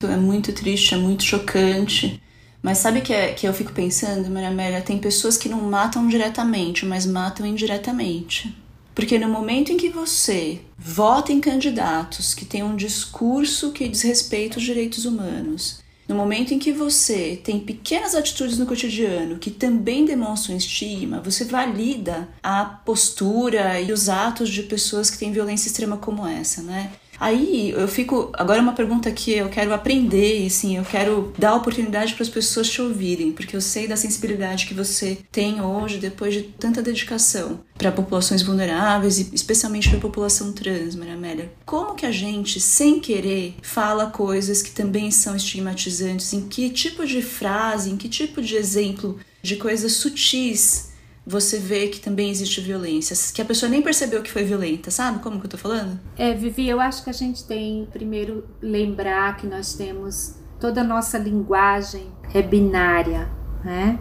É 0.03 0.15
muito 0.15 0.53
triste, 0.53 0.93
é 0.93 0.97
muito 0.97 1.23
chocante. 1.23 2.21
Mas 2.61 2.79
sabe 2.79 3.01
que, 3.01 3.13
é, 3.13 3.33
que 3.33 3.47
eu 3.47 3.53
fico 3.53 3.71
pensando, 3.71 4.29
Maria 4.29 4.49
Amélia? 4.49 4.81
Tem 4.81 4.97
pessoas 4.97 5.37
que 5.37 5.47
não 5.47 5.61
matam 5.61 6.07
diretamente, 6.07 6.85
mas 6.85 7.05
matam 7.05 7.45
indiretamente. 7.45 8.55
Porque 8.99 9.17
no 9.17 9.29
momento 9.29 9.71
em 9.71 9.77
que 9.77 9.87
você 9.87 10.59
vota 10.77 11.31
em 11.31 11.39
candidatos 11.39 12.33
que 12.33 12.43
têm 12.43 12.63
um 12.63 12.75
discurso 12.75 13.71
que 13.71 13.87
diz 13.87 14.01
respeito 14.01 14.55
aos 14.55 14.65
direitos 14.65 15.05
humanos, 15.05 15.79
no 16.05 16.15
momento 16.15 16.53
em 16.53 16.59
que 16.59 16.73
você 16.73 17.39
tem 17.41 17.61
pequenas 17.61 18.13
atitudes 18.13 18.57
no 18.57 18.65
cotidiano 18.65 19.39
que 19.39 19.51
também 19.51 20.03
demonstram 20.03 20.57
estima, 20.57 21.21
você 21.21 21.45
valida 21.45 22.27
a 22.43 22.65
postura 22.65 23.79
e 23.79 23.89
os 23.93 24.09
atos 24.09 24.49
de 24.49 24.63
pessoas 24.63 25.09
que 25.09 25.17
têm 25.17 25.31
violência 25.31 25.69
extrema 25.69 25.95
como 25.95 26.27
essa, 26.27 26.61
né? 26.61 26.91
Aí 27.19 27.71
eu 27.71 27.87
fico. 27.87 28.31
Agora, 28.33 28.61
uma 28.61 28.73
pergunta 28.73 29.11
que 29.11 29.33
eu 29.33 29.49
quero 29.49 29.73
aprender, 29.73 30.45
assim, 30.45 30.77
eu 30.77 30.83
quero 30.83 31.33
dar 31.37 31.55
oportunidade 31.55 32.13
para 32.13 32.23
as 32.23 32.29
pessoas 32.29 32.69
te 32.69 32.81
ouvirem, 32.81 33.31
porque 33.31 33.55
eu 33.55 33.61
sei 33.61 33.87
da 33.87 33.97
sensibilidade 33.97 34.65
que 34.65 34.73
você 34.73 35.17
tem 35.31 35.61
hoje, 35.61 35.97
depois 35.97 36.33
de 36.33 36.43
tanta 36.43 36.81
dedicação 36.81 37.59
para 37.77 37.91
populações 37.91 38.41
vulneráveis 38.41 39.19
e 39.19 39.29
especialmente 39.33 39.89
para 39.89 39.97
a 39.97 40.01
população 40.01 40.51
trans, 40.51 40.95
Maria 40.95 41.13
Amélia. 41.13 41.51
Como 41.65 41.95
que 41.95 42.05
a 42.05 42.11
gente, 42.11 42.59
sem 42.59 42.99
querer, 42.99 43.55
fala 43.61 44.07
coisas 44.07 44.61
que 44.61 44.71
também 44.71 45.11
são 45.11 45.35
estigmatizantes? 45.35 46.33
Em 46.33 46.47
que 46.47 46.69
tipo 46.69 47.05
de 47.05 47.21
frase, 47.21 47.89
em 47.89 47.97
que 47.97 48.09
tipo 48.09 48.41
de 48.41 48.55
exemplo 48.55 49.17
de 49.41 49.55
coisas 49.55 49.93
sutis 49.93 50.88
você 51.29 51.59
vê 51.59 51.87
que 51.87 51.99
também 51.99 52.31
existe 52.31 52.59
violência, 52.59 53.15
que 53.31 53.39
a 53.39 53.45
pessoa 53.45 53.69
nem 53.69 53.83
percebeu 53.83 54.23
que 54.23 54.31
foi 54.31 54.43
violenta, 54.43 54.89
sabe 54.89 55.19
como 55.19 55.39
que 55.39 55.45
eu 55.45 55.51
tô 55.51 55.57
falando? 55.59 55.99
É, 56.17 56.33
Vivi, 56.33 56.67
eu 56.67 56.81
acho 56.81 57.03
que 57.03 57.09
a 57.11 57.13
gente 57.13 57.43
tem 57.45 57.87
primeiro 57.93 58.45
lembrar 58.59 59.37
que 59.37 59.45
nós 59.45 59.75
temos 59.75 60.33
toda 60.59 60.81
a 60.81 60.83
nossa 60.83 61.19
linguagem 61.19 62.07
é 62.33 62.41
binária, 62.41 63.29
né? 63.63 63.99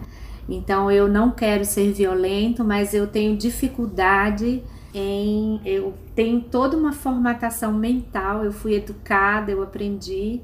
Então 0.49 0.91
eu 0.91 1.07
não 1.07 1.29
quero 1.29 1.63
ser 1.63 1.93
violento, 1.93 2.63
mas 2.63 2.95
eu 2.95 3.05
tenho 3.05 3.37
dificuldade 3.37 4.63
em 4.91 5.61
eu 5.63 5.93
tenho 6.15 6.41
toda 6.41 6.75
uma 6.75 6.91
formatação 6.91 7.71
mental, 7.71 8.43
eu 8.43 8.51
fui 8.51 8.73
educada, 8.73 9.51
eu 9.51 9.61
aprendi 9.61 10.41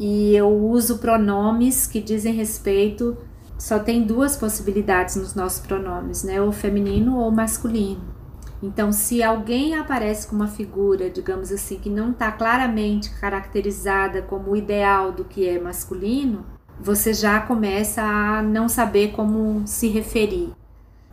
e 0.00 0.34
eu 0.34 0.48
uso 0.48 0.98
pronomes 0.98 1.86
que 1.86 2.00
dizem 2.00 2.34
respeito 2.34 3.16
só 3.58 3.78
tem 3.78 4.04
duas 4.04 4.36
possibilidades 4.36 5.16
nos 5.16 5.34
nossos 5.34 5.64
pronomes, 5.64 6.24
né? 6.24 6.40
Ou 6.40 6.52
feminino 6.52 7.18
ou 7.18 7.30
masculino. 7.30 8.02
Então, 8.62 8.92
se 8.92 9.22
alguém 9.22 9.74
aparece 9.76 10.26
com 10.26 10.34
uma 10.34 10.48
figura, 10.48 11.10
digamos 11.10 11.52
assim, 11.52 11.78
que 11.78 11.90
não 11.90 12.12
está 12.12 12.32
claramente 12.32 13.10
caracterizada 13.20 14.22
como 14.22 14.52
o 14.52 14.56
ideal 14.56 15.12
do 15.12 15.24
que 15.24 15.46
é 15.46 15.60
masculino, 15.60 16.46
você 16.80 17.12
já 17.12 17.40
começa 17.40 18.02
a 18.02 18.42
não 18.42 18.68
saber 18.68 19.12
como 19.12 19.66
se 19.66 19.88
referir. 19.88 20.52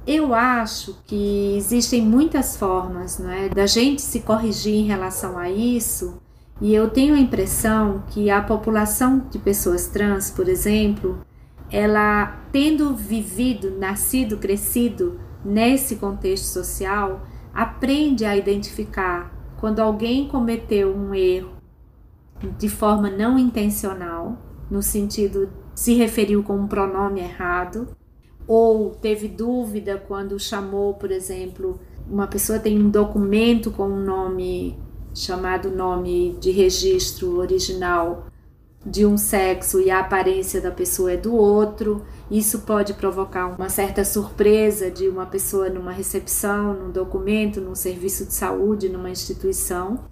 Eu 0.07 0.33
acho 0.33 0.97
que 1.05 1.55
existem 1.57 2.01
muitas 2.01 2.57
formas 2.57 3.19
é, 3.19 3.49
da 3.49 3.67
gente 3.67 4.01
se 4.01 4.21
corrigir 4.21 4.73
em 4.73 4.87
relação 4.87 5.37
a 5.37 5.49
isso, 5.49 6.19
e 6.59 6.73
eu 6.73 6.89
tenho 6.89 7.15
a 7.15 7.19
impressão 7.19 8.03
que 8.09 8.29
a 8.29 8.41
população 8.41 9.19
de 9.29 9.37
pessoas 9.37 9.87
trans, 9.87 10.31
por 10.31 10.47
exemplo, 10.47 11.19
ela 11.71 12.45
tendo 12.51 12.93
vivido, 12.93 13.71
nascido, 13.71 14.37
crescido 14.37 15.19
nesse 15.43 15.95
contexto 15.95 16.45
social, 16.45 17.25
aprende 17.53 18.25
a 18.25 18.35
identificar 18.35 19.33
quando 19.59 19.79
alguém 19.79 20.27
cometeu 20.27 20.93
um 20.95 21.13
erro 21.15 21.51
de 22.57 22.67
forma 22.67 23.09
não 23.09 23.37
intencional, 23.37 24.37
no 24.69 24.81
sentido 24.81 25.49
se 25.75 25.93
referiu 25.93 26.43
com 26.43 26.55
um 26.57 26.67
pronome 26.67 27.21
errado, 27.21 27.95
ou 28.47 28.89
teve 28.89 29.27
dúvida 29.27 30.03
quando 30.07 30.39
chamou, 30.39 30.95
por 30.95 31.11
exemplo, 31.11 31.79
uma 32.09 32.27
pessoa 32.27 32.59
tem 32.59 32.81
um 32.81 32.89
documento 32.89 33.71
com 33.71 33.87
um 33.87 34.03
nome 34.03 34.77
chamado 35.13 35.69
nome 35.69 36.35
de 36.39 36.51
registro 36.51 37.37
original 37.37 38.25
de 38.85 39.05
um 39.05 39.15
sexo 39.17 39.79
e 39.79 39.91
a 39.91 39.99
aparência 39.99 40.59
da 40.59 40.71
pessoa 40.71 41.13
é 41.13 41.17
do 41.17 41.35
outro. 41.35 42.03
Isso 42.29 42.59
pode 42.59 42.93
provocar 42.93 43.47
uma 43.47 43.69
certa 43.69 44.03
surpresa 44.03 44.89
de 44.89 45.07
uma 45.07 45.25
pessoa 45.25 45.69
numa 45.69 45.91
recepção, 45.91 46.73
num 46.73 46.91
documento, 46.91 47.61
num 47.61 47.75
serviço 47.75 48.25
de 48.25 48.33
saúde, 48.33 48.89
numa 48.89 49.09
instituição. 49.09 50.05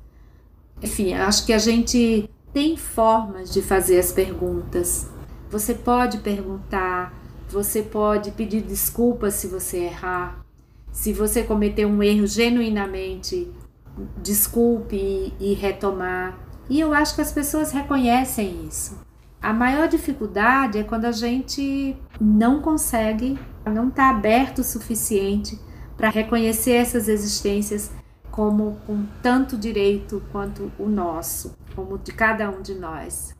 Enfim, 0.81 1.13
acho 1.13 1.45
que 1.45 1.53
a 1.53 1.57
gente 1.57 2.29
tem 2.53 2.77
formas 2.77 3.51
de 3.51 3.61
fazer 3.61 3.99
as 3.99 4.11
perguntas. 4.11 5.07
Você 5.49 5.73
pode 5.73 6.19
perguntar, 6.19 7.13
você 7.49 7.81
pode 7.81 8.31
pedir 8.31 8.61
desculpas 8.61 9.33
se 9.33 9.47
você 9.47 9.77
errar. 9.85 10.45
Se 10.91 11.11
você 11.11 11.43
cometer 11.43 11.85
um 11.85 12.01
erro 12.01 12.27
genuinamente, 12.27 13.51
desculpe 14.21 15.33
e, 15.39 15.53
retomar 15.53 16.48
e 16.69 16.79
eu 16.79 16.93
acho 16.93 17.15
que 17.15 17.21
as 17.21 17.31
pessoas 17.31 17.71
reconhecem 17.71 18.67
isso. 18.67 18.99
A 19.41 19.53
maior 19.53 19.87
dificuldade 19.87 20.77
é 20.77 20.83
quando 20.83 21.05
a 21.05 21.11
gente 21.11 21.95
não 22.19 22.61
consegue, 22.61 23.39
não 23.65 23.87
está 23.87 24.09
aberto 24.09 24.59
o 24.59 24.63
suficiente 24.63 25.57
para 25.97 26.09
reconhecer 26.09 26.73
essas 26.73 27.07
existências 27.07 27.91
como 28.29 28.77
com 28.85 29.05
tanto 29.21 29.57
direito 29.57 30.21
quanto 30.31 30.71
o 30.77 30.87
nosso, 30.87 31.57
como 31.75 31.97
de 31.97 32.11
cada 32.11 32.49
um 32.49 32.61
de 32.61 32.75
nós. 32.75 33.35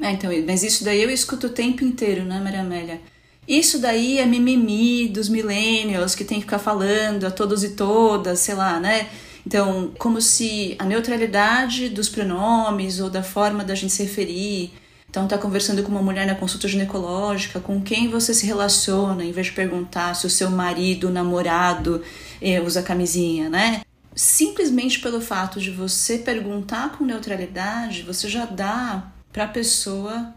É, 0.00 0.10
então, 0.12 0.30
mas 0.46 0.62
isso 0.62 0.84
daí 0.84 1.02
eu 1.02 1.10
escuto 1.10 1.48
o 1.48 1.50
tempo 1.50 1.84
inteiro, 1.84 2.24
né, 2.24 2.40
Maria 2.40 2.62
Amélia? 2.62 3.00
Isso 3.46 3.80
daí 3.80 4.18
é 4.18 4.26
mimimi 4.26 5.08
dos 5.08 5.28
millennials 5.28 6.14
que 6.14 6.24
tem 6.24 6.38
que 6.38 6.44
ficar 6.44 6.58
falando 6.58 7.24
a 7.24 7.30
todos 7.30 7.64
e 7.64 7.70
todas, 7.70 8.38
sei 8.38 8.54
lá, 8.54 8.78
né? 8.78 9.10
Então, 9.46 9.92
como 9.98 10.20
se 10.20 10.76
a 10.78 10.84
neutralidade 10.84 11.88
dos 11.88 12.08
pronomes 12.08 13.00
ou 13.00 13.10
da 13.10 13.22
forma 13.22 13.64
da 13.64 13.74
gente 13.74 13.92
se 13.92 14.04
referir. 14.04 14.72
Então, 15.10 15.28
tá 15.28 15.36
conversando 15.36 15.82
com 15.82 15.90
uma 15.90 16.02
mulher 16.02 16.26
na 16.26 16.34
consulta 16.34 16.66
ginecológica, 16.66 17.60
com 17.60 17.82
quem 17.82 18.08
você 18.08 18.32
se 18.32 18.46
relaciona, 18.46 19.24
em 19.24 19.32
vez 19.32 19.48
de 19.48 19.52
perguntar 19.52 20.14
se 20.14 20.26
o 20.26 20.30
seu 20.30 20.50
marido, 20.50 21.10
namorado, 21.10 22.02
eh, 22.40 22.60
usa 22.60 22.82
camisinha, 22.82 23.50
né? 23.50 23.82
Simplesmente 24.14 25.00
pelo 25.00 25.20
fato 25.20 25.60
de 25.60 25.70
você 25.70 26.18
perguntar 26.18 26.96
com 26.96 27.04
neutralidade, 27.04 28.02
você 28.02 28.28
já 28.28 28.46
dá 28.46 29.12
para 29.32 29.44
a 29.44 29.48
pessoa 29.48 30.34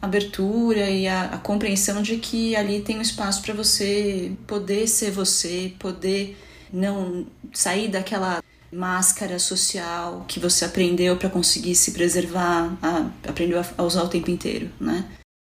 abertura 0.00 0.90
e 0.90 1.08
a, 1.08 1.24
a, 1.24 1.38
compreensão 1.38 2.02
de 2.02 2.18
que 2.18 2.54
ali 2.54 2.80
tem 2.80 2.98
um 2.98 3.02
espaço 3.02 3.42
para 3.42 3.54
você 3.54 4.32
poder 4.46 4.86
ser 4.86 5.10
você, 5.10 5.72
poder 5.78 6.36
não 6.74 7.24
sair 7.52 7.88
daquela 7.88 8.42
máscara 8.72 9.38
social 9.38 10.24
que 10.26 10.40
você 10.40 10.64
aprendeu 10.64 11.16
para 11.16 11.30
conseguir 11.30 11.76
se 11.76 11.92
preservar, 11.92 12.76
a, 12.82 13.10
aprendeu 13.28 13.60
a, 13.60 13.64
a 13.78 13.82
usar 13.84 14.02
o 14.02 14.08
tempo 14.08 14.30
inteiro, 14.30 14.68
né? 14.80 15.04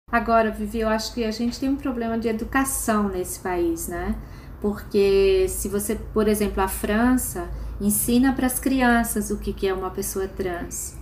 Agora, 0.09 0.49
Vivi, 0.49 0.79
eu 0.79 0.89
acho 0.89 1.13
que 1.13 1.23
a 1.23 1.31
gente 1.31 1.59
tem 1.59 1.69
um 1.69 1.75
problema 1.75 2.17
de 2.17 2.27
educação 2.27 3.09
nesse 3.09 3.39
país, 3.39 3.87
né? 3.87 4.15
Porque 4.61 5.45
se 5.47 5.67
você, 5.67 5.95
por 5.95 6.27
exemplo, 6.27 6.63
a 6.63 6.67
França 6.67 7.49
ensina 7.79 8.33
para 8.33 8.47
as 8.47 8.59
crianças 8.59 9.29
o 9.29 9.37
que 9.37 9.67
é 9.67 9.73
uma 9.73 9.91
pessoa 9.91 10.27
trans. 10.27 10.97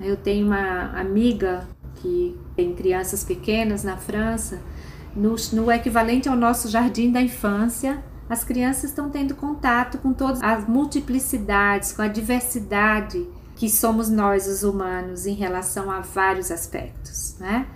Eu 0.00 0.16
tenho 0.16 0.46
uma 0.46 0.92
amiga 0.98 1.66
que 1.96 2.38
tem 2.54 2.74
crianças 2.74 3.24
pequenas 3.24 3.82
na 3.82 3.96
França, 3.96 4.60
no, 5.14 5.34
no 5.52 5.70
equivalente 5.70 6.28
ao 6.28 6.36
nosso 6.36 6.68
jardim 6.68 7.10
da 7.10 7.20
infância, 7.20 8.02
as 8.30 8.44
crianças 8.44 8.84
estão 8.84 9.10
tendo 9.10 9.34
contato 9.34 9.98
com 9.98 10.12
todas 10.12 10.40
as 10.40 10.66
multiplicidades, 10.66 11.92
com 11.92 12.00
a 12.00 12.08
diversidade 12.08 13.26
que 13.56 13.68
somos 13.68 14.08
nós, 14.08 14.46
os 14.46 14.62
humanos, 14.62 15.26
em 15.26 15.34
relação 15.34 15.90
a 15.90 16.00
vários 16.00 16.50
aspectos, 16.50 17.36
né? 17.38 17.66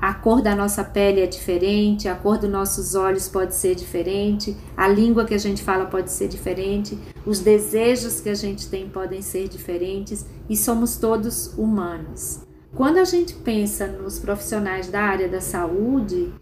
a 0.00 0.14
cor 0.14 0.40
da 0.40 0.56
nossa 0.56 0.82
pele 0.82 1.20
é 1.20 1.26
diferente, 1.26 2.08
a 2.08 2.14
cor 2.14 2.38
dos 2.38 2.48
nossos 2.48 2.94
olhos 2.94 3.28
pode 3.28 3.54
ser 3.54 3.74
diferente, 3.74 4.56
a 4.74 4.88
língua 4.88 5.26
que 5.26 5.34
a 5.34 5.38
gente 5.38 5.62
fala 5.62 5.84
pode 5.84 6.10
ser 6.10 6.26
diferente, 6.26 6.98
os 7.26 7.40
desejos 7.40 8.18
que 8.18 8.30
a 8.30 8.34
gente 8.34 8.68
tem 8.68 8.88
podem 8.88 9.20
ser 9.20 9.46
diferentes 9.46 10.24
e 10.48 10.56
somos 10.56 10.96
todos 10.96 11.52
humanos. 11.58 12.40
Quando 12.74 12.96
a 12.96 13.04
gente 13.04 13.34
pensa 13.34 13.86
nos 13.86 14.18
profissionais 14.18 14.88
da 14.88 15.02
área 15.02 15.28
da 15.28 15.40
saúde, 15.40 16.32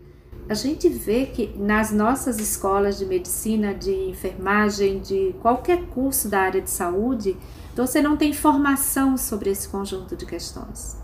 a 0.49 0.55
gente 0.55 0.89
vê 0.89 1.27
que 1.27 1.55
nas 1.59 1.93
nossas 1.93 2.39
escolas 2.39 2.99
de 2.99 3.05
medicina, 3.05 3.75
de 3.75 3.93
enfermagem, 3.93 5.01
de 5.01 5.35
qualquer 5.43 5.87
curso 5.89 6.29
da 6.29 6.41
área 6.41 6.63
de 6.63 6.71
saúde, 6.71 7.37
você 7.77 8.01
não 8.01 8.17
tem 8.17 8.33
formação 8.33 9.17
sobre 9.17 9.51
esse 9.51 9.69
conjunto 9.69 10.17
de 10.17 10.25
questões. 10.25 10.97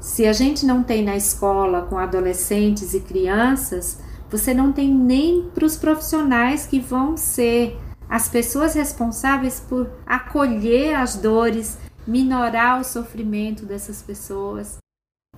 Se 0.00 0.26
a 0.26 0.32
gente 0.32 0.64
não 0.64 0.82
tem 0.82 1.04
na 1.04 1.16
escola 1.16 1.82
com 1.82 1.98
adolescentes 1.98 2.94
e 2.94 3.00
crianças, 3.00 3.98
você 4.30 4.54
não 4.54 4.72
tem 4.72 4.92
nem 4.92 5.50
para 5.52 5.64
os 5.64 5.76
profissionais 5.76 6.66
que 6.66 6.78
vão 6.78 7.16
ser 7.16 7.76
as 8.08 8.28
pessoas 8.28 8.74
responsáveis 8.74 9.60
por 9.60 9.90
acolher 10.06 10.94
as 10.94 11.16
dores, 11.16 11.76
minorar 12.06 12.80
o 12.80 12.84
sofrimento 12.84 13.66
dessas 13.66 14.00
pessoas. 14.00 14.78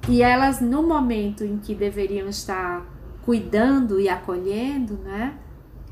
E 0.09 0.22
elas, 0.22 0.61
no 0.61 0.82
momento 0.82 1.44
em 1.44 1.59
que 1.59 1.74
deveriam 1.74 2.28
estar 2.28 2.84
cuidando 3.24 4.01
e 4.01 4.09
acolhendo, 4.09 4.94
né? 5.05 5.34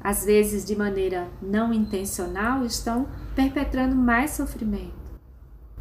Às 0.03 0.25
vezes 0.25 0.65
de 0.65 0.75
maneira 0.75 1.29
não 1.43 1.73
intencional, 1.73 2.65
estão 2.65 3.07
perpetrando 3.35 3.95
mais 3.95 4.31
sofrimento. 4.33 4.97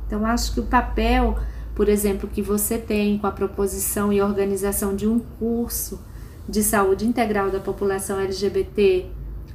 Então, 0.05 0.25
acho 0.25 0.53
que 0.53 0.59
o 0.59 0.65
papel 0.65 1.37
por 1.77 1.89
exemplo, 1.89 2.27
que 2.27 2.41
você 2.41 2.79
tem 2.79 3.19
com 3.19 3.27
a 3.27 3.31
proposição 3.31 4.11
e 4.11 4.19
organização 4.19 4.95
de 4.95 5.07
um 5.07 5.19
curso 5.19 6.03
de 6.49 6.63
saúde 6.63 7.05
integral 7.05 7.51
da 7.51 7.59
população 7.59 8.19
LGBT, 8.19 9.05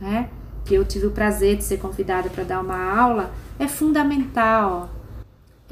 né? 0.01 0.31
que 0.65 0.73
eu 0.73 0.85
tive 0.85 1.07
o 1.07 1.11
prazer 1.11 1.57
de 1.57 1.65
ser 1.65 1.79
convidada 1.79 2.31
para 2.31 2.45
dar 2.45 2.61
uma 2.61 2.79
aula, 2.79 3.33
é 3.59 3.67
fundamental. 3.67 4.89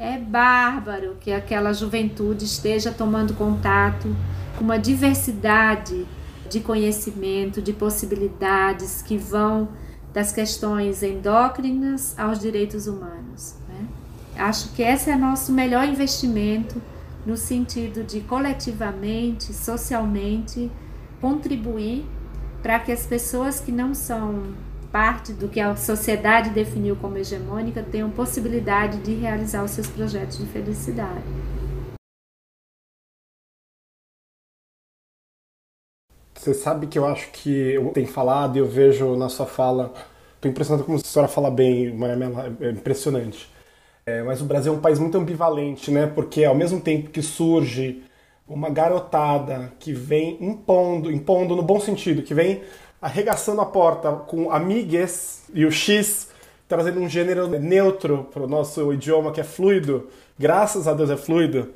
É 0.03 0.17
bárbaro 0.17 1.15
que 1.19 1.31
aquela 1.31 1.71
juventude 1.73 2.43
esteja 2.43 2.91
tomando 2.91 3.35
contato 3.35 4.15
com 4.57 4.63
uma 4.63 4.79
diversidade 4.79 6.07
de 6.49 6.59
conhecimento, 6.59 7.61
de 7.61 7.71
possibilidades 7.71 9.03
que 9.03 9.15
vão 9.15 9.69
das 10.11 10.31
questões 10.31 11.03
endócrinas 11.03 12.17
aos 12.17 12.39
direitos 12.39 12.87
humanos. 12.87 13.53
Acho 14.35 14.71
que 14.73 14.81
esse 14.81 15.11
é 15.11 15.15
nosso 15.15 15.51
melhor 15.51 15.87
investimento 15.87 16.81
no 17.23 17.37
sentido 17.37 18.03
de 18.03 18.21
coletivamente, 18.21 19.53
socialmente, 19.53 20.71
contribuir 21.21 22.07
para 22.63 22.79
que 22.79 22.91
as 22.91 23.05
pessoas 23.05 23.59
que 23.59 23.71
não 23.71 23.93
são 23.93 24.45
parte 24.91 25.31
do 25.31 25.47
que 25.47 25.59
a 25.59 25.75
sociedade 25.75 26.49
definiu 26.49 26.95
como 26.95 27.17
hegemônica 27.17 27.81
tenham 27.81 28.09
possibilidade 28.09 28.97
de 28.99 29.13
realizar 29.13 29.63
os 29.63 29.71
seus 29.71 29.87
projetos 29.87 30.37
de 30.37 30.45
felicidade. 30.47 31.23
Você 36.35 36.53
sabe 36.53 36.87
que 36.87 36.97
eu 36.97 37.05
acho 37.05 37.31
que 37.31 37.49
eu 37.49 37.87
tenho 37.89 38.07
falado 38.07 38.55
e 38.55 38.59
eu 38.59 38.67
vejo 38.67 39.15
na 39.15 39.29
sua 39.29 39.45
fala, 39.45 39.93
estou 40.35 40.49
impressionado 40.49 40.83
como 40.83 40.97
a 40.97 40.99
senhora 40.99 41.31
fala 41.31 41.51
bem, 41.51 41.95
Maria 41.95 42.17
é 42.61 42.71
impressionante. 42.71 43.47
É, 44.05 44.23
mas 44.23 44.41
o 44.41 44.45
Brasil 44.45 44.73
é 44.73 44.75
um 44.75 44.81
país 44.81 44.97
muito 44.97 45.17
ambivalente, 45.17 45.91
né? 45.91 46.07
Porque 46.07 46.43
ao 46.43 46.55
mesmo 46.55 46.81
tempo 46.81 47.11
que 47.11 47.21
surge 47.21 48.03
uma 48.47 48.69
garotada 48.69 49.71
que 49.79 49.93
vem 49.93 50.37
impondo, 50.43 51.11
impondo 51.11 51.55
no 51.55 51.61
bom 51.61 51.79
sentido, 51.79 52.23
que 52.23 52.33
vem 52.33 52.63
arregaçando 53.01 53.61
a 53.61 53.65
porta 53.65 54.11
com 54.11 54.51
amigues 54.51 55.43
e 55.53 55.65
o 55.65 55.71
X 55.71 56.29
trazendo 56.67 57.01
um 57.01 57.09
gênero 57.09 57.47
neutro 57.47 58.29
para 58.31 58.43
o 58.43 58.47
nosso 58.47 58.93
idioma 58.93 59.31
que 59.31 59.41
é 59.41 59.43
fluido, 59.43 60.07
graças 60.39 60.87
a 60.87 60.93
Deus 60.93 61.09
é 61.09 61.17
fluido. 61.17 61.73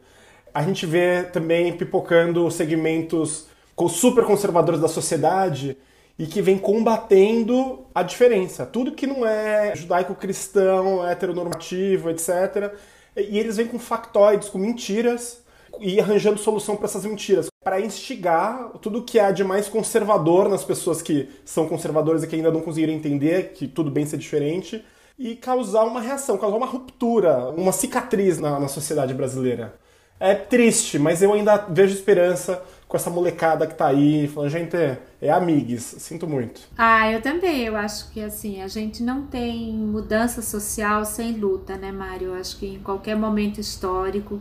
A 0.53 0.63
gente 0.63 0.86
vê 0.86 1.23
também 1.23 1.76
pipocando 1.76 2.49
segmentos 2.49 3.47
super 3.89 4.23
conservadores 4.23 4.80
da 4.80 4.88
sociedade 4.88 5.78
e 6.17 6.26
que 6.26 6.41
vem 6.41 6.57
combatendo 6.57 7.86
a 7.93 8.03
diferença. 8.03 8.65
Tudo 8.65 8.93
que 8.93 9.05
não 9.05 9.26
é 9.26 9.76
judaico-cristão, 9.76 11.05
heteronormativo, 11.05 12.09
etc. 12.09 12.73
E 13.17 13.38
eles 13.38 13.57
vêm 13.57 13.67
com 13.67 13.78
factoides, 13.78 14.47
com 14.47 14.57
mentiras 14.57 15.43
e 15.80 15.99
arranjando 15.99 16.39
solução 16.39 16.76
para 16.76 16.86
essas 16.86 17.05
mentiras, 17.05 17.47
para 17.63 17.82
instigar 17.82 18.69
tudo 18.82 19.03
que 19.03 19.19
há 19.19 19.32
de 19.32 19.43
mais 19.43 19.67
conservador 19.67 20.49
nas 20.49 20.63
pessoas 20.63 21.01
que 21.01 21.30
são 21.43 21.67
conservadoras 21.67 22.23
e 22.23 22.28
que 22.28 22.36
ainda 22.36 22.51
não 22.51 22.61
conseguiram 22.61 22.93
entender 22.93 23.53
que 23.53 23.67
tudo 23.67 23.89
bem 23.89 24.05
ser 24.05 24.17
diferente 24.17 24.84
e 25.17 25.36
causar 25.36 25.84
uma 25.84 26.01
reação, 26.01 26.38
causar 26.38 26.57
uma 26.57 26.65
ruptura, 26.65 27.49
uma 27.49 27.71
cicatriz 27.71 28.39
na, 28.39 28.59
na 28.59 28.67
sociedade 28.67 29.13
brasileira. 29.13 29.76
É 30.19 30.34
triste, 30.34 30.97
mas 30.97 31.21
eu 31.21 31.34
ainda 31.34 31.57
vejo 31.57 31.93
esperança 31.93 32.63
com 32.88 32.95
essa 32.95 33.09
molecada 33.09 33.67
que 33.67 33.76
tá 33.76 33.88
aí, 33.88 34.28
falando, 34.28 34.49
gente, 34.49 34.76
é, 34.76 34.99
é 35.21 35.30
amigos, 35.30 35.82
sinto 35.84 36.28
muito. 36.28 36.61
Ah, 36.78 37.11
eu 37.11 37.21
também, 37.21 37.63
eu 37.63 37.76
acho 37.76 38.11
que 38.11 38.21
assim, 38.21 38.61
a 38.61 38.67
gente 38.67 39.03
não 39.03 39.26
tem 39.26 39.73
mudança 39.73 40.41
social 40.41 41.03
sem 41.03 41.34
luta, 41.34 41.76
né, 41.76 41.91
Mário? 41.91 42.30
Eu 42.30 42.36
acho 42.36 42.57
que 42.57 42.67
em 42.67 42.80
qualquer 42.80 43.15
momento 43.15 43.59
histórico, 43.59 44.39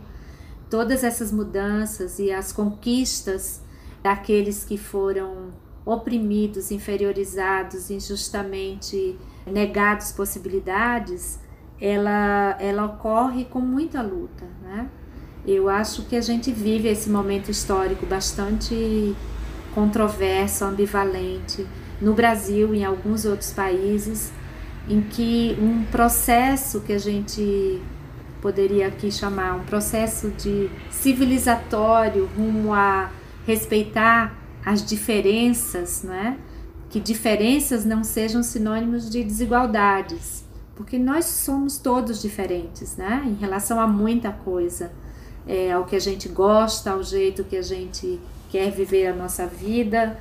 todas 0.75 1.05
essas 1.05 1.31
mudanças 1.31 2.19
e 2.19 2.33
as 2.33 2.51
conquistas 2.51 3.61
daqueles 4.03 4.65
que 4.65 4.77
foram 4.77 5.53
oprimidos, 5.85 6.69
inferiorizados, 6.69 7.89
injustamente 7.89 9.17
negados 9.47 10.11
possibilidades, 10.11 11.39
ela, 11.79 12.57
ela 12.59 12.87
ocorre 12.87 13.45
com 13.45 13.61
muita 13.61 14.01
luta, 14.01 14.43
né? 14.61 14.89
Eu 15.47 15.69
acho 15.69 16.03
que 16.07 16.17
a 16.17 16.21
gente 16.21 16.51
vive 16.51 16.89
esse 16.89 17.09
momento 17.09 17.49
histórico 17.49 18.05
bastante 18.05 19.15
controverso, 19.73 20.65
ambivalente, 20.65 21.65
no 22.01 22.13
Brasil 22.13 22.75
e 22.75 22.79
em 22.79 22.83
alguns 22.83 23.23
outros 23.23 23.53
países, 23.53 24.29
em 24.89 24.99
que 24.99 25.57
um 25.57 25.85
processo 25.85 26.81
que 26.81 26.91
a 26.91 26.99
gente 26.99 27.81
poderia 28.45 28.89
aqui 28.89 29.11
chamar 29.11 29.55
um 29.55 29.63
processo 29.63 30.29
de 30.29 30.69
civilizatório 30.91 32.29
rumo 32.37 32.75
a 32.75 33.09
respeitar 33.43 34.37
as 34.63 34.85
diferenças, 34.85 36.03
né? 36.03 36.37
Que 36.87 36.99
diferenças 36.99 37.85
não 37.85 38.03
sejam 38.03 38.43
sinônimos 38.43 39.09
de 39.09 39.23
desigualdades, 39.23 40.45
porque 40.75 40.99
nós 40.99 41.25
somos 41.25 41.79
todos 41.79 42.21
diferentes, 42.21 42.95
né? 42.95 43.23
Em 43.25 43.33
relação 43.33 43.79
a 43.79 43.87
muita 43.87 44.31
coisa 44.31 44.91
é, 45.47 45.71
ao 45.71 45.83
que 45.83 45.95
a 45.95 45.99
gente 45.99 46.29
gosta, 46.29 46.91
ao 46.91 47.01
jeito 47.01 47.43
que 47.43 47.57
a 47.57 47.63
gente 47.63 48.19
quer 48.51 48.69
viver 48.69 49.07
a 49.07 49.15
nossa 49.15 49.47
vida, 49.47 50.19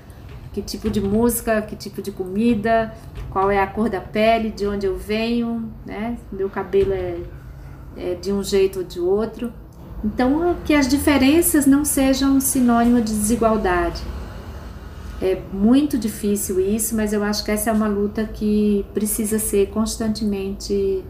que 0.54 0.62
tipo 0.62 0.88
de 0.88 1.02
música, 1.02 1.60
que 1.60 1.76
tipo 1.76 2.00
de 2.00 2.10
comida, 2.10 2.94
qual 3.28 3.50
é 3.50 3.60
a 3.60 3.66
cor 3.66 3.90
da 3.90 4.00
pele, 4.00 4.50
de 4.50 4.66
onde 4.66 4.86
eu 4.86 4.96
venho, 4.96 5.70
né? 5.84 6.16
Meu 6.32 6.48
cabelo 6.48 6.94
é, 6.94 7.18
é 7.96 8.14
de 8.14 8.32
um 8.32 8.42
jeito 8.42 8.80
ou 8.80 8.84
de 8.84 9.00
outro. 9.00 9.52
Então, 10.04 10.56
que 10.64 10.74
as 10.74 10.86
diferenças 10.86 11.66
não 11.66 11.84
sejam 11.84 12.40
sinônimo 12.40 13.00
de 13.00 13.12
desigualdade. 13.12 14.02
É 15.22 15.40
muito 15.52 15.96
difícil 15.96 16.60
isso, 16.60 16.94
mas 16.94 17.12
eu 17.12 17.22
acho 17.22 17.44
que 17.44 17.50
essa 17.50 17.70
é 17.70 17.72
uma 17.72 17.88
luta 17.88 18.24
que 18.24 18.84
precisa 18.92 19.38
ser 19.38 19.70
constantemente 19.70 21.02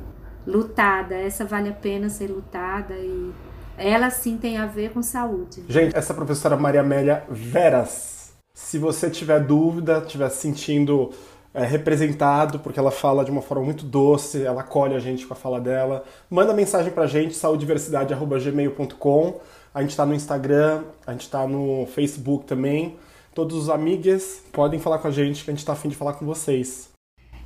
lutada. 0.47 1.15
Essa 1.15 1.45
vale 1.45 1.69
a 1.71 1.73
pena 1.73 2.09
ser 2.09 2.31
lutada 2.31 2.95
e 2.95 3.33
ela 3.77 4.11
sim 4.11 4.37
tem 4.37 4.57
a 4.57 4.67
ver 4.67 4.91
com 4.91 5.03
saúde. 5.03 5.65
Gente, 5.69 5.97
essa 5.97 6.15
professora 6.15 6.57
Maria 6.57 6.81
Amélia 6.81 7.25
Veras. 7.29 8.33
Se 8.55 8.79
você 8.79 9.11
tiver 9.11 9.41
dúvida, 9.41 9.99
estiver 9.99 10.29
se 10.29 10.43
sentindo 10.43 11.11
é, 11.55 11.65
representado, 11.65 12.59
porque 12.59 12.81
ela 12.81 12.91
fala 12.91 13.25
de 13.25 13.31
uma 13.31 13.41
forma 13.41 13.65
muito 13.65 13.87
doce, 13.87 14.45
ela 14.45 14.61
acolhe 14.63 14.95
a 14.95 14.99
gente 14.99 15.25
com 15.25 15.33
a 15.33 15.37
fala 15.37 15.61
dela, 15.61 16.03
manda 16.29 16.53
mensagem 16.53 16.93
pra 16.93 17.07
gente, 17.07 17.37
saudiversidade.gmail.com. 17.37 19.41
A 19.73 19.81
gente 19.81 19.97
tá 19.97 20.05
no 20.05 20.15
Instagram, 20.15 20.83
a 21.07 21.13
gente 21.13 21.31
tá 21.31 21.47
no 21.47 21.87
Facebook 21.87 22.45
também. 22.45 22.97
Todos 23.35 23.57
os 23.57 23.71
amigos 23.71 24.43
podem 24.53 24.81
falar 24.81 24.99
com 24.99 25.09
a 25.09 25.11
gente, 25.11 25.43
que 25.45 25.51
a 25.51 25.55
gente 25.55 25.65
tá 25.65 25.73
afim 25.73 25.89
de 25.89 25.97
falar 25.97 26.13
com 26.15 26.27
vocês. 26.27 26.93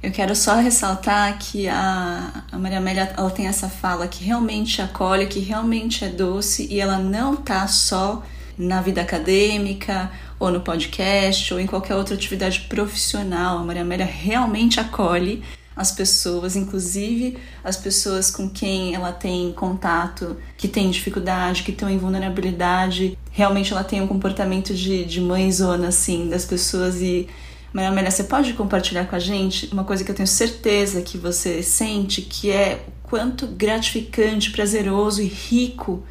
Eu 0.03 0.13
quero 0.13 0.35
só 0.37 0.55
ressaltar 0.55 1.39
que 1.39 1.69
a, 1.69 2.45
a 2.53 2.59
Maria 2.59 2.79
Amélia 2.79 3.13
ela 3.17 3.31
tem 3.31 3.49
essa 3.49 3.69
fala 3.69 4.07
que 4.07 4.25
realmente 4.25 4.81
acolhe, 4.81 5.27
que 5.27 5.41
realmente 5.41 6.05
é 6.05 6.09
doce 6.09 6.69
e 6.71 6.81
ela 6.81 6.99
não 6.99 7.35
tá 7.35 7.67
só 7.67 8.23
na 8.57 8.81
vida 8.81 9.01
acadêmica 9.01 10.09
ou 10.39 10.51
no 10.51 10.61
podcast 10.61 11.53
ou 11.53 11.61
em 11.61 11.67
qualquer 11.67 11.95
outra 11.95 12.15
atividade 12.15 12.61
profissional. 12.69 13.59
A 13.59 13.63
Maria 13.63 13.83
Amélia 13.83 14.07
realmente 14.07 14.79
acolhe 14.79 15.43
as 15.79 15.93
pessoas, 15.93 16.57
inclusive 16.57 17.39
as 17.63 17.77
pessoas 17.77 18.33
com 18.33 18.51
quem 18.51 18.97
ela 18.97 19.13
tem 19.13 19.53
contato, 19.53 20.37
que 20.57 20.67
tem 20.67 20.91
dificuldade, 20.91 21.63
que 21.63 21.71
estão 21.71 21.89
em 21.89 21.97
vulnerabilidade, 21.97 23.17
realmente 23.31 23.73
ela 23.73 23.85
tem 23.85 24.01
um 24.01 24.09
comportamento 24.09 24.75
de, 24.75 25.05
de 25.05 25.21
mãezona, 25.21 25.89
assim, 25.89 26.29
das 26.29 26.45
pessoas 26.45 27.01
e. 27.01 27.29
Maria 27.73 27.91
Amélia, 27.91 28.11
você 28.11 28.25
pode 28.25 28.55
compartilhar 28.55 29.05
com 29.05 29.15
a 29.15 29.19
gente 29.19 29.69
uma 29.71 29.85
coisa 29.85 30.03
que 30.03 30.11
eu 30.11 30.15
tenho 30.15 30.27
certeza 30.27 31.03
que 31.03 31.19
você 31.19 31.63
sente, 31.63 32.23
que 32.23 32.51
é 32.51 32.83
o 32.89 33.09
quanto 33.09 33.47
gratificante, 33.47 34.51
prazeroso 34.51 35.21
e 35.23 35.27
rico 35.27 36.03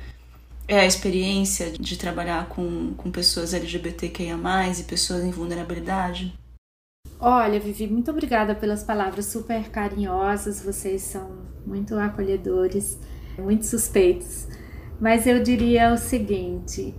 é 0.67 0.79
a 0.79 0.85
experiência 0.85 1.71
de 1.71 1.97
trabalhar 1.97 2.49
com, 2.49 2.93
com 2.95 3.09
pessoas 3.09 3.53
LGBTQIA+, 3.53 4.37
e 4.77 4.83
pessoas 4.83 5.23
em 5.23 5.31
vulnerabilidade? 5.31 6.37
Olha, 7.19 7.59
Vivi, 7.59 7.87
muito 7.87 8.11
obrigada 8.11 8.53
pelas 8.53 8.83
palavras 8.83 9.25
super 9.25 9.69
carinhosas. 9.69 10.61
Vocês 10.61 11.01
são 11.01 11.47
muito 11.65 11.95
acolhedores, 11.95 12.99
muito 13.37 13.65
suspeitos. 13.65 14.47
Mas 14.99 15.25
eu 15.25 15.41
diria 15.41 15.93
o 15.93 15.97
seguinte: 15.97 16.93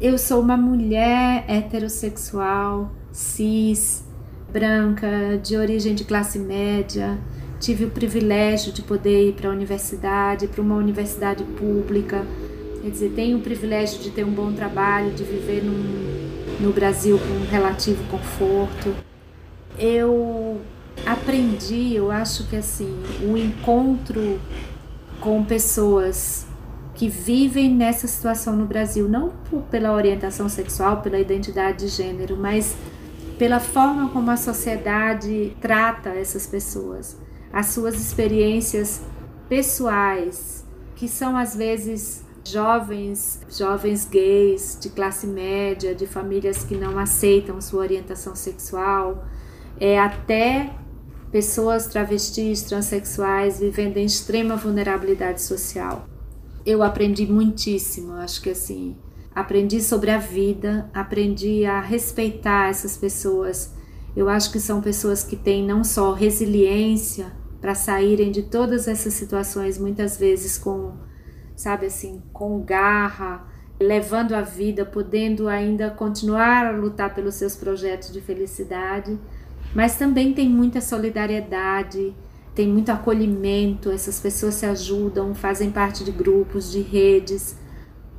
eu 0.00 0.18
sou 0.18 0.40
uma 0.40 0.56
mulher 0.56 1.44
heterossexual, 1.46 2.90
cis, 3.12 4.04
branca, 4.52 5.38
de 5.42 5.56
origem 5.56 5.94
de 5.94 6.04
classe 6.04 6.38
média. 6.38 7.18
Tive 7.58 7.84
o 7.84 7.90
privilégio 7.90 8.72
de 8.72 8.82
poder 8.82 9.28
ir 9.28 9.34
para 9.34 9.50
a 9.50 9.52
universidade, 9.52 10.48
para 10.48 10.62
uma 10.62 10.76
universidade 10.76 11.44
pública. 11.44 12.26
Quer 12.82 12.90
dizer, 12.90 13.12
tenho 13.14 13.38
o 13.38 13.40
privilégio 13.40 14.00
de 14.00 14.10
ter 14.10 14.24
um 14.24 14.32
bom 14.32 14.52
trabalho, 14.52 15.12
de 15.12 15.22
viver 15.22 15.62
num, 15.62 16.60
no 16.60 16.72
Brasil 16.72 17.18
com 17.18 17.50
relativo 17.50 18.02
conforto. 18.10 18.94
Eu 19.78 20.60
aprendi, 21.04 21.94
eu 21.94 22.10
acho 22.10 22.48
que 22.48 22.56
assim, 22.56 23.02
o 23.22 23.36
encontro 23.36 24.40
com 25.20 25.44
pessoas 25.44 26.46
que 26.94 27.08
vivem 27.08 27.74
nessa 27.74 28.06
situação 28.06 28.56
no 28.56 28.66
Brasil, 28.66 29.08
não 29.08 29.30
por, 29.50 29.62
pela 29.64 29.92
orientação 29.92 30.48
sexual, 30.48 31.02
pela 31.02 31.18
identidade 31.18 31.86
de 31.86 31.88
gênero, 31.88 32.36
mas 32.36 32.76
pela 33.38 33.60
forma 33.60 34.10
como 34.10 34.30
a 34.30 34.36
sociedade 34.36 35.56
trata 35.60 36.10
essas 36.10 36.46
pessoas, 36.46 37.16
as 37.52 37.66
suas 37.66 37.94
experiências 37.94 39.02
pessoais, 39.48 40.64
que 40.94 41.08
são 41.08 41.36
às 41.36 41.56
vezes 41.56 42.22
jovens, 42.44 43.40
jovens 43.50 44.06
gays 44.06 44.78
de 44.80 44.88
classe 44.90 45.26
média, 45.26 45.94
de 45.94 46.06
famílias 46.06 46.64
que 46.64 46.74
não 46.74 46.98
aceitam 46.98 47.60
sua 47.60 47.80
orientação 47.80 48.34
sexual, 48.34 49.24
é, 49.78 49.98
até 49.98 50.74
pessoas 51.30 51.86
travestis, 51.86 52.62
transexuais 52.62 53.60
vivendo 53.60 53.96
em 53.96 54.04
extrema 54.04 54.56
vulnerabilidade 54.56 55.42
social. 55.42 56.06
Eu 56.66 56.82
aprendi 56.82 57.26
muitíssimo, 57.26 58.12
acho 58.14 58.42
que 58.42 58.50
assim, 58.50 58.96
aprendi 59.34 59.80
sobre 59.80 60.10
a 60.10 60.18
vida, 60.18 60.90
aprendi 60.92 61.64
a 61.64 61.80
respeitar 61.80 62.68
essas 62.68 62.96
pessoas. 62.96 63.72
Eu 64.14 64.28
acho 64.28 64.50
que 64.50 64.58
são 64.58 64.80
pessoas 64.80 65.22
que 65.22 65.36
têm 65.36 65.64
não 65.64 65.84
só 65.84 66.12
resiliência 66.12 67.32
para 67.60 67.74
saírem 67.74 68.32
de 68.32 68.42
todas 68.42 68.88
essas 68.88 69.14
situações, 69.14 69.78
muitas 69.78 70.16
vezes 70.16 70.58
com, 70.58 70.94
sabe 71.60 71.86
assim, 71.86 72.22
com 72.32 72.60
garra, 72.60 73.44
levando 73.78 74.34
a 74.34 74.40
vida, 74.40 74.84
podendo 74.84 75.48
ainda 75.48 75.90
continuar 75.90 76.66
a 76.66 76.70
lutar 76.70 77.14
pelos 77.14 77.34
seus 77.34 77.56
projetos 77.56 78.12
de 78.12 78.20
felicidade 78.20 79.18
mas 79.74 79.96
também 79.96 80.32
tem 80.32 80.48
muita 80.48 80.80
solidariedade, 80.80 82.14
tem 82.54 82.68
muito 82.68 82.90
acolhimento, 82.90 83.90
essas 83.90 84.18
pessoas 84.18 84.54
se 84.54 84.66
ajudam, 84.66 85.34
fazem 85.34 85.70
parte 85.70 86.02
de 86.04 86.10
grupos, 86.10 86.70
de 86.72 86.80
redes. 86.80 87.56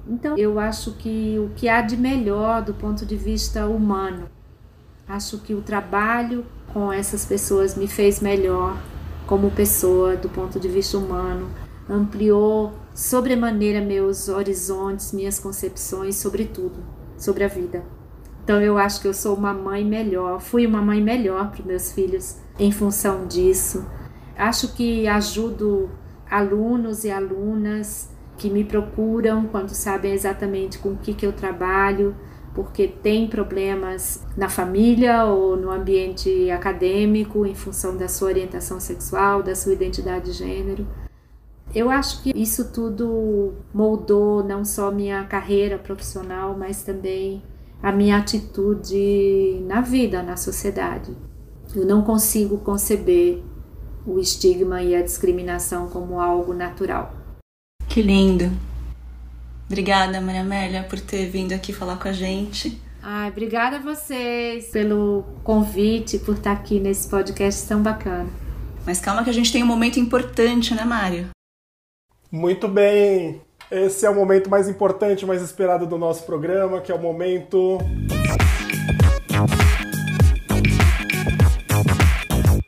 Então, 0.07 0.37
eu 0.37 0.59
acho 0.59 0.93
que 0.93 1.37
o 1.37 1.49
que 1.55 1.67
há 1.67 1.81
de 1.81 1.97
melhor 1.97 2.63
do 2.63 2.73
ponto 2.73 3.05
de 3.05 3.15
vista 3.15 3.67
humano, 3.67 4.29
acho 5.07 5.39
que 5.39 5.53
o 5.53 5.61
trabalho 5.61 6.45
com 6.73 6.91
essas 6.91 7.25
pessoas 7.25 7.75
me 7.75 7.87
fez 7.87 8.21
melhor 8.21 8.77
como 9.27 9.51
pessoa 9.51 10.15
do 10.15 10.29
ponto 10.29 10.59
de 10.59 10.69
vista 10.69 10.97
humano, 10.97 11.49
ampliou 11.89 12.73
sobremaneira 12.93 13.81
meus 13.81 14.27
horizontes, 14.29 15.11
minhas 15.11 15.39
concepções 15.39 16.15
sobre 16.15 16.45
tudo, 16.45 16.83
sobre 17.17 17.43
a 17.43 17.47
vida. 17.47 17.83
Então 18.43 18.61
eu 18.61 18.77
acho 18.77 19.01
que 19.01 19.07
eu 19.07 19.13
sou 19.13 19.35
uma 19.35 19.53
mãe 19.53 19.85
melhor, 19.85 20.41
fui 20.41 20.65
uma 20.65 20.81
mãe 20.81 21.01
melhor 21.01 21.51
para 21.51 21.63
meus 21.63 21.91
filhos 21.91 22.37
em 22.59 22.71
função 22.71 23.27
disso. 23.27 23.85
Acho 24.35 24.73
que 24.73 25.07
ajudo 25.07 25.89
alunos 26.29 27.03
e 27.03 27.11
alunas 27.11 28.09
que 28.37 28.49
me 28.49 28.63
procuram 28.63 29.45
quando 29.45 29.69
sabem 29.69 30.13
exatamente 30.13 30.79
com 30.79 30.89
o 30.89 30.97
que, 30.97 31.13
que 31.13 31.25
eu 31.25 31.31
trabalho, 31.31 32.15
porque 32.55 32.87
tem 32.87 33.27
problemas 33.27 34.25
na 34.35 34.49
família 34.49 35.25
ou 35.25 35.55
no 35.55 35.69
ambiente 35.69 36.49
acadêmico 36.49 37.45
em 37.45 37.53
função 37.53 37.95
da 37.95 38.07
sua 38.07 38.29
orientação 38.29 38.79
sexual, 38.79 39.43
da 39.43 39.55
sua 39.55 39.73
identidade 39.73 40.25
de 40.25 40.31
gênero. 40.33 40.87
Eu 41.73 41.89
acho 41.89 42.21
que 42.21 42.31
isso 42.35 42.71
tudo 42.71 43.53
moldou 43.73 44.43
não 44.43 44.65
só 44.65 44.91
minha 44.91 45.23
carreira 45.23 45.77
profissional, 45.77 46.55
mas 46.57 46.83
também 46.83 47.41
a 47.81 47.91
minha 47.91 48.17
atitude 48.17 49.63
na 49.65 49.81
vida, 49.81 50.21
na 50.21 50.35
sociedade. 50.35 51.15
Eu 51.73 51.85
não 51.85 52.01
consigo 52.01 52.57
conceber 52.57 53.41
o 54.05 54.19
estigma 54.19 54.81
e 54.81 54.95
a 54.95 55.01
discriminação 55.01 55.87
como 55.87 56.19
algo 56.19 56.53
natural. 56.53 57.15
Que 57.87 58.01
lindo. 58.01 58.51
Obrigada, 59.65 60.19
Maria 60.19 60.41
Amélia, 60.41 60.83
por 60.83 60.99
ter 60.99 61.29
vindo 61.29 61.53
aqui 61.53 61.71
falar 61.71 61.97
com 61.97 62.09
a 62.09 62.13
gente. 62.13 62.81
Ai, 63.01 63.29
obrigada 63.29 63.77
a 63.77 63.79
vocês 63.79 64.67
pelo 64.67 65.23
convite, 65.43 66.19
por 66.19 66.35
estar 66.35 66.51
aqui 66.51 66.79
nesse 66.79 67.07
podcast 67.07 67.67
tão 67.67 67.81
bacana. 67.81 68.29
Mas 68.85 68.99
calma 68.99 69.23
que 69.23 69.29
a 69.29 69.33
gente 69.33 69.51
tem 69.51 69.63
um 69.63 69.67
momento 69.67 69.99
importante, 69.99 70.75
né, 70.75 70.83
Mário? 70.83 71.29
Muito 72.31 72.65
bem. 72.69 73.41
Esse 73.69 74.05
é 74.05 74.09
o 74.09 74.15
momento 74.15 74.49
mais 74.49 74.69
importante, 74.69 75.25
mais 75.25 75.41
esperado 75.41 75.85
do 75.85 75.97
nosso 75.97 76.25
programa, 76.25 76.79
que 76.79 76.89
é 76.89 76.95
o 76.95 77.01
momento. 77.01 77.77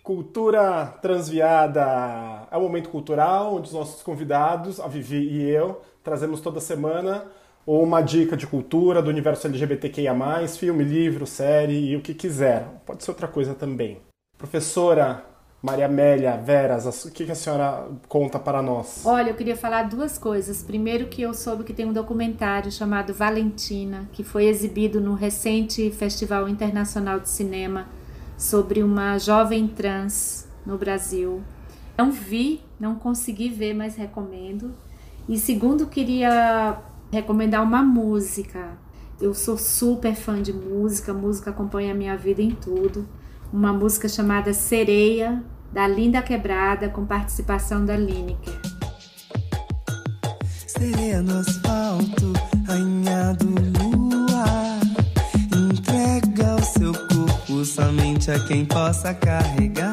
Cultura 0.03 0.87
Transviada. 1.01 2.45
É 2.51 2.57
um 2.57 2.63
momento 2.63 2.89
cultural 2.89 3.55
onde 3.55 3.67
os 3.67 3.73
nossos 3.73 4.03
convidados, 4.03 4.81
a 4.81 4.87
Vivi 4.87 5.29
e 5.29 5.49
eu, 5.49 5.81
trazemos 6.03 6.41
toda 6.41 6.59
semana 6.59 7.23
uma 7.65 8.01
dica 8.01 8.35
de 8.35 8.45
cultura 8.45 9.01
do 9.01 9.09
universo 9.09 9.47
LGBTQIA, 9.47 10.13
filme, 10.49 10.83
livro, 10.83 11.25
série 11.25 11.91
e 11.91 11.95
o 11.95 12.01
que 12.01 12.13
quiser. 12.13 12.67
Pode 12.85 13.01
ser 13.01 13.11
outra 13.11 13.29
coisa 13.29 13.55
também. 13.55 14.01
Professora, 14.37 15.23
Maria 15.63 15.85
Amélia, 15.85 16.35
Veras, 16.35 17.05
o 17.05 17.09
que 17.09 17.31
a 17.31 17.33
senhora 17.33 17.87
conta 18.09 18.37
para 18.37 18.61
nós? 18.61 19.03
Olha, 19.05 19.29
eu 19.29 19.33
queria 19.33 19.55
falar 19.55 19.83
duas 19.83 20.17
coisas. 20.17 20.61
Primeiro 20.61 21.07
que 21.07 21.21
eu 21.21 21.33
soube 21.33 21.63
que 21.63 21.71
tem 21.71 21.85
um 21.85 21.93
documentário 21.93 22.69
chamado 22.69 23.13
Valentina, 23.13 24.09
que 24.11 24.25
foi 24.25 24.43
exibido 24.47 24.99
no 24.99 25.13
recente 25.13 25.89
Festival 25.89 26.49
Internacional 26.49 27.17
de 27.17 27.29
Cinema 27.29 27.87
sobre 28.37 28.83
uma 28.83 29.17
jovem 29.17 29.65
trans 29.69 30.45
no 30.65 30.77
Brasil. 30.77 31.41
Não 31.97 32.11
vi, 32.11 32.59
não 32.77 32.95
consegui 32.95 33.47
ver, 33.47 33.73
mas 33.73 33.95
recomendo. 33.95 34.73
E 35.29 35.39
segundo, 35.39 35.87
queria 35.87 36.77
recomendar 37.09 37.63
uma 37.63 37.81
música. 37.81 38.77
Eu 39.21 39.33
sou 39.33 39.57
super 39.57 40.13
fã 40.13 40.41
de 40.41 40.51
música, 40.51 41.13
música 41.13 41.51
acompanha 41.51 41.93
a 41.93 41.95
minha 41.95 42.17
vida 42.17 42.41
em 42.41 42.51
tudo. 42.51 43.07
Uma 43.53 43.71
música 43.71 44.09
chamada 44.09 44.51
Sereia, 44.51 45.41
da 45.73 45.87
Linda 45.87 46.21
Quebrada, 46.21 46.87
com 46.87 47.03
participação 47.03 47.83
da 47.83 47.97
Lineker. 47.97 48.53
Sereia 50.67 51.19
no 51.21 51.39
asfalto, 51.39 52.31
rainha 52.67 53.33
do 53.33 53.47
luar. 53.79 54.79
Entrega 55.51 56.55
o 56.55 56.63
seu 56.63 56.93
corpo 56.93 57.65
somente 57.65 58.29
a 58.29 58.39
quem 58.45 58.65
possa 58.65 59.15
carregar. 59.15 59.91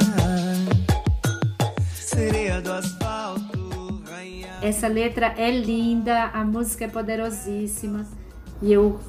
Sereia 1.95 2.61
do 2.61 2.73
asfalto, 2.73 4.03
rainha. 4.11 4.59
Essa 4.61 4.87
letra 4.87 5.35
é 5.39 5.51
linda, 5.51 6.25
a 6.27 6.45
música 6.45 6.85
é 6.85 6.89
poderosíssima 6.89 8.07
e 8.61 8.71
eu 8.71 9.01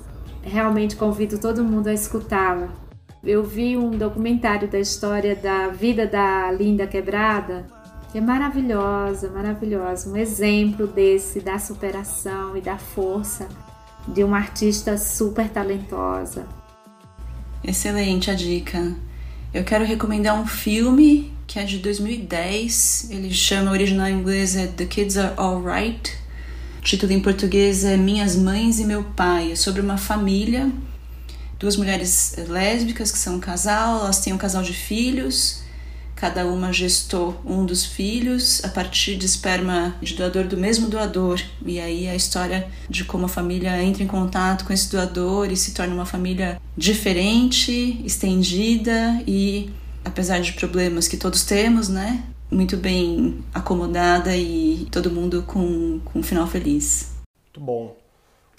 realmente 0.42 0.96
convido 0.96 1.38
todo 1.38 1.66
mundo 1.66 1.88
a 1.88 1.94
escutá-la. 1.94 2.81
Eu 3.24 3.44
vi 3.44 3.78
um 3.78 3.92
documentário 3.92 4.68
da 4.68 4.80
história 4.80 5.36
da 5.36 5.68
vida 5.68 6.08
da 6.08 6.52
Linda 6.52 6.88
Quebrada, 6.88 7.68
que 8.12 8.18
é 8.18 8.22
maravilhosa, 8.22 9.30
maravilhosa. 9.30 10.10
Um 10.10 10.18
exemplo 10.18 10.88
desse, 10.88 11.40
da 11.40 11.60
superação 11.60 12.58
e 12.58 12.62
da 12.62 12.80
força 12.80 13.48
de 14.08 14.24
uma 14.24 14.38
artista 14.38 14.98
super 14.98 15.48
talentosa. 15.50 16.48
Excelente 17.64 18.32
a 18.32 18.34
dica. 18.34 18.96
Eu 19.54 19.64
quero 19.64 19.86
recomendar 19.86 20.42
um 20.42 20.48
filme 20.48 21.32
que 21.46 21.60
é 21.60 21.64
de 21.64 21.78
2010. 21.78 23.12
Ele 23.12 23.32
chama, 23.32 23.70
original 23.70 24.08
em 24.08 24.18
inglês 24.18 24.56
é 24.56 24.66
The 24.66 24.86
Kids 24.86 25.18
Are 25.18 25.36
Alright. 25.38 26.12
O 26.80 26.82
título 26.82 27.12
em 27.12 27.20
português 27.20 27.84
é 27.84 27.96
Minhas 27.98 28.36
Mães 28.36 28.80
e 28.80 28.86
Meu 28.86 29.04
Pai. 29.04 29.52
É 29.52 29.56
sobre 29.56 29.80
uma 29.80 29.98
família, 29.98 30.72
duas 31.62 31.78
mulheres 31.78 32.36
lésbicas 32.48 33.12
que 33.12 33.20
são 33.20 33.36
um 33.36 33.40
casal, 33.40 34.00
elas 34.00 34.20
têm 34.20 34.34
um 34.34 34.38
casal 34.38 34.64
de 34.64 34.74
filhos. 34.74 35.62
Cada 36.16 36.46
uma 36.46 36.74
gestou 36.74 37.40
um 37.46 37.66
dos 37.66 37.86
filhos 37.86 38.64
a 38.66 38.70
partir 38.70 39.16
de 39.16 39.26
esperma 39.26 39.96
de 40.02 40.16
doador 40.16 40.46
do 40.46 40.58
mesmo 40.58 40.88
doador. 40.90 41.40
E 41.66 41.80
aí 41.80 42.08
a 42.10 42.16
história 42.16 42.68
de 42.90 43.06
como 43.06 43.26
a 43.26 43.30
família 43.30 43.82
entra 43.82 44.04
em 44.04 44.08
contato 44.08 44.66
com 44.66 44.74
esse 44.74 44.92
doador 44.92 45.52
e 45.52 45.56
se 45.56 45.74
torna 45.74 45.94
uma 45.94 46.06
família 46.06 46.60
diferente, 46.76 48.02
estendida 48.04 49.22
e, 49.28 49.72
apesar 50.04 50.40
de 50.42 50.54
problemas 50.54 51.08
que 51.08 51.18
todos 51.18 51.44
temos, 51.44 51.90
né? 51.90 52.24
muito 52.52 52.76
bem 52.76 53.42
acomodada 53.54 54.36
e 54.36 54.86
todo 54.92 55.10
mundo 55.10 55.44
com, 55.48 56.02
com 56.04 56.20
um 56.20 56.24
final 56.24 56.46
feliz. 56.46 57.14
Muito 57.46 57.62
bom. 57.62 58.01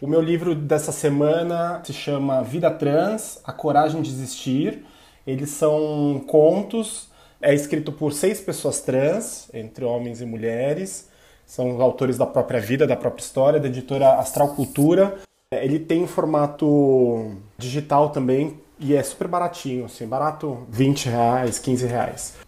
O 0.02 0.06
meu 0.08 0.20
livro 0.20 0.52
dessa 0.52 0.90
semana 0.90 1.80
se 1.84 1.92
chama 1.92 2.42
Vida 2.42 2.68
Trans, 2.72 3.38
A 3.44 3.52
Coragem 3.52 4.02
de 4.02 4.10
Existir. 4.10 4.84
Eles 5.24 5.50
são 5.50 6.20
contos, 6.26 7.08
é 7.40 7.54
escrito 7.54 7.92
por 7.92 8.12
seis 8.12 8.40
pessoas 8.40 8.80
trans, 8.80 9.48
entre 9.54 9.84
homens 9.84 10.20
e 10.20 10.26
mulheres. 10.26 11.08
São 11.46 11.80
autores 11.80 12.18
da 12.18 12.26
própria 12.26 12.60
vida, 12.60 12.84
da 12.84 12.96
própria 12.96 13.22
história, 13.22 13.60
da 13.60 13.68
editora 13.68 14.14
Astral 14.14 14.56
Cultura. 14.56 15.18
Ele 15.52 15.78
tem 15.78 16.02
um 16.02 16.08
formato 16.08 17.36
digital 17.56 18.10
também 18.10 18.58
e 18.80 18.96
é 18.96 19.02
super 19.04 19.28
baratinho, 19.28 19.84
assim, 19.84 20.04
barato 20.04 20.66
20 20.68 21.10
reais, 21.10 21.60
15 21.60 21.86
reais 21.86 22.41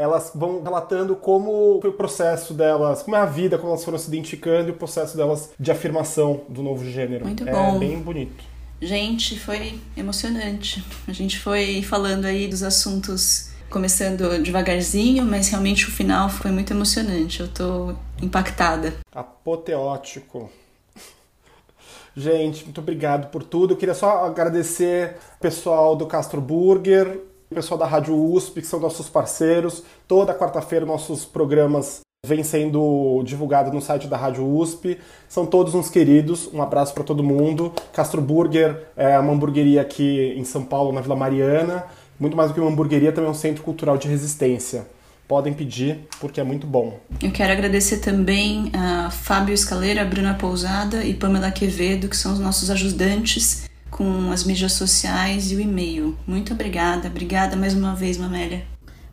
elas 0.00 0.32
vão 0.34 0.62
relatando 0.62 1.14
como 1.14 1.78
foi 1.80 1.90
o 1.90 1.94
processo 1.94 2.54
delas, 2.54 3.02
como 3.02 3.16
é 3.16 3.20
a 3.20 3.26
vida, 3.26 3.58
como 3.58 3.70
elas 3.70 3.84
foram 3.84 3.98
se 3.98 4.08
identificando 4.08 4.68
e 4.68 4.72
o 4.72 4.74
processo 4.74 5.16
delas 5.16 5.50
de 5.60 5.70
afirmação 5.70 6.40
do 6.48 6.62
novo 6.62 6.84
gênero. 6.88 7.26
Muito 7.26 7.46
é 7.46 7.52
bom. 7.52 7.78
bem 7.78 8.00
bonito. 8.00 8.42
Gente, 8.80 9.38
foi 9.38 9.78
emocionante. 9.94 10.82
A 11.06 11.12
gente 11.12 11.38
foi 11.38 11.82
falando 11.82 12.24
aí 12.24 12.48
dos 12.48 12.62
assuntos 12.62 13.50
começando 13.68 14.42
devagarzinho, 14.42 15.24
mas 15.24 15.48
realmente 15.48 15.86
o 15.86 15.90
final 15.90 16.30
foi 16.30 16.50
muito 16.50 16.72
emocionante. 16.72 17.40
Eu 17.40 17.48
tô 17.48 17.94
impactada. 18.22 18.94
Apoteótico. 19.14 20.50
Gente, 22.16 22.64
muito 22.64 22.80
obrigado 22.80 23.30
por 23.30 23.42
tudo. 23.42 23.74
Eu 23.74 23.76
queria 23.76 23.94
só 23.94 24.24
agradecer 24.24 25.16
o 25.36 25.40
pessoal 25.40 25.94
do 25.94 26.06
Castro 26.06 26.40
Burger, 26.40 27.20
o 27.50 27.54
pessoal 27.54 27.78
da 27.78 27.86
Rádio 27.86 28.14
USP, 28.14 28.60
que 28.60 28.66
são 28.66 28.78
nossos 28.78 29.08
parceiros. 29.08 29.82
Toda 30.06 30.32
quarta-feira 30.32 30.86
nossos 30.86 31.24
programas 31.24 32.00
vêm 32.24 32.44
sendo 32.44 33.22
divulgados 33.24 33.72
no 33.72 33.80
site 33.80 34.06
da 34.06 34.16
Rádio 34.16 34.46
USP. 34.46 34.98
São 35.28 35.44
todos 35.44 35.74
uns 35.74 35.90
queridos. 35.90 36.48
Um 36.54 36.62
abraço 36.62 36.94
para 36.94 37.02
todo 37.02 37.24
mundo. 37.24 37.72
Castro 37.92 38.20
Burger 38.20 38.86
é 38.96 39.18
uma 39.18 39.32
hamburgueria 39.32 39.80
aqui 39.80 40.32
em 40.36 40.44
São 40.44 40.64
Paulo, 40.64 40.92
na 40.92 41.00
Vila 41.00 41.16
Mariana. 41.16 41.84
Muito 42.20 42.36
mais 42.36 42.50
do 42.50 42.54
que 42.54 42.60
uma 42.60 42.70
hamburgueria, 42.70 43.10
também 43.10 43.28
é 43.28 43.32
um 43.32 43.34
centro 43.34 43.64
cultural 43.64 43.98
de 43.98 44.06
resistência. 44.06 44.86
Podem 45.26 45.52
pedir, 45.52 46.06
porque 46.20 46.40
é 46.40 46.44
muito 46.44 46.66
bom. 46.68 47.00
Eu 47.20 47.32
quero 47.32 47.52
agradecer 47.52 47.98
também 47.98 48.70
a 48.74 49.10
Fábio 49.10 49.54
Escaleira, 49.54 50.04
Bruna 50.04 50.34
Pousada 50.34 51.04
e 51.04 51.14
Pamela 51.14 51.50
Quevedo, 51.50 52.08
que 52.08 52.16
são 52.16 52.32
os 52.32 52.38
nossos 52.38 52.70
ajudantes 52.70 53.69
com 53.90 54.30
as 54.30 54.44
mídias 54.44 54.72
sociais 54.72 55.50
e 55.50 55.56
o 55.56 55.60
e-mail. 55.60 56.16
Muito 56.26 56.52
obrigada. 56.52 57.08
Obrigada 57.08 57.56
mais 57.56 57.74
uma 57.74 57.94
vez, 57.94 58.16
Mamélia. 58.16 58.64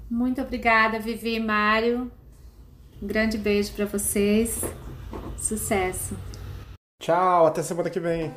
Muito 0.09 0.41
obrigada, 0.41 0.99
Vivi 0.99 1.35
e 1.35 1.39
Mário. 1.39 2.11
Um 3.01 3.07
grande 3.07 3.37
beijo 3.37 3.73
para 3.73 3.85
vocês. 3.85 4.61
Sucesso. 5.37 6.15
Tchau, 7.01 7.45
até 7.45 7.61
semana 7.61 7.89
que 7.89 7.99
vem. 7.99 8.33